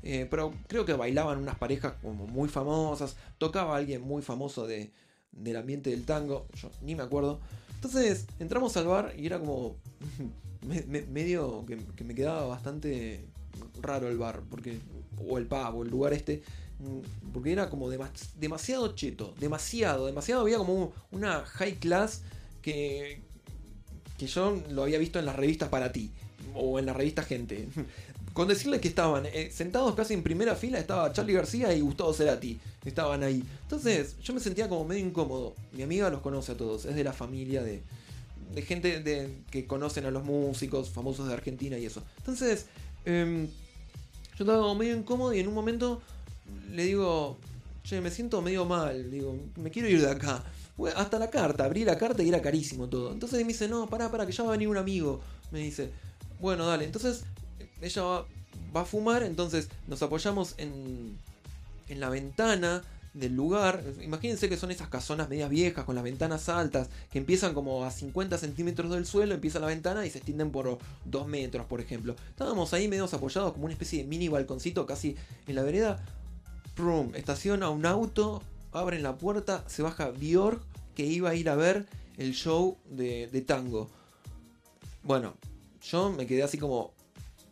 Eh, 0.04 0.28
pero 0.30 0.54
creo 0.68 0.86
que 0.86 0.94
bailaban 0.94 1.38
unas 1.40 1.58
parejas 1.58 1.94
como 2.02 2.28
muy 2.28 2.50
famosas, 2.50 3.16
tocaba 3.38 3.76
alguien 3.76 4.02
muy 4.02 4.22
famoso 4.22 4.68
de, 4.68 4.92
del 5.32 5.56
ambiente 5.58 5.90
del 5.90 6.04
tango, 6.06 6.48
yo 6.56 6.70
ni 6.82 6.96
me 6.96 7.04
acuerdo. 7.04 7.40
Entonces 7.76 8.28
entramos 8.40 8.76
al 8.78 8.88
bar 8.88 9.14
y 9.18 9.26
era 9.26 9.40
como 9.40 9.78
me- 10.68 10.84
me- 10.84 11.02
medio 11.04 11.66
que, 11.66 12.04
me 12.04 12.16
quedaba 12.16 12.46
bastante 12.48 13.26
raro 13.82 14.08
el 14.10 14.18
bar, 14.18 14.42
porque 14.50 14.80
o 15.28 15.38
el 15.38 15.46
pub 15.48 15.76
o 15.76 15.84
el 15.84 15.90
lugar 15.90 16.14
este, 16.14 16.44
mm, 16.80 17.32
porque 17.32 17.52
era 17.52 17.70
como 17.70 17.90
demas- 17.90 18.34
demasiado 18.40 18.96
cheto, 18.96 19.34
demasiado, 19.40 20.06
demasiado, 20.08 20.42
había 20.42 20.58
como 20.58 20.74
un- 20.74 20.92
una 21.12 21.46
high 21.46 21.76
class 21.76 22.22
que, 22.62 23.22
que 24.18 24.28
yo 24.28 24.62
lo 24.70 24.84
había 24.84 24.98
visto 24.98 25.20
en 25.20 25.26
las 25.26 25.36
revistas 25.36 25.70
para 25.70 25.92
ti, 25.92 26.12
o 26.54 26.80
en 26.80 26.86
la 26.86 26.94
revista 26.94 27.24
Gente. 27.24 27.68
Con 28.34 28.50
decirle 28.50 28.82
que 28.82 28.90
estaban 28.90 29.26
eh, 29.28 29.50
sentados 29.54 29.96
casi 29.96 30.14
en 30.14 30.22
primera 30.22 30.56
fila, 30.56 30.78
estaba 30.78 31.14
Charlie 31.14 31.34
García 31.34 31.74
y 31.74 31.80
Gustavo 31.80 32.14
Cerati, 32.14 32.60
estaban 32.84 33.24
ahí. 33.24 33.42
Entonces 33.62 34.18
yo 34.22 34.34
me 34.34 34.42
sentía 34.42 34.68
como 34.68 34.84
medio 34.84 35.06
incómodo. 35.06 35.56
Mi 35.72 35.84
amiga 35.84 36.10
los 36.10 36.22
conoce 36.22 36.52
a 36.52 36.58
todos, 36.58 36.84
es 36.84 36.96
de 36.96 37.04
la 37.06 37.14
familia 37.14 37.64
de, 37.64 37.82
de 38.54 38.62
gente 38.62 39.00
de, 39.00 39.30
que 39.52 39.66
conocen 39.66 40.06
a 40.06 40.12
los 40.12 40.26
músicos 40.26 40.90
famosos 40.90 41.30
de 41.30 41.34
Argentina 41.34 41.78
y 41.78 41.86
eso. 41.86 42.04
Entonces, 42.18 42.66
em, 43.06 43.48
yo 44.38 44.44
estaba 44.44 44.60
como 44.60 44.76
medio 44.76 44.98
incómodo 44.98 45.34
y 45.34 45.40
en 45.40 45.48
un 45.48 45.54
momento 45.54 46.02
le 46.72 46.84
digo, 46.84 47.38
che, 47.84 48.02
me 48.02 48.12
siento 48.12 48.42
medio 48.42 48.66
mal, 48.66 49.10
digo, 49.10 49.38
me 49.56 49.72
quiero 49.72 49.88
ir 49.88 50.02
de 50.02 50.12
acá. 50.12 50.44
Hasta 50.96 51.20
la 51.20 51.30
carta, 51.30 51.66
abrí 51.66 51.86
la 51.86 51.98
carta 51.98 52.22
y 52.22 52.30
era 52.30 52.42
carísimo 52.42 52.88
todo. 52.88 53.12
Entonces 53.12 53.40
me 53.40 53.48
dice, 53.48 53.68
no, 53.68 53.88
pará, 53.88 54.12
pará, 54.12 54.26
que 54.26 54.34
ya 54.34 54.44
va 54.44 54.50
a 54.50 54.52
venir 54.54 54.68
un 54.68 54.78
amigo. 54.78 55.22
Me 55.52 55.60
dice, 55.60 55.92
bueno, 56.40 56.66
dale. 56.66 56.86
Entonces 56.86 57.24
ella 57.82 58.04
va, 58.04 58.26
va 58.76 58.82
a 58.82 58.86
fumar, 58.86 59.24
entonces 59.24 59.70
nos 59.88 60.02
apoyamos 60.02 60.56
en, 60.58 61.18
en 61.88 62.00
la 62.00 62.10
ventana 62.10 62.84
del 63.16 63.34
lugar. 63.34 63.82
Imagínense 64.02 64.50
que 64.50 64.58
son 64.58 64.72
esas 64.72 64.90
casonas 64.90 65.30
medias 65.30 65.50
viejas 65.50 65.86
con 65.86 65.96
las 65.96 66.04
ventanas 66.04 66.50
altas 66.50 66.90
que 67.12 67.18
empiezan 67.18 67.54
como 67.54 67.86
a 67.86 67.92
50 67.92 68.38
centímetros 68.38 68.92
del 68.92 69.06
suelo, 69.06 69.34
empieza 69.34 69.60
la 69.60 69.68
ventana 69.68 70.06
y 70.06 70.10
se 70.10 70.20
extienden 70.20 70.52
por 70.52 70.78
2 71.06 71.28
metros, 71.28 71.66
por 71.66 71.80
ejemplo. 71.80 72.16
Estábamos 72.30 72.74
ahí 72.74 72.88
medios 72.88 73.14
apoyados 73.14 73.54
como 73.54 73.66
una 73.66 73.74
especie 73.74 74.04
de 74.04 74.10
mini 74.10 74.28
balconcito 74.28 74.86
casi 74.86 75.16
en 75.48 75.56
la 75.56 75.64
vereda. 75.64 76.04
Prum, 76.76 77.16
estaciona 77.16 77.70
un 77.70 77.86
auto, 77.86 78.44
abren 78.76 79.04
la 79.04 79.18
puerta, 79.18 79.64
se 79.68 79.82
baja 79.82 80.10
Björk 80.12 80.62
que 80.96 81.06
iba 81.06 81.30
a 81.30 81.36
ir 81.36 81.50
a 81.50 81.56
ver 81.56 81.86
el 82.18 82.34
show 82.34 82.78
de, 82.90 83.28
tango. 83.46 83.90
Bueno, 85.04 85.36
yo 85.90 86.12
me 86.12 86.26
quedé 86.26 86.44
así 86.44 86.58
como... 86.58 86.94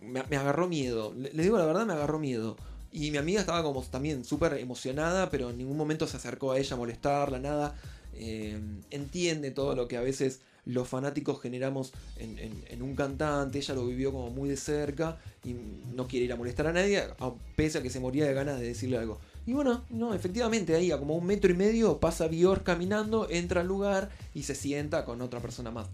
Me, 0.01 0.19
agarró 0.35 0.67
miedo. 0.67 1.13
Le, 1.15 1.29
digo 1.31 1.57
la 1.57 1.65
verdad, 1.65 1.85
me 1.85 1.93
agarró 1.93 2.19
miedo. 2.19 2.57
Y 2.91 3.11
mi 3.11 3.17
amiga 3.17 3.39
estaba 3.39 3.63
como 3.63 3.81
también 3.83 4.25
súper 4.25 4.53
emocionada, 4.55 5.29
pero 5.29 5.49
en 5.49 5.57
ningún 5.57 5.77
momento 5.77 6.07
se 6.07 6.17
acercó 6.17 6.51
a 6.51 6.59
ella 6.59 6.75
a 6.75 6.77
molestarla, 6.77 7.39
nada. 7.39 7.75
Eh, 8.15 8.59
entiende 8.91 9.51
todo 9.51 9.75
lo 9.75 9.87
que 9.87 9.97
a 9.97 10.01
veces 10.01 10.41
los 10.65 10.87
fanáticos 10.87 11.41
generamos 11.41 11.91
en, 12.17 12.37
en- 12.39 12.63
en 12.69 12.81
un 12.81 12.95
cantante, 12.95 13.57
ella 13.57 13.73
lo 13.73 13.85
vivió 13.87 14.11
como 14.11 14.29
muy 14.29 14.47
de 14.49 14.55
cerca 14.57 15.17
y 15.43 15.55
no 15.93 16.07
quiere 16.07 16.25
ir 16.25 16.31
a 16.33 16.35
molestar 16.37 16.67
a 16.67 16.73
nadie, 16.73 16.99
a- 16.99 17.33
pese 17.55 17.79
a 17.79 17.81
que 17.81 17.89
se 17.89 17.99
moría 17.99 18.25
de 18.25 18.33
ganas 18.33 18.59
de 18.59 18.67
decirle 18.67 18.97
algo. 18.97 19.19
Y 19.45 19.53
bueno, 19.53 19.83
no, 19.89 20.13
efectivamente 20.13 20.75
ahí 20.75 20.91
a 20.91 20.97
como 20.97 21.15
un 21.15 21.25
metro 21.25 21.51
y 21.51 21.55
medio 21.55 21.99
pasa 21.99 22.27
Björk 22.27 22.63
caminando, 22.63 23.27
entra 23.29 23.61
al 23.61 23.67
lugar 23.67 24.09
y 24.33 24.43
se 24.43 24.55
sienta 24.55 25.03
con 25.03 25.21
otra 25.21 25.41
persona 25.41 25.69
más. 25.69 25.87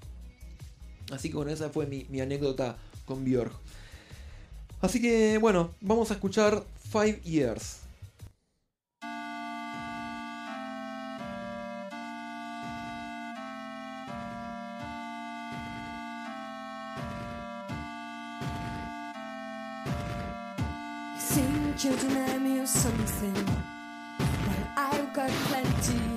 Así 1.12 1.30
que 1.30 1.36
bueno, 1.36 1.52
esa 1.52 1.70
fue 1.70 1.88
mi, 1.88 2.22
anécdota 2.22 2.78
con 3.06 3.26
Björk. 3.26 3.54
Así 4.82 5.02
que 5.02 5.40
bueno, 5.40 5.72
vamos 5.82 6.12
a 6.12 6.14
escuchar 6.14 6.64
Five 6.92 7.22
Years. 7.24 7.80
something, 22.70 23.34
but 24.20 24.68
I've 24.78 25.12
got 25.12 25.30
plenty. 25.30 26.09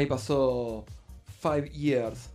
Ahí 0.00 0.06
pasó 0.06 0.86
Five 1.42 1.68
Years. 1.72 2.30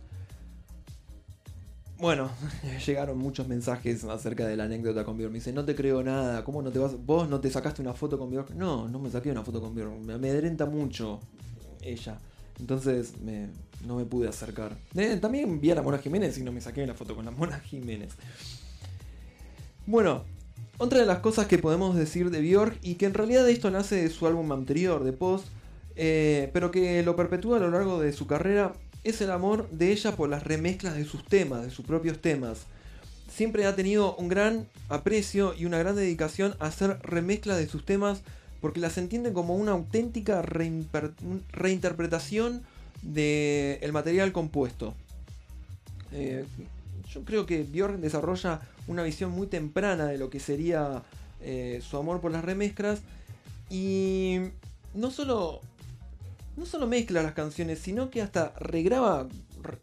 Bueno, 1.98 2.30
llegaron 2.86 3.18
muchos 3.18 3.48
mensajes 3.48 4.04
acerca 4.04 4.46
de 4.46 4.56
la 4.56 4.64
anécdota 4.64 5.04
con 5.04 5.16
Björk. 5.16 5.32
Me 5.32 5.38
dice, 5.38 5.52
no 5.52 5.64
te 5.64 5.74
creo 5.74 6.00
nada, 6.04 6.44
¿cómo 6.44 6.62
no 6.62 6.70
te 6.70 6.78
vas? 6.78 6.92
¿Vos 7.04 7.28
no 7.28 7.40
te 7.40 7.50
sacaste 7.50 7.82
una 7.82 7.92
foto 7.92 8.20
con 8.20 8.30
Björk? 8.30 8.50
No, 8.50 8.86
no 8.86 9.00
me 9.00 9.10
saqué 9.10 9.32
una 9.32 9.42
foto 9.42 9.60
con 9.60 9.74
Björk. 9.74 9.98
Me 9.98 10.12
amedrenta 10.12 10.66
mucho 10.66 11.18
ella. 11.82 12.20
Entonces 12.60 13.14
no 13.84 13.96
me 13.96 14.04
pude 14.04 14.28
acercar. 14.28 14.76
Eh, 14.94 15.18
también 15.20 15.60
vi 15.60 15.72
a 15.72 15.74
la 15.74 15.82
Mona 15.82 15.98
Jiménez 15.98 16.38
y 16.38 16.44
no 16.44 16.52
me 16.52 16.60
saqué 16.60 16.84
una 16.84 16.94
foto 16.94 17.16
con 17.16 17.24
la 17.24 17.32
Mona 17.32 17.58
Jiménez. 17.58 18.12
Bueno, 19.86 20.22
otra 20.78 21.00
de 21.00 21.06
las 21.06 21.18
cosas 21.18 21.48
que 21.48 21.58
podemos 21.58 21.96
decir 21.96 22.30
de 22.30 22.42
Björk, 22.42 22.78
y 22.82 22.94
que 22.94 23.06
en 23.06 23.14
realidad 23.14 23.48
esto 23.48 23.72
nace 23.72 23.96
de 23.96 24.08
su 24.08 24.24
álbum 24.24 24.52
anterior, 24.52 25.02
de 25.02 25.12
Post, 25.12 25.48
eh, 25.96 26.50
pero 26.52 26.70
que 26.70 27.02
lo 27.02 27.16
perpetúa 27.16 27.56
a 27.56 27.60
lo 27.60 27.70
largo 27.70 28.00
de 28.00 28.12
su 28.12 28.26
carrera, 28.26 28.74
es 29.04 29.20
el 29.20 29.30
amor 29.30 29.68
de 29.70 29.92
ella 29.92 30.16
por 30.16 30.28
las 30.28 30.42
remezclas 30.42 30.96
de 30.96 31.04
sus 31.04 31.24
temas, 31.24 31.62
de 31.62 31.70
sus 31.70 31.86
propios 31.86 32.20
temas. 32.20 32.66
Siempre 33.32 33.66
ha 33.66 33.76
tenido 33.76 34.16
un 34.16 34.28
gran 34.28 34.66
aprecio 34.88 35.54
y 35.54 35.64
una 35.64 35.78
gran 35.78 35.96
dedicación 35.96 36.56
a 36.58 36.66
hacer 36.66 36.98
remezclas 37.02 37.58
de 37.58 37.68
sus 37.68 37.84
temas 37.84 38.22
porque 38.60 38.80
las 38.80 38.98
entiende 38.98 39.32
como 39.32 39.54
una 39.54 39.72
auténtica 39.72 40.42
reinterpretación 40.42 42.62
del 43.02 43.92
material 43.92 44.32
compuesto. 44.32 44.94
Eh, 46.12 46.44
yo 47.12 47.24
creo 47.24 47.46
que 47.46 47.62
Björk 47.62 47.98
desarrolla 47.98 48.60
una 48.86 49.02
visión 49.02 49.30
muy 49.30 49.46
temprana 49.46 50.06
de 50.06 50.18
lo 50.18 50.30
que 50.30 50.40
sería 50.40 51.02
eh, 51.40 51.82
su 51.88 51.96
amor 51.96 52.20
por 52.20 52.32
las 52.32 52.44
remezclas 52.44 53.00
y 53.70 54.38
no 54.94 55.10
solo 55.10 55.60
no 56.56 56.66
solo 56.66 56.86
mezcla 56.86 57.22
las 57.22 57.34
canciones, 57.34 57.78
sino 57.78 58.10
que 58.10 58.22
hasta 58.22 58.52
regraba, 58.58 59.28
re- 59.62 59.78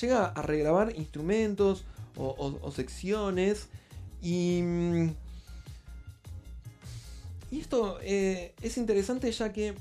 llega 0.00 0.26
a 0.26 0.42
regrabar 0.42 0.94
instrumentos 0.96 1.84
o 2.16 2.70
secciones 2.74 3.68
y 4.20 4.60
mm, 4.62 5.10
y 7.50 7.60
esto 7.60 7.98
eh, 8.02 8.54
es 8.62 8.76
interesante 8.76 9.30
ya 9.32 9.52
que 9.52 9.74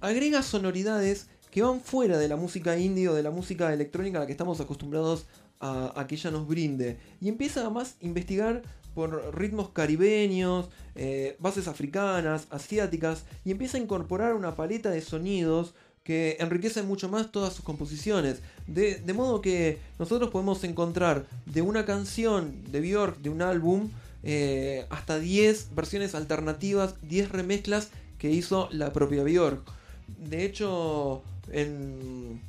agrega 0.00 0.42
sonoridades 0.42 1.28
que 1.50 1.62
van 1.62 1.80
fuera 1.80 2.18
de 2.18 2.28
la 2.28 2.36
música 2.36 2.76
indie 2.76 3.08
o 3.08 3.14
de 3.14 3.22
la 3.22 3.30
música 3.30 3.72
electrónica 3.72 4.18
a 4.18 4.20
la 4.22 4.26
que 4.26 4.32
estamos 4.32 4.60
acostumbrados 4.60 5.26
a, 5.60 5.98
a 5.98 6.06
que 6.06 6.16
ella 6.16 6.30
nos 6.32 6.46
brinde. 6.46 6.98
Y 7.20 7.28
empieza 7.28 7.60
además 7.60 7.96
a 8.02 8.04
investigar 8.04 8.62
por 8.94 9.34
ritmos 9.36 9.70
caribeños, 9.70 10.68
eh, 10.94 11.36
bases 11.38 11.68
africanas, 11.68 12.46
asiáticas, 12.50 13.24
y 13.44 13.50
empieza 13.50 13.76
a 13.76 13.80
incorporar 13.80 14.34
una 14.34 14.54
paleta 14.54 14.90
de 14.90 15.00
sonidos 15.00 15.74
que 16.04 16.36
enriquecen 16.38 16.86
mucho 16.86 17.08
más 17.08 17.32
todas 17.32 17.54
sus 17.54 17.64
composiciones. 17.64 18.40
De, 18.66 18.96
de 18.96 19.12
modo 19.14 19.40
que 19.40 19.78
nosotros 19.98 20.30
podemos 20.30 20.62
encontrar 20.62 21.26
de 21.46 21.62
una 21.62 21.86
canción 21.86 22.62
de 22.70 22.80
Björk, 22.80 23.18
de 23.18 23.30
un 23.30 23.42
álbum, 23.42 23.88
eh, 24.22 24.86
hasta 24.90 25.18
10 25.18 25.74
versiones 25.74 26.14
alternativas, 26.14 26.94
10 27.02 27.30
remezclas 27.30 27.88
que 28.18 28.30
hizo 28.30 28.68
la 28.70 28.92
propia 28.92 29.22
Björk. 29.22 29.60
De 30.28 30.44
hecho, 30.44 31.22
en, 31.50 32.40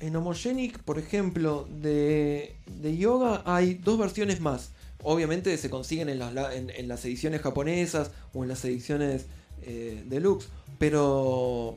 en 0.00 0.16
Homogenic, 0.16 0.78
por 0.80 0.98
ejemplo, 0.98 1.68
de, 1.80 2.54
de 2.80 2.96
Yoga 2.96 3.42
hay 3.44 3.74
dos 3.74 3.98
versiones 3.98 4.40
más. 4.40 4.70
Obviamente 5.02 5.56
se 5.58 5.68
consiguen 5.70 6.08
en 6.08 6.20
en- 6.22 6.88
las 6.88 7.04
ediciones 7.04 7.40
japonesas 7.40 8.10
o 8.34 8.42
en 8.42 8.48
las 8.48 8.64
ediciones 8.64 9.26
eh, 9.62 10.02
deluxe. 10.06 10.48
Pero, 10.78 11.76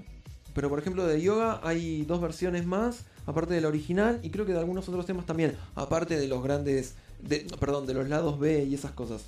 pero 0.54 0.70
por 0.70 0.80
ejemplo 0.80 1.06
de 1.06 1.22
Yoga 1.22 1.60
hay 1.64 2.04
dos 2.06 2.22
versiones 2.22 2.66
más, 2.66 3.02
aparte 3.26 3.54
de 3.54 3.62
la 3.62 3.68
original, 3.68 4.20
y 4.24 4.30
creo 4.30 4.46
que 4.46 4.54
de 4.54 4.60
algunos 4.60 4.88
otros 4.90 5.06
temas 5.06 5.26
también, 5.26 5.56
aparte 5.76 6.18
de 6.18 6.28
los 6.28 6.44
grandes, 6.44 6.96
de, 7.22 7.46
perdón, 7.60 7.86
de 7.86 7.94
los 7.94 8.10
lados 8.10 8.40
B 8.40 8.64
y 8.64 8.74
esas 8.74 8.92
cosas. 8.92 9.24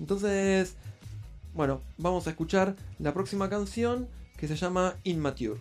Entonces, 0.00 0.74
bueno, 1.54 1.80
vamos 1.98 2.26
a 2.26 2.30
escuchar 2.30 2.76
la 2.98 3.12
próxima 3.14 3.48
canción 3.48 4.08
que 4.36 4.48
se 4.48 4.56
llama 4.56 4.96
Immature. 5.04 5.60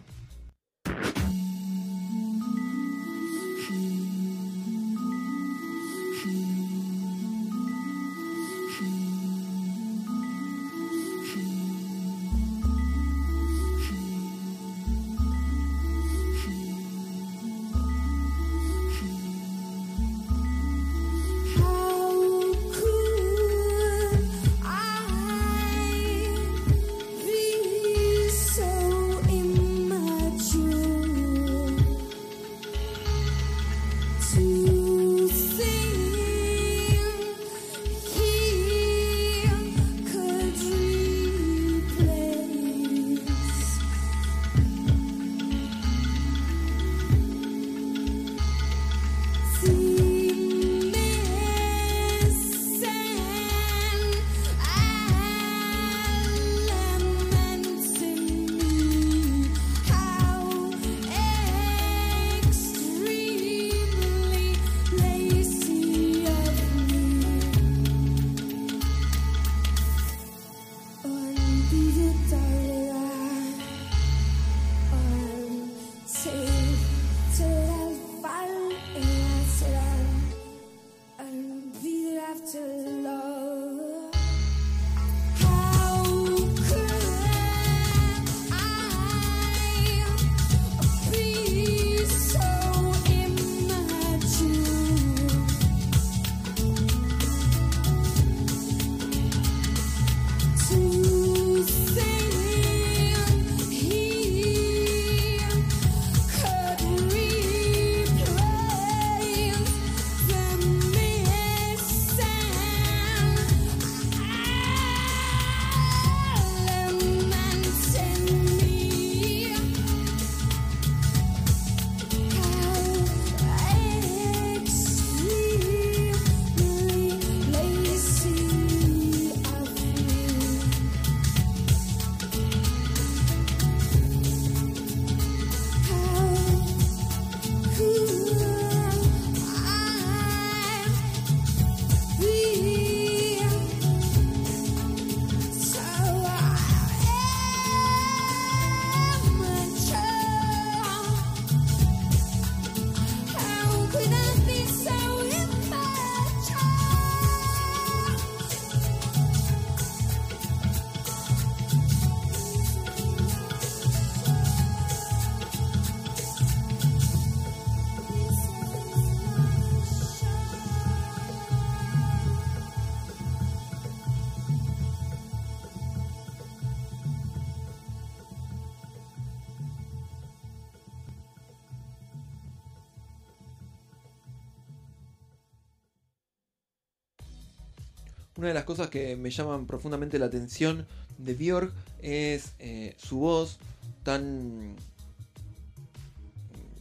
Una 188.41 188.47
de 188.47 188.55
las 188.55 188.63
cosas 188.63 188.89
que 188.89 189.15
me 189.15 189.29
llaman 189.29 189.67
profundamente 189.67 190.17
la 190.17 190.25
atención 190.25 190.87
de 191.19 191.35
Björk 191.35 191.71
es 192.01 192.53
eh, 192.57 192.95
su 192.97 193.19
voz 193.19 193.59
tan 194.01 194.73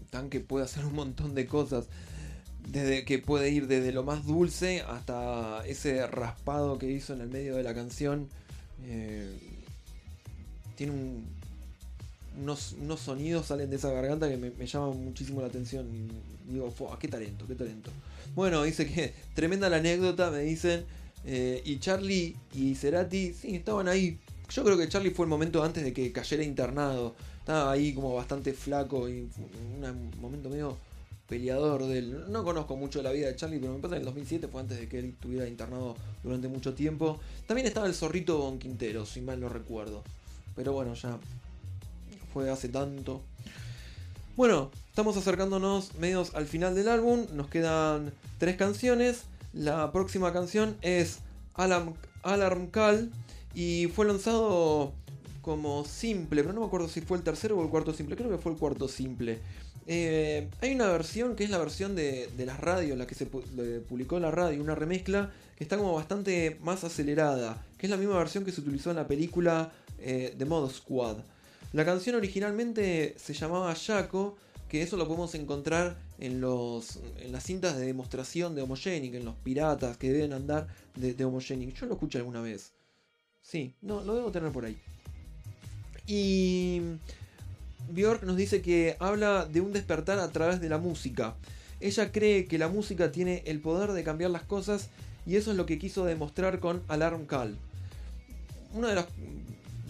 tan 0.08 0.30
que 0.30 0.40
puede 0.40 0.64
hacer 0.64 0.86
un 0.86 0.94
montón 0.94 1.34
de 1.34 1.46
cosas. 1.46 1.84
Desde 2.66 3.04
que 3.04 3.18
puede 3.18 3.50
ir 3.50 3.66
desde 3.66 3.92
lo 3.92 4.04
más 4.04 4.24
dulce 4.24 4.80
hasta 4.80 5.62
ese 5.66 6.06
raspado 6.06 6.78
que 6.78 6.90
hizo 6.90 7.12
en 7.12 7.20
el 7.20 7.28
medio 7.28 7.56
de 7.56 7.62
la 7.62 7.74
canción. 7.74 8.30
Eh, 8.84 9.28
tiene 10.76 10.94
un, 10.94 11.26
unos, 12.40 12.74
unos, 12.80 13.00
sonidos 13.00 13.48
salen 13.48 13.68
de 13.68 13.76
esa 13.76 13.90
garganta 13.90 14.30
que 14.30 14.38
me, 14.38 14.50
me 14.50 14.66
llaman 14.66 15.04
muchísimo 15.04 15.42
la 15.42 15.48
atención. 15.48 15.86
Y 16.48 16.52
digo, 16.54 16.72
qué 16.98 17.08
talento, 17.08 17.46
qué 17.46 17.54
talento. 17.54 17.90
Bueno, 18.34 18.62
dice 18.62 18.86
que 18.86 19.12
tremenda 19.34 19.68
la 19.68 19.76
anécdota, 19.76 20.30
me 20.30 20.38
dicen. 20.38 20.86
Eh, 21.24 21.62
y 21.64 21.78
Charlie 21.78 22.36
y 22.54 22.74
Cerati, 22.74 23.32
sí, 23.32 23.56
estaban 23.56 23.88
ahí. 23.88 24.18
Yo 24.50 24.64
creo 24.64 24.76
que 24.76 24.88
Charlie 24.88 25.10
fue 25.10 25.26
el 25.26 25.30
momento 25.30 25.62
antes 25.62 25.84
de 25.84 25.92
que 25.92 26.12
cayera 26.12 26.42
internado. 26.42 27.14
Estaba 27.38 27.70
ahí 27.70 27.94
como 27.94 28.14
bastante 28.14 28.52
flaco 28.52 29.08
y 29.08 29.28
un 29.80 30.10
momento 30.20 30.48
medio 30.48 30.76
peleador 31.28 31.86
del. 31.86 32.30
No 32.30 32.44
conozco 32.44 32.76
mucho 32.76 33.02
la 33.02 33.12
vida 33.12 33.28
de 33.28 33.36
Charlie, 33.36 33.60
pero 33.60 33.72
me 33.72 33.78
pasa 33.78 33.94
que 33.94 33.96
en 33.96 34.02
el 34.02 34.06
2007 34.06 34.48
fue 34.48 34.60
antes 34.60 34.78
de 34.78 34.88
que 34.88 34.98
él 34.98 35.04
estuviera 35.06 35.46
internado 35.46 35.96
durante 36.22 36.48
mucho 36.48 36.74
tiempo. 36.74 37.20
También 37.46 37.66
estaba 37.66 37.86
el 37.86 37.94
zorrito 37.94 38.36
Don 38.36 38.58
Quintero, 38.58 39.06
si 39.06 39.20
mal 39.20 39.40
no 39.40 39.48
recuerdo. 39.48 40.02
Pero 40.56 40.72
bueno, 40.72 40.94
ya 40.94 41.18
fue 42.32 42.50
hace 42.50 42.68
tanto. 42.68 43.22
Bueno, 44.36 44.70
estamos 44.88 45.16
acercándonos 45.16 45.94
medios 45.94 46.34
al 46.34 46.46
final 46.46 46.74
del 46.74 46.88
álbum. 46.88 47.26
Nos 47.32 47.48
quedan 47.48 48.12
tres 48.38 48.56
canciones. 48.56 49.22
La 49.52 49.90
próxima 49.92 50.32
canción 50.32 50.76
es 50.80 51.20
Alarm, 51.54 51.94
Alarm 52.22 52.68
Call 52.68 53.10
y 53.54 53.88
fue 53.88 54.06
lanzado 54.06 54.92
como 55.42 55.84
simple, 55.84 56.42
pero 56.42 56.52
no 56.52 56.60
me 56.60 56.66
acuerdo 56.66 56.88
si 56.88 57.00
fue 57.00 57.16
el 57.16 57.24
tercero 57.24 57.58
o 57.58 57.62
el 57.62 57.68
cuarto 57.68 57.92
simple, 57.92 58.16
creo 58.16 58.30
que 58.30 58.38
fue 58.38 58.52
el 58.52 58.58
cuarto 58.58 58.88
simple. 58.88 59.38
Eh, 59.86 60.48
hay 60.60 60.74
una 60.74 60.86
versión 60.88 61.34
que 61.34 61.44
es 61.44 61.50
la 61.50 61.58
versión 61.58 61.96
de, 61.96 62.28
de 62.36 62.46
las 62.46 62.60
radios, 62.60 62.96
la 62.96 63.06
que 63.06 63.14
se 63.14 63.26
publicó 63.26 64.16
en 64.16 64.22
la 64.22 64.30
radio, 64.30 64.62
una 64.62 64.74
remezcla 64.74 65.32
que 65.56 65.64
está 65.64 65.76
como 65.76 65.94
bastante 65.94 66.58
más 66.62 66.84
acelerada, 66.84 67.62
que 67.76 67.86
es 67.86 67.90
la 67.90 67.96
misma 67.96 68.16
versión 68.18 68.44
que 68.44 68.52
se 68.52 68.60
utilizó 68.60 68.90
en 68.90 68.96
la 68.96 69.08
película 69.08 69.72
eh, 69.98 70.34
The 70.38 70.44
Mod 70.44 70.70
Squad. 70.70 71.18
La 71.72 71.84
canción 71.84 72.16
originalmente 72.16 73.14
se 73.18 73.34
llamaba 73.34 73.74
Jaco, 73.74 74.36
que 74.68 74.82
eso 74.82 74.96
lo 74.96 75.06
podemos 75.06 75.34
encontrar 75.34 75.96
en, 76.20 76.40
los, 76.40 77.00
en 77.18 77.32
las 77.32 77.44
cintas 77.44 77.76
de 77.76 77.86
demostración 77.86 78.54
de 78.54 78.62
Homogenic, 78.62 79.14
en 79.14 79.24
los 79.24 79.34
piratas 79.36 79.96
que 79.96 80.12
deben 80.12 80.32
andar 80.32 80.68
de, 80.94 81.14
de 81.14 81.24
Homogenic. 81.24 81.74
Yo 81.74 81.86
lo 81.86 81.94
escuché 81.94 82.18
alguna 82.18 82.40
vez. 82.40 82.72
Sí, 83.42 83.74
no, 83.80 84.02
lo 84.02 84.14
debo 84.14 84.30
tener 84.30 84.52
por 84.52 84.64
ahí. 84.64 84.78
Y 86.06 86.80
Björk 87.90 88.22
nos 88.24 88.36
dice 88.36 88.62
que 88.62 88.96
habla 89.00 89.46
de 89.46 89.60
un 89.60 89.72
despertar 89.72 90.18
a 90.18 90.30
través 90.30 90.60
de 90.60 90.68
la 90.68 90.78
música. 90.78 91.34
Ella 91.80 92.12
cree 92.12 92.44
que 92.46 92.58
la 92.58 92.68
música 92.68 93.10
tiene 93.10 93.42
el 93.46 93.60
poder 93.60 93.92
de 93.92 94.04
cambiar 94.04 94.30
las 94.30 94.42
cosas 94.42 94.90
y 95.26 95.36
eso 95.36 95.50
es 95.50 95.56
lo 95.56 95.66
que 95.66 95.78
quiso 95.78 96.04
demostrar 96.04 96.60
con 96.60 96.82
Alarm 96.88 97.26
Call. 97.26 97.56
Uno 98.74 98.88
de 98.88 98.94
los 98.94 99.06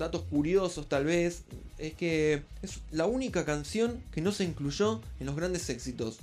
datos 0.01 0.23
curiosos 0.23 0.89
tal 0.89 1.05
vez 1.05 1.43
es 1.79 1.95
que 1.95 2.43
es 2.63 2.81
la 2.91 3.07
única 3.07 3.45
canción 3.45 4.03
que 4.13 4.21
no 4.21 4.33
se 4.33 4.45
incluyó 4.45 5.01
en 5.21 5.27
los 5.27 5.37
grandes 5.37 5.71
éxitos. 5.71 6.19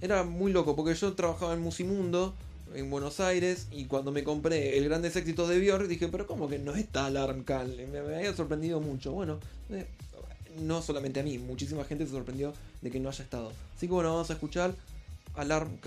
Era 0.00 0.24
muy 0.24 0.52
loco 0.52 0.74
porque 0.76 0.94
yo 0.94 1.12
trabajaba 1.12 1.52
en 1.52 1.60
Musimundo 1.60 2.34
en 2.74 2.88
Buenos 2.90 3.20
Aires 3.20 3.66
y 3.72 3.84
cuando 3.86 4.12
me 4.12 4.24
compré 4.24 4.78
el 4.78 4.84
Grandes 4.84 5.16
Éxitos 5.16 5.48
de 5.48 5.58
Björk 5.58 5.88
dije, 5.88 6.08
pero 6.08 6.26
¿cómo 6.26 6.48
que 6.48 6.58
no 6.58 6.74
está 6.76 7.06
Alarm 7.06 7.42
Call? 7.42 7.76
Me, 7.76 8.00
me 8.00 8.16
había 8.16 8.34
sorprendido 8.34 8.80
mucho. 8.80 9.12
Bueno, 9.12 9.40
eh, 9.70 9.86
no 10.60 10.80
solamente 10.80 11.20
a 11.20 11.22
mí, 11.22 11.38
muchísima 11.38 11.84
gente 11.84 12.06
se 12.06 12.12
sorprendió 12.12 12.52
de 12.80 12.90
que 12.90 13.00
no 13.00 13.08
haya 13.08 13.24
estado. 13.24 13.52
Así 13.76 13.86
que 13.86 13.92
bueno, 13.92 14.12
vamos 14.12 14.30
a 14.30 14.34
escuchar 14.34 14.74
Alarm 15.34 15.78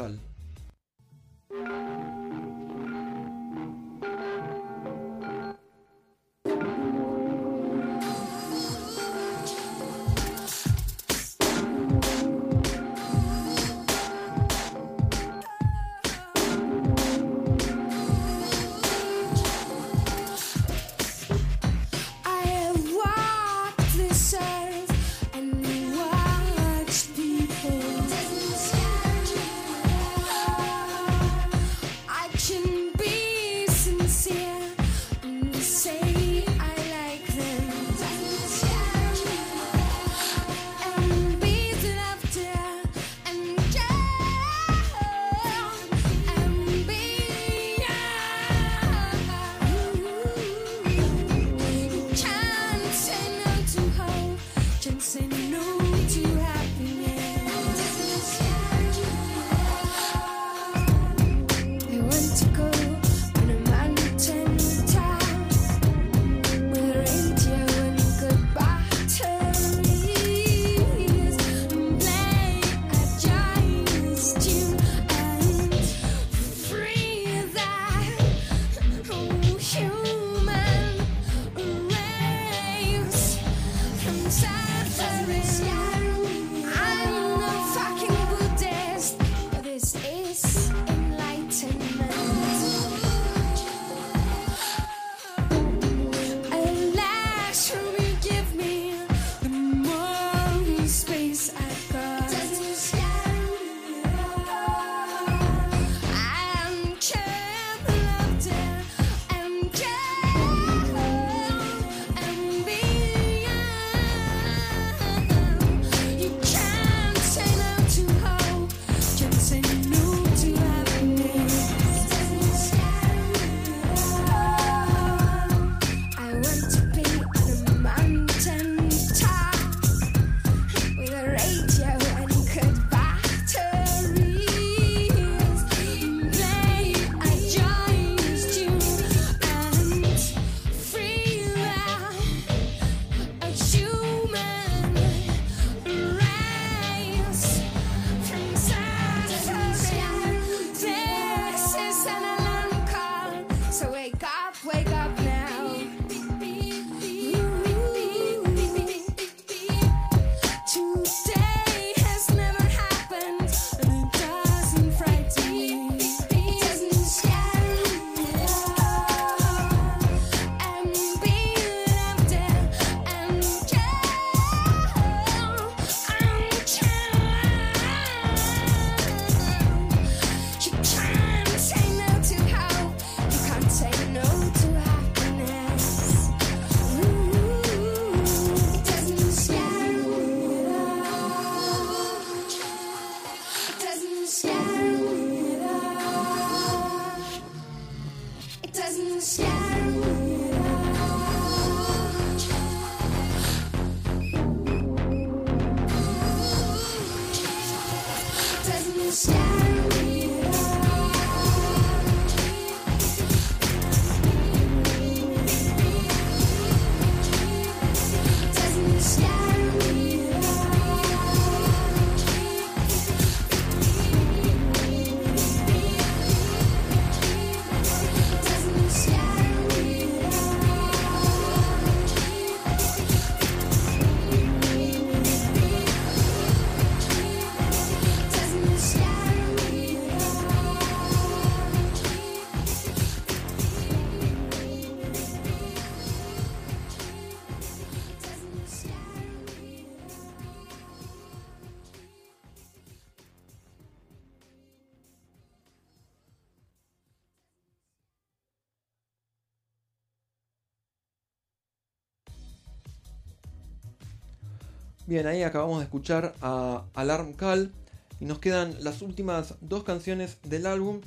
Bien, 265.13 265.27
ahí 265.27 265.43
acabamos 265.43 265.77
de 265.77 265.83
escuchar 265.83 266.33
a 266.41 266.85
Alarm 266.95 267.33
Call 267.33 267.71
y 268.19 268.25
nos 268.25 268.39
quedan 268.39 268.83
las 268.83 269.03
últimas 269.03 269.53
dos 269.61 269.83
canciones 269.83 270.39
del 270.41 270.65
álbum 270.65 271.01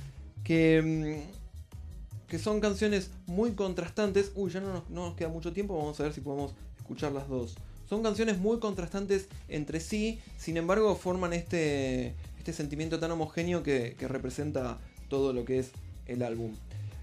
que, 0.44 1.24
mm, 1.26 2.28
que 2.28 2.38
son 2.38 2.60
canciones 2.60 3.10
muy 3.26 3.54
contrastantes. 3.54 4.30
Uy, 4.36 4.52
ya 4.52 4.60
no 4.60 4.74
nos, 4.74 4.90
no 4.90 5.16
queda 5.16 5.28
mucho 5.28 5.52
tiempo, 5.52 5.76
vamos 5.76 5.98
a 5.98 6.04
ver 6.04 6.12
si 6.12 6.20
podemos 6.20 6.54
escuchar 6.78 7.10
las 7.10 7.26
dos. 7.26 7.56
Son 7.88 8.04
canciones 8.04 8.38
muy 8.38 8.60
contrastantes 8.60 9.26
entre 9.48 9.80
sí, 9.80 10.20
sin 10.38 10.56
embargo 10.56 10.94
forman 10.94 11.32
este, 11.32 12.14
este 12.38 12.52
sentimiento 12.52 13.00
tan 13.00 13.10
homogéneo 13.10 13.64
que, 13.64 13.96
que 13.98 14.06
representa 14.06 14.78
todo 15.08 15.32
lo 15.32 15.44
que 15.44 15.58
es 15.58 15.72
el 16.06 16.22
álbum. 16.22 16.52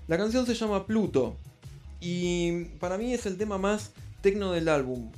La 0.08 0.18
canción 0.18 0.46
se 0.46 0.54
llama 0.54 0.88
Pluto 0.88 1.36
y 2.00 2.64
para 2.80 2.98
mí 2.98 3.14
es 3.14 3.26
el 3.26 3.38
tema 3.38 3.58
más 3.58 3.92
tecno 4.22 4.54
del 4.54 4.70
álbum. 4.70 5.12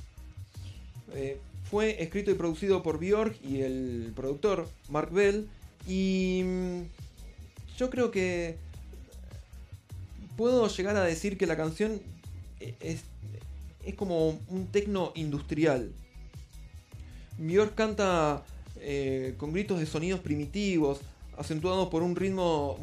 Eh, 1.14 1.40
fue 1.70 2.02
escrito 2.02 2.32
y 2.32 2.36
producido 2.36 2.84
por 2.84 3.00
Björk 3.00 3.38
y 3.44 3.62
el 3.62 4.14
productor 4.16 4.68
Mark 4.90 5.12
Bell. 5.12 5.48
Y 5.88 6.44
mm, 6.44 6.82
yo 7.78 7.90
creo 7.90 8.12
que 8.12 8.58
puedo 10.38 10.68
llegar 10.68 10.96
a 10.96 11.04
decir 11.04 11.38
que 11.38 11.48
la 11.48 11.58
canción 11.58 12.02
e- 12.60 12.76
es, 12.80 13.04
como 13.96 14.40
un 14.48 14.68
tecno 14.72 15.12
industrial. 15.16 15.92
Björk 17.38 17.76
canta 17.76 18.44
eh, 18.78 19.36
con 19.38 19.54
gritos 19.54 19.80
de 19.80 19.86
sonidos 19.86 20.20
primitivos, 20.22 21.00
acentuados 21.38 21.90
por 21.90 22.02
un 22.02 22.16
ritmo 22.16 22.78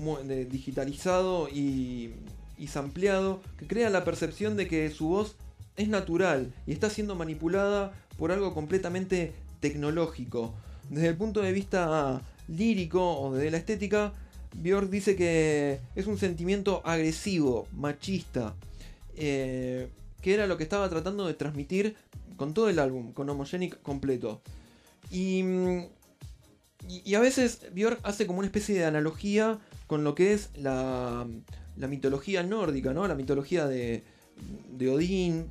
digitalizado 0.49 1.49
y, 1.49 2.13
y 2.59 2.67
sampleado, 2.69 3.41
que 3.59 3.67
crea 3.67 3.91
la 3.91 4.05
percepción 4.05 4.57
de 4.57 4.69
que 4.69 4.91
su 4.91 5.09
voz 5.09 5.37
es 5.77 5.89
natural 5.89 6.53
y 6.67 6.73
está 6.73 6.91
siendo 6.91 7.15
manipulada 7.15 7.93
por 8.19 8.33
algo 8.33 8.55
completamente 8.55 9.33
tecnológico. 9.61 10.55
Desde 10.89 11.09
el 11.09 11.17
punto 11.17 11.41
de 11.41 11.53
vista 11.53 12.21
lírico 12.49 13.21
o 13.21 13.35
de 13.35 13.51
la 13.51 13.57
estética, 13.57 14.13
Björk 14.55 14.91
dice 14.91 15.17
que 15.17 15.81
es 15.95 16.07
un 16.07 16.19
sentimiento 16.19 16.83
agresivo, 16.85 17.67
machista, 17.73 18.55
eh, 19.17 19.89
que 20.21 20.35
era 20.35 20.47
lo 20.47 20.57
que 20.57 20.65
estaba 20.65 20.89
tratando 20.89 21.27
de 21.27 21.35
transmitir 21.35 21.97
con 22.37 22.55
todo 22.55 22.69
el 22.69 22.79
álbum, 22.79 23.13
con 23.13 23.29
Homogenic 23.29 23.81
completo. 23.83 24.43
Y, 25.11 25.43
a 27.15 27.21
veces 27.21 27.67
Björk 27.73 28.01
hace 28.03 28.27
como 28.27 28.41
una 28.41 28.47
especie 28.47 28.75
de 28.75 28.85
analogía 28.85 29.59
con 29.87 30.05
lo 30.05 30.15
que 30.15 30.33
es 30.33 30.51
la, 30.57 31.27
la 31.77 31.89
mitología 31.89 32.43
nórdica, 32.43 32.93
¿no? 32.93 33.07
La 33.07 33.15
mitología 33.15 33.67
de, 33.67 34.03
de 34.71 34.89
Odín 34.91 35.47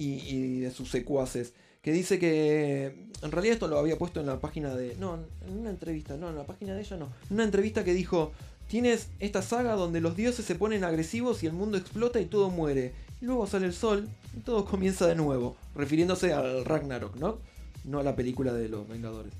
y, 0.00 0.60
de 0.60 0.70
sus 0.70 0.90
secuaces. 0.90 1.52
Que 1.82 1.92
dice 1.92 2.18
que. 2.18 3.08
En 3.22 3.32
realidad 3.32 3.54
esto 3.54 3.68
lo 3.68 3.78
había 3.78 3.98
puesto 3.98 4.20
en 4.20 4.26
la 4.26 4.40
página 4.40 4.74
de. 4.74 4.96
No, 4.96 5.18
en 5.46 5.58
una 5.58 5.70
entrevista, 5.70 6.16
no, 6.16 6.28
en 6.28 6.36
la 6.36 6.46
página 6.46 6.74
de 6.74 6.80
ella 6.80 6.96
no. 6.96 7.06
En 7.28 7.34
una 7.34 7.44
entrevista 7.44 7.84
que 7.84 7.94
dijo. 7.94 8.32
Tienes 8.68 9.08
esta 9.18 9.42
saga 9.42 9.74
donde 9.74 10.00
los 10.00 10.14
dioses 10.14 10.44
se 10.44 10.54
ponen 10.54 10.84
agresivos 10.84 11.42
y 11.42 11.46
el 11.46 11.52
mundo 11.52 11.76
explota 11.76 12.20
y 12.20 12.26
todo 12.26 12.50
muere. 12.50 12.92
Y 13.20 13.24
luego 13.24 13.48
sale 13.48 13.66
el 13.66 13.72
sol 13.72 14.08
y 14.36 14.40
todo 14.42 14.64
comienza 14.64 15.08
de 15.08 15.16
nuevo. 15.16 15.56
Refiriéndose 15.74 16.32
al 16.32 16.64
Ragnarok, 16.64 17.16
¿no? 17.16 17.38
No 17.84 17.98
a 17.98 18.04
la 18.04 18.14
película 18.14 18.52
de 18.52 18.68
los 18.68 18.88
Vengadores. 18.88 19.32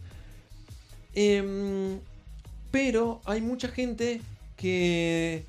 Em, 1.14 2.00
pero 2.70 3.20
hay 3.24 3.40
mucha 3.40 3.68
gente 3.68 4.20
que, 4.56 5.44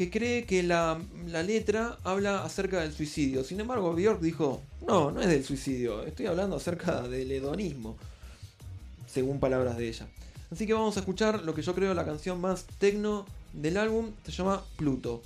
que 0.00 0.08
cree 0.08 0.46
que 0.46 0.62
la, 0.62 0.98
la 1.26 1.42
letra 1.42 1.98
habla 2.04 2.42
acerca 2.42 2.80
del 2.80 2.90
suicidio. 2.90 3.44
Sin 3.44 3.60
embargo, 3.60 3.92
Björk 3.92 4.18
dijo, 4.22 4.62
no, 4.88 5.10
no 5.10 5.20
es 5.20 5.28
del 5.28 5.44
suicidio, 5.44 6.06
estoy 6.06 6.24
hablando 6.24 6.56
acerca 6.56 7.02
del 7.02 7.30
hedonismo, 7.30 7.98
según 9.06 9.38
palabras 9.40 9.76
de 9.76 9.88
ella. 9.88 10.08
Así 10.50 10.66
que 10.66 10.72
vamos 10.72 10.96
a 10.96 11.00
escuchar 11.00 11.42
lo 11.42 11.52
que 11.52 11.60
yo 11.60 11.74
creo 11.74 11.92
la 11.92 12.06
canción 12.06 12.40
más 12.40 12.64
tecno 12.78 13.26
del 13.52 13.76
álbum, 13.76 14.12
se 14.24 14.32
llama 14.32 14.64
Pluto. 14.78 15.20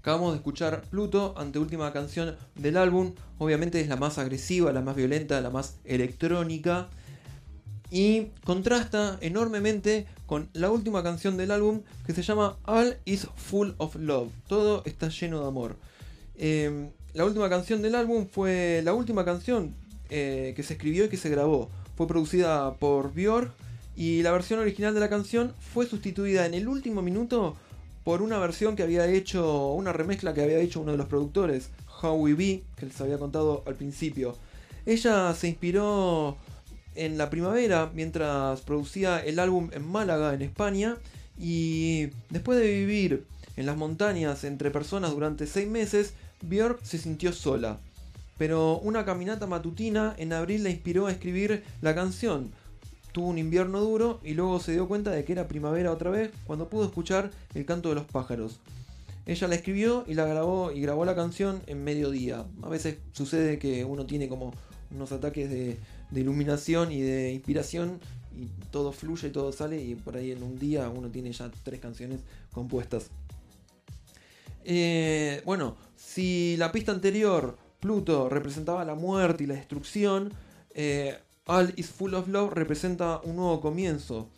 Acabamos 0.00 0.32
de 0.32 0.38
escuchar 0.38 0.80
Pluto, 0.88 1.34
anteúltima 1.36 1.92
canción 1.92 2.34
del 2.54 2.78
álbum. 2.78 3.12
Obviamente 3.36 3.82
es 3.82 3.88
la 3.88 3.96
más 3.96 4.16
agresiva, 4.16 4.72
la 4.72 4.80
más 4.80 4.96
violenta, 4.96 5.38
la 5.42 5.50
más 5.50 5.76
electrónica. 5.84 6.88
Y 7.90 8.28
contrasta 8.46 9.18
enormemente 9.20 10.06
con 10.24 10.48
la 10.54 10.70
última 10.70 11.02
canción 11.02 11.36
del 11.36 11.50
álbum 11.50 11.82
que 12.06 12.14
se 12.14 12.22
llama 12.22 12.56
All 12.64 12.96
is 13.04 13.26
Full 13.36 13.72
of 13.76 13.96
Love. 13.96 14.32
Todo 14.48 14.82
está 14.86 15.10
lleno 15.10 15.42
de 15.42 15.48
amor. 15.48 15.76
Eh, 16.36 16.88
la 17.12 17.26
última 17.26 17.50
canción 17.50 17.82
del 17.82 17.94
álbum 17.94 18.26
fue 18.26 18.80
la 18.82 18.94
última 18.94 19.26
canción 19.26 19.74
eh, 20.08 20.54
que 20.56 20.62
se 20.62 20.74
escribió 20.74 21.04
y 21.04 21.08
que 21.10 21.18
se 21.18 21.28
grabó. 21.28 21.68
Fue 21.94 22.06
producida 22.06 22.72
por 22.76 23.12
Björk 23.12 23.52
y 23.96 24.22
la 24.22 24.32
versión 24.32 24.60
original 24.60 24.94
de 24.94 25.00
la 25.00 25.10
canción 25.10 25.52
fue 25.74 25.84
sustituida 25.84 26.46
en 26.46 26.54
el 26.54 26.68
último 26.68 27.02
minuto 27.02 27.56
por 28.04 28.22
una 28.22 28.38
versión 28.38 28.76
que 28.76 28.82
había 28.82 29.06
hecho, 29.06 29.72
una 29.72 29.92
remezcla 29.92 30.34
que 30.34 30.42
había 30.42 30.58
hecho 30.58 30.80
uno 30.80 30.92
de 30.92 30.98
los 30.98 31.06
productores, 31.06 31.70
Howie 32.02 32.34
B, 32.34 32.62
que 32.76 32.86
les 32.86 33.00
había 33.00 33.18
contado 33.18 33.62
al 33.66 33.74
principio. 33.74 34.36
Ella 34.86 35.34
se 35.34 35.48
inspiró 35.48 36.36
en 36.94 37.18
la 37.18 37.30
primavera 37.30 37.90
mientras 37.94 38.60
producía 38.62 39.18
el 39.18 39.38
álbum 39.38 39.70
en 39.72 39.86
Málaga, 39.86 40.34
en 40.34 40.42
España, 40.42 40.96
y 41.38 42.08
después 42.30 42.58
de 42.58 42.70
vivir 42.70 43.26
en 43.56 43.66
las 43.66 43.76
montañas 43.76 44.44
entre 44.44 44.70
personas 44.70 45.12
durante 45.12 45.46
seis 45.46 45.68
meses, 45.68 46.14
Björk 46.42 46.82
se 46.82 46.98
sintió 46.98 47.32
sola. 47.32 47.78
Pero 48.38 48.78
una 48.78 49.04
caminata 49.04 49.46
matutina 49.46 50.14
en 50.16 50.32
abril 50.32 50.62
la 50.62 50.70
inspiró 50.70 51.06
a 51.06 51.12
escribir 51.12 51.62
la 51.82 51.94
canción. 51.94 52.52
Tuvo 53.12 53.28
un 53.28 53.38
invierno 53.38 53.80
duro 53.80 54.20
y 54.22 54.34
luego 54.34 54.60
se 54.60 54.72
dio 54.72 54.86
cuenta 54.86 55.10
de 55.10 55.24
que 55.24 55.32
era 55.32 55.48
primavera 55.48 55.92
otra 55.92 56.10
vez 56.10 56.30
cuando 56.46 56.68
pudo 56.68 56.84
escuchar 56.84 57.30
el 57.54 57.64
canto 57.64 57.88
de 57.88 57.96
los 57.96 58.04
pájaros. 58.04 58.60
Ella 59.26 59.48
la 59.48 59.54
escribió 59.54 60.04
y 60.06 60.14
la 60.14 60.24
grabó 60.26 60.72
y 60.72 60.80
grabó 60.80 61.04
la 61.04 61.14
canción 61.14 61.62
en 61.66 61.84
mediodía. 61.84 62.46
A 62.62 62.68
veces 62.68 62.98
sucede 63.12 63.58
que 63.58 63.84
uno 63.84 64.06
tiene 64.06 64.28
como 64.28 64.52
unos 64.90 65.12
ataques 65.12 65.50
de, 65.50 65.78
iluminación 66.14 66.90
y 66.90 67.00
de 67.00 67.32
inspiración 67.32 68.00
y 68.36 68.46
todo 68.70 68.92
fluye 68.92 69.28
y 69.28 69.30
todo 69.30 69.52
sale 69.52 69.80
y 69.82 69.94
por 69.94 70.16
ahí 70.16 70.32
en 70.32 70.42
un 70.42 70.58
día 70.58 70.88
uno 70.88 71.08
tiene 71.08 71.32
ya 71.32 71.50
tres 71.62 71.80
canciones 71.80 72.20
compuestas. 72.52 73.10
Eh, 74.64 75.42
bueno, 75.44 75.76
si 75.96 76.56
la 76.56 76.72
pista 76.72 76.92
anterior, 76.92 77.56
Pluto, 77.78 78.28
representaba 78.28 78.84
la 78.84 78.94
muerte 78.94 79.44
y 79.44 79.46
la 79.46 79.54
destrucción, 79.54 80.32
eh, 80.74 81.18
All 81.46 81.72
is 81.76 81.90
Full 81.90 82.14
of 82.14 82.28
Love 82.28 82.54
representa 82.54 83.20
un 83.24 83.36
nuevo 83.36 83.60
comienzo. 83.60 84.28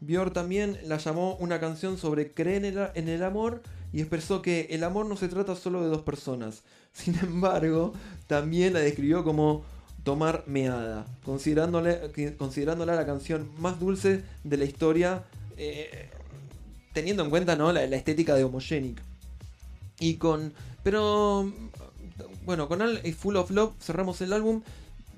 Björk 0.00 0.32
también 0.32 0.78
la 0.84 0.98
llamó 0.98 1.36
una 1.36 1.58
canción 1.58 1.96
sobre 1.96 2.32
creer 2.32 2.92
en 2.94 3.08
el, 3.08 3.22
amor 3.22 3.62
y 3.92 4.00
expresó 4.00 4.42
que 4.42 4.68
el 4.70 4.84
amor 4.84 5.06
no 5.06 5.16
se 5.16 5.28
trata 5.28 5.56
solo 5.56 5.82
de 5.82 5.88
dos 5.88 6.02
personas. 6.02 6.62
Sin 6.92 7.18
embargo, 7.18 7.92
también 8.26 8.72
la 8.72 8.80
describió 8.80 9.24
como 9.24 9.64
tomar 10.02 10.44
meada, 10.46 11.04
considerándola, 11.24 12.94
la 12.94 13.06
canción 13.06 13.50
más 13.58 13.80
dulce 13.80 14.22
de 14.44 14.56
la 14.56 14.64
historia, 14.64 15.24
eh, 15.56 16.10
teniendo 16.92 17.24
en 17.24 17.30
cuenta 17.30 17.56
¿no? 17.56 17.72
la, 17.72 17.84
estética 17.84 18.34
de 18.34 18.44
Homogenic. 18.44 19.02
Y 19.98 20.14
con. 20.16 20.52
Pero. 20.82 21.52
Bueno, 22.44 22.68
con 22.68 22.80
All 22.80 23.00
is 23.04 23.16
Full 23.16 23.36
of 23.36 23.50
Love 23.50 23.74
cerramos 23.80 24.20
el 24.20 24.32
álbum. 24.32 24.62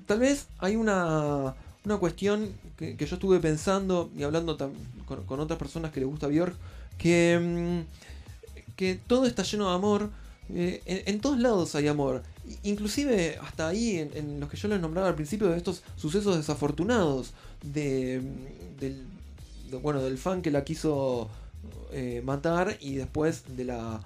Tal 0.09 0.17
vez 0.19 0.47
hay 0.57 0.75
una. 0.75 1.53
Una 1.85 1.97
cuestión 1.97 2.49
que, 2.77 2.97
yo 2.97 3.15
estuve 3.15 3.39
pensando 3.39 4.09
y 4.17 4.23
hablando 4.23 4.57
con, 5.05 5.39
otras 5.39 5.59
personas 5.59 5.91
que 5.91 5.99
le 5.99 6.07
gusta 6.07 6.27
Björk. 6.27 6.55
Que. 6.97 7.39
mm, 7.39 8.75
Que 8.75 8.95
todo 9.05 9.27
está 9.27 9.43
lleno 9.43 9.69
de 9.69 9.75
amor. 9.75 10.09
eh, 10.49 10.81
en, 11.05 11.19
todos 11.21 11.37
lados 11.39 11.75
hay 11.75 11.87
amor. 11.87 12.23
Inclusive 12.63 13.37
hasta 13.43 13.67
ahí, 13.67 13.97
en, 13.99 14.09
en 14.17 14.39
los 14.39 14.49
que 14.49 14.57
yo 14.57 14.67
les 14.67 14.79
nombraba 14.81 15.07
al 15.09 15.15
principio, 15.15 15.47
de 15.49 15.57
estos 15.57 15.83
sucesos 15.95 16.37
desafortunados. 16.37 17.33
De, 17.61 18.19
mm, 18.19 18.79
del, 18.79 19.05
de- 19.69 19.77
bueno, 19.77 20.01
del 20.01 20.17
fan 20.17 20.41
que 20.41 20.49
la 20.49 20.63
quiso 20.63 21.29
eh, 21.91 22.23
matar 22.25 22.77
y 22.81 22.95
después 22.95 23.43
de 23.55 23.65
la 23.65 24.01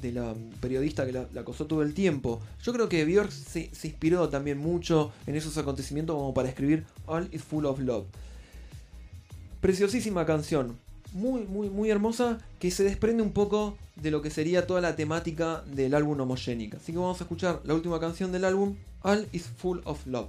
de 0.00 0.12
la 0.12 0.34
periodista 0.60 1.04
que 1.06 1.12
la, 1.12 1.26
la 1.32 1.42
acosó 1.42 1.66
todo 1.66 1.82
el 1.82 1.94
tiempo. 1.94 2.40
Yo 2.62 2.72
creo 2.72 2.88
que 2.88 3.04
Björk 3.04 3.30
se, 3.30 3.70
inspiró 3.82 4.28
también 4.28 4.58
mucho 4.58 5.12
en 5.26 5.36
esos 5.36 5.56
acontecimientos 5.58 6.16
como 6.16 6.34
para 6.34 6.48
escribir 6.48 6.84
All 7.06 7.28
is 7.32 7.42
Full 7.42 7.66
of 7.66 7.78
Love. 7.80 8.06
Preciosísima 9.60 10.26
canción, 10.26 10.78
muy, 11.12 11.42
muy, 11.42 11.70
muy 11.70 11.90
hermosa, 11.90 12.38
que 12.58 12.70
se 12.70 12.84
desprende 12.84 13.22
un 13.22 13.32
poco 13.32 13.76
de 13.96 14.10
lo 14.10 14.22
que 14.22 14.30
sería 14.30 14.66
toda 14.66 14.80
la 14.80 14.96
temática 14.96 15.62
del 15.66 15.94
álbum 15.94 16.20
Homogenic. 16.20 16.74
Así 16.76 16.92
que 16.92 16.98
vamos 16.98 17.20
a 17.20 17.24
escuchar 17.24 17.60
la 17.64 17.74
última 17.74 18.00
canción 18.00 18.32
del 18.32 18.44
álbum, 18.44 18.76
All 19.02 19.28
is 19.32 19.44
Full 19.58 19.80
of 19.84 20.06
Love. 20.06 20.28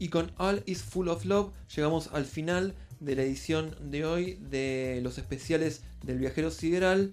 Y 0.00 0.08
con 0.08 0.32
All 0.38 0.62
is 0.64 0.82
Full 0.82 1.08
of 1.08 1.26
Love 1.26 1.52
llegamos 1.76 2.08
al 2.14 2.24
final 2.24 2.74
de 3.00 3.16
la 3.16 3.22
edición 3.22 3.76
de 3.82 4.06
hoy 4.06 4.38
de 4.40 4.98
los 5.02 5.18
especiales 5.18 5.82
del 6.02 6.18
viajero 6.18 6.50
sideral. 6.50 7.12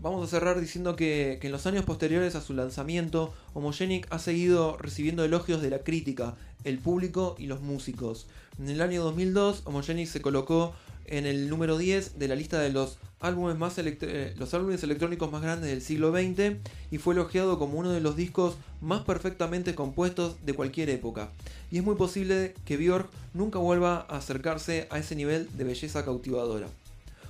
Vamos 0.00 0.26
a 0.26 0.30
cerrar 0.30 0.58
diciendo 0.58 0.96
que, 0.96 1.38
en 1.42 1.52
los 1.52 1.66
años 1.66 1.84
posteriores 1.84 2.36
a 2.36 2.40
su 2.40 2.54
lanzamiento, 2.54 3.34
Homogenic 3.52 4.06
ha 4.10 4.18
seguido 4.18 4.78
recibiendo 4.78 5.24
elogios 5.24 5.60
de 5.60 5.68
la 5.68 5.80
crítica, 5.80 6.36
el 6.64 6.78
público 6.78 7.36
y 7.38 7.48
los 7.48 7.60
músicos. 7.60 8.28
En 8.58 8.70
el 8.70 8.80
año 8.80 9.04
2002, 9.04 9.64
Homogenic 9.66 10.08
se 10.08 10.22
colocó 10.22 10.72
en 11.06 11.26
el 11.26 11.48
número 11.48 11.78
10 11.78 12.18
de 12.18 12.28
la 12.28 12.34
lista 12.34 12.60
de 12.60 12.70
los 12.70 12.98
álbumes, 13.20 13.56
más 13.58 13.76
eh, 13.78 14.34
los 14.38 14.54
álbumes 14.54 14.82
electrónicos 14.82 15.30
más 15.30 15.42
grandes 15.42 15.70
del 15.70 15.82
siglo 15.82 16.10
XX 16.10 16.56
y 16.90 16.98
fue 16.98 17.14
elogiado 17.14 17.58
como 17.58 17.78
uno 17.78 17.90
de 17.90 18.00
los 18.00 18.16
discos 18.16 18.56
más 18.80 19.02
perfectamente 19.02 19.74
compuestos 19.74 20.36
de 20.44 20.54
cualquier 20.54 20.90
época. 20.90 21.30
Y 21.70 21.78
es 21.78 21.84
muy 21.84 21.96
posible 21.96 22.54
que 22.64 22.76
Björk 22.76 23.08
nunca 23.34 23.58
vuelva 23.58 24.06
a 24.08 24.16
acercarse 24.16 24.88
a 24.90 24.98
ese 24.98 25.14
nivel 25.14 25.48
de 25.56 25.64
belleza 25.64 26.04
cautivadora. 26.04 26.68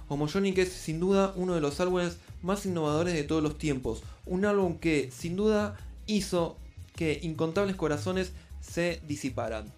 Homogenic 0.08 0.58
es 0.58 0.72
sin 0.72 0.98
duda 0.98 1.32
uno 1.36 1.54
de 1.54 1.60
los 1.60 1.78
álbumes 1.80 2.18
más 2.42 2.66
innovadores 2.66 3.14
de 3.14 3.22
todos 3.22 3.42
los 3.42 3.58
tiempos. 3.58 4.02
Un 4.26 4.44
álbum 4.44 4.78
que 4.78 5.10
sin 5.12 5.36
duda 5.36 5.76
hizo 6.06 6.56
que 6.96 7.20
incontables 7.22 7.76
corazones 7.76 8.32
se 8.60 9.00
disiparan. 9.06 9.72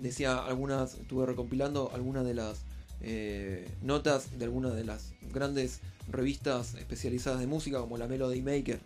Decía 0.00 0.38
algunas, 0.38 0.94
estuve 0.94 1.26
recompilando 1.26 1.90
algunas 1.94 2.24
de 2.24 2.34
las 2.34 2.60
eh, 3.02 3.68
notas 3.82 4.38
de 4.38 4.44
algunas 4.44 4.74
de 4.74 4.84
las 4.84 5.12
grandes 5.32 5.80
revistas 6.08 6.74
especializadas 6.74 7.40
de 7.40 7.46
música 7.46 7.78
como 7.78 7.96
la 7.96 8.06
Melody 8.06 8.42
Maker 8.42 8.80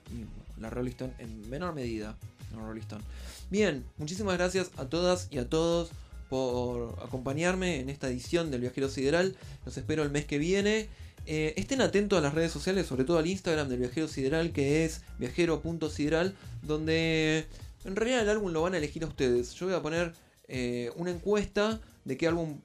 la 0.61 0.71
Rolling 0.71 0.91
Stone 0.91 1.13
en 1.19 1.49
menor 1.51 1.75
medida. 1.75 2.17
la 2.55 2.63
Rolling 2.63 2.81
Stone. 2.81 3.05
Bien, 3.51 3.85
muchísimas 3.99 4.37
gracias 4.37 4.71
a 4.77 4.87
todas 4.87 5.29
y 5.31 5.39
a 5.39 5.49
todos 5.49 5.91
por 6.29 6.99
acompañarme 7.05 7.81
en 7.81 7.89
esta 7.89 8.09
edición 8.09 8.51
del 8.51 8.63
Viajero 8.63 8.89
Sideral. 8.89 9.37
Los 9.65 9.77
espero 9.77 10.03
el 10.03 10.11
mes 10.11 10.25
que 10.25 10.39
viene. 10.39 10.89
Eh, 11.27 11.55
estén 11.57 11.81
atentos 11.81 12.19
a 12.19 12.23
las 12.23 12.35
redes 12.35 12.53
sociales, 12.53 12.87
sobre 12.87 13.05
todo 13.05 13.19
al 13.19 13.27
Instagram 13.27 13.69
del 13.69 13.81
Viajero 13.81 14.09
Sideral, 14.09 14.53
que 14.53 14.85
es 14.85 15.03
viajero.sideral, 15.19 16.35
donde 16.63 17.47
en 17.85 17.97
realidad 17.97 18.23
el 18.23 18.31
álbum 18.31 18.53
lo 18.53 18.63
van 18.63 18.75
a 18.75 18.79
elegir 18.79 19.05
a 19.05 19.07
ustedes. 19.07 19.55
Yo 19.55 19.67
voy 19.67 19.75
a 19.75 19.83
poner 19.83 20.13
eh, 20.49 20.91
una 20.97 21.11
encuesta 21.11 21.81
de 22.05 22.17
qué 22.17 22.29
álbum 22.29 22.61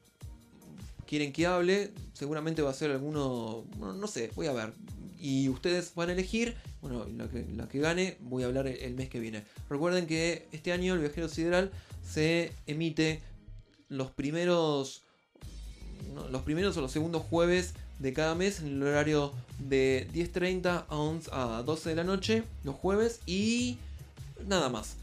quieren 1.11 1.33
que 1.33 1.45
hable. 1.45 1.91
Seguramente 2.13 2.61
va 2.61 2.69
a 2.69 2.73
ser 2.73 2.89
alguno, 2.89 3.65
no, 3.77 3.91
no 3.91 4.07
sé, 4.07 4.31
voy 4.33 4.47
a 4.47 4.53
ver. 4.53 4.73
Y 5.19 5.49
ustedes 5.49 5.93
van 5.93 6.07
a 6.07 6.13
elegir, 6.13 6.55
bueno, 6.81 7.05
la 7.05 7.67
que, 7.67 7.79
gane 7.79 8.15
voy 8.21 8.43
a 8.43 8.45
hablar 8.45 8.65
el, 8.65 8.95
mes 8.95 9.09
que 9.09 9.19
viene. 9.19 9.43
Recuerden 9.69 10.07
que 10.07 10.47
este 10.53 10.71
año 10.71 10.93
el 10.93 11.01
Viajero 11.01 11.27
Sideral 11.27 11.69
se 12.01 12.53
emite 12.65 13.21
los 13.89 14.09
primeros 14.11 15.03
los 16.31 16.43
primeros 16.43 16.77
o 16.77 16.81
los 16.81 16.91
segundos 16.91 17.23
jueves 17.29 17.73
de 17.99 18.13
cada 18.13 18.33
mes 18.33 18.61
en 18.61 18.67
el 18.67 18.83
horario 18.83 19.33
de 19.59 20.07
10.30 20.13 20.85
a, 20.88 20.95
11 20.95 21.29
a 21.33 21.61
12 21.63 21.89
de 21.89 21.95
la 21.95 22.03
noche 22.05 22.43
los 22.63 22.75
jueves 22.75 23.19
y 23.25 23.77
nada 24.47 24.69
más. 24.69 24.95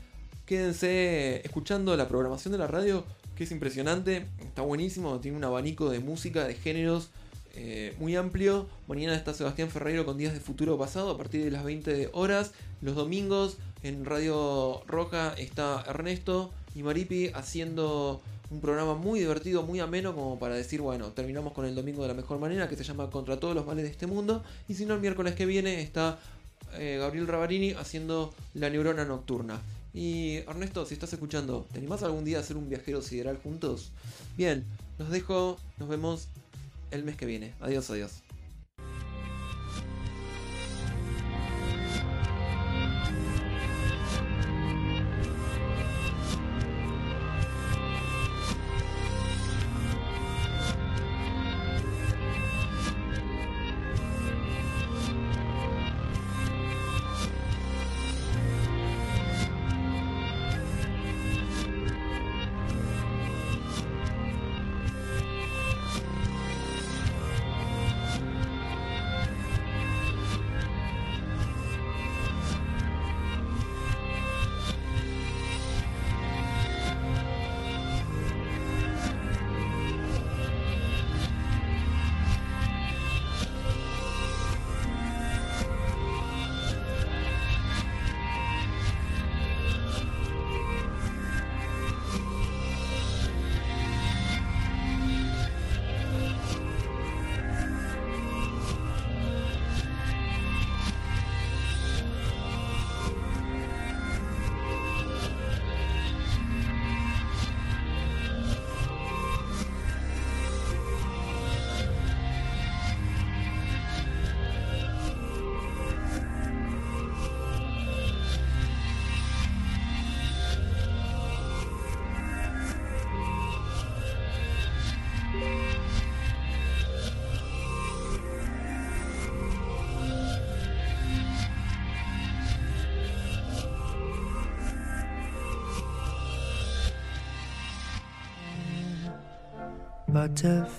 Quédense 0.46 1.42
escuchando 1.44 1.94
la 1.98 2.08
programación 2.08 2.52
de 2.52 2.58
la 2.58 2.66
radio 2.66 3.04
que 3.38 3.44
es 3.44 3.52
impresionante, 3.52 4.26
está 4.40 4.62
buenísimo, 4.62 5.20
tiene 5.20 5.36
un 5.36 5.44
abanico 5.44 5.90
de 5.90 6.00
música, 6.00 6.44
de 6.44 6.54
géneros 6.54 7.10
eh, 7.54 7.94
muy 8.00 8.16
amplio. 8.16 8.66
Mañana 8.88 9.14
está 9.14 9.32
Sebastián 9.32 9.70
Ferreiro 9.70 10.04
con 10.04 10.18
Días 10.18 10.34
de 10.34 10.40
Futuro 10.40 10.76
Pasado 10.76 11.12
a 11.12 11.16
partir 11.16 11.44
de 11.44 11.52
las 11.52 11.62
20 11.62 12.10
horas. 12.14 12.50
Los 12.82 12.96
domingos 12.96 13.58
en 13.84 14.04
Radio 14.04 14.82
Roja 14.88 15.34
está 15.34 15.84
Ernesto 15.86 16.50
y 16.74 16.82
Maripi 16.82 17.28
haciendo 17.28 18.20
un 18.50 18.60
programa 18.60 18.96
muy 18.96 19.20
divertido, 19.20 19.62
muy 19.62 19.78
ameno, 19.78 20.16
como 20.16 20.40
para 20.40 20.56
decir, 20.56 20.80
bueno, 20.80 21.12
terminamos 21.12 21.52
con 21.52 21.64
el 21.64 21.76
domingo 21.76 22.02
de 22.02 22.08
la 22.08 22.14
mejor 22.14 22.40
manera, 22.40 22.68
que 22.68 22.74
se 22.74 22.82
llama 22.82 23.08
Contra 23.08 23.38
todos 23.38 23.54
los 23.54 23.64
males 23.64 23.84
de 23.84 23.90
este 23.90 24.08
mundo. 24.08 24.42
Y 24.66 24.74
si 24.74 24.84
no, 24.84 24.94
el 24.94 25.00
miércoles 25.00 25.36
que 25.36 25.46
viene 25.46 25.80
está 25.80 26.18
eh, 26.74 26.96
Gabriel 26.98 27.28
Ravarini 27.28 27.70
haciendo 27.70 28.34
La 28.54 28.68
Neurona 28.68 29.04
Nocturna. 29.04 29.60
Y 29.94 30.36
Ernesto, 30.48 30.84
si 30.84 30.94
estás 30.94 31.12
escuchando, 31.12 31.66
¿te 31.72 31.78
animás 31.78 32.02
algún 32.02 32.24
día 32.24 32.38
a 32.38 32.40
hacer 32.40 32.56
un 32.56 32.68
viajero 32.68 33.02
sideral 33.02 33.38
juntos? 33.38 33.92
Bien, 34.36 34.64
los 34.98 35.10
dejo, 35.10 35.58
nos 35.78 35.88
vemos 35.88 36.28
el 36.90 37.04
mes 37.04 37.16
que 37.16 37.26
viene. 37.26 37.54
Adiós, 37.60 37.90
adiós. 37.90 38.22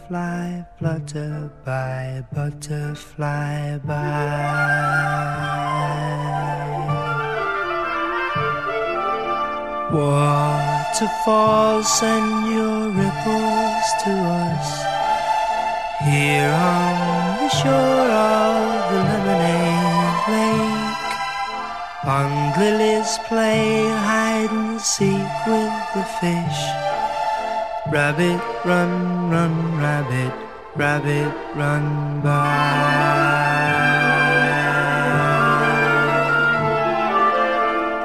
Butterfly, 0.09 0.63
flutter 0.79 1.51
by, 1.63 2.23
butterfly 2.33 3.77
by. 3.77 3.93
Waterfalls 9.93 11.87
send 11.99 12.47
your 12.51 12.89
ripples 12.89 13.85
to 14.03 14.11
us 14.49 14.69
here 16.05 16.49
on 16.49 17.37
the 17.37 17.49
shore 17.49 18.09
of 18.09 18.91
the 18.91 19.01
lemonade 19.09 20.25
lake. 20.33 21.05
Pond 22.01 22.57
lilies 22.57 23.19
play 23.27 23.85
hide 23.85 24.49
and 24.49 24.81
seek 24.81 25.45
with 25.45 25.93
the 25.93 26.03
fish. 26.19 26.88
Rabbit, 27.91 28.39
run, 28.65 29.31
run, 29.31 29.79
rabbit, 29.79 30.31
rabbit, 30.75 31.33
run 31.55 32.21
by. 32.21 33.69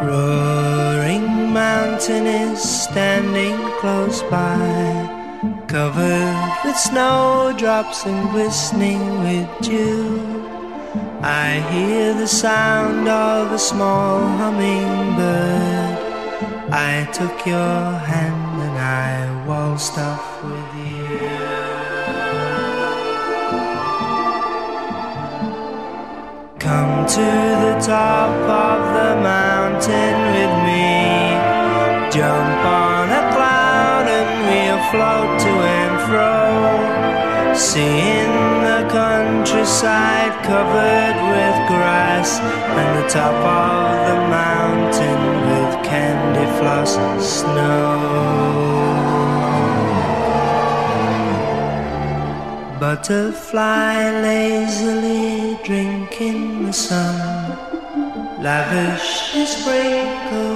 Roaring 0.03 1.53
mountain 1.53 2.27
is 2.27 2.63
standing 2.63 3.59
close 3.81 4.23
by, 4.23 4.57
covered 5.69 6.53
with 6.65 6.79
snowdrops 6.79 8.07
and 8.07 8.31
glistening 8.31 9.21
with 9.23 9.49
dew. 9.61 10.19
I 11.21 11.61
hear 11.71 12.15
the 12.15 12.27
sound 12.27 13.07
of 13.07 13.53
a 13.53 13.59
small 13.59 14.21
hummingbird. 14.39 15.99
I 16.73 17.07
took 17.13 17.45
your 17.45 17.99
hand 17.99 18.44
waltzed 19.75 19.99
off 19.99 20.45
with 20.45 20.73
you. 20.87 21.19
Come 26.59 27.07
to 27.07 27.31
the 27.65 27.75
top 27.81 28.35
of 28.67 28.81
the 28.99 29.13
mountain 29.21 30.17
with 30.35 30.55
me. 30.69 30.95
Jump 32.15 32.63
on 32.65 33.09
a 33.11 33.25
cloud 33.35 34.07
and 34.19 34.31
we'll 34.47 34.83
float 34.93 35.41
to 35.45 35.53
and 35.79 35.97
fro. 36.07 37.55
Seeing 37.55 38.35
the 38.69 38.89
countryside 38.91 40.35
covered 40.45 41.17
with 41.33 41.57
grass 41.69 42.39
and 42.79 42.91
the 43.03 43.09
top 43.09 43.35
of 43.35 44.07
the 44.09 44.19
mountain 44.41 45.23
with 45.49 45.85
candy 45.85 46.47
floss 46.59 46.95
snow. 47.19 49.04
Butterfly 52.85 53.97
lazily 54.21 55.59
drinking 55.65 56.67
the 56.67 56.73
sun, 56.75 57.57
lavish 58.43 59.33
sprinkled 59.49 60.45
and 60.45 60.54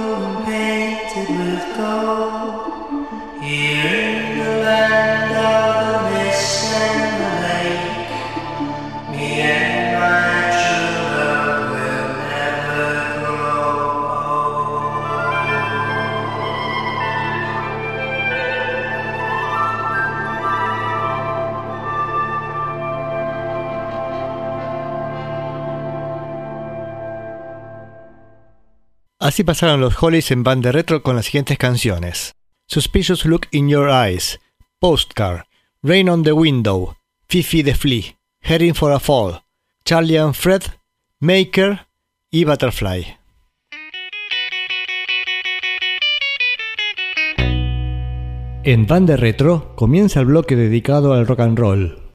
Así 29.29 29.43
pasaron 29.43 29.79
los 29.79 29.93
Hollies 30.01 30.31
en 30.31 30.41
banda 30.41 30.71
retro 30.71 31.03
con 31.03 31.15
las 31.15 31.25
siguientes 31.25 31.59
canciones: 31.59 32.33
Suspicious 32.65 33.25
Look 33.25 33.45
in 33.51 33.69
Your 33.69 33.87
Eyes, 33.87 34.39
Postcard, 34.79 35.43
Rain 35.83 36.09
on 36.09 36.23
the 36.23 36.31
Window, 36.31 36.97
Fifi 37.27 37.61
the 37.61 37.75
Flea, 37.75 38.15
Heading 38.41 38.73
for 38.73 38.91
a 38.91 38.99
Fall, 38.99 39.43
Charlie 39.85 40.17
and 40.17 40.33
Fred, 40.33 40.63
Maker 41.19 41.85
y 42.31 42.43
Butterfly. 42.43 43.19
En 48.63 48.87
banda 48.87 49.15
retro 49.15 49.75
comienza 49.75 50.21
el 50.21 50.25
bloque 50.25 50.55
dedicado 50.55 51.13
al 51.13 51.27
rock 51.27 51.41
and 51.41 51.59
roll. 51.59 52.08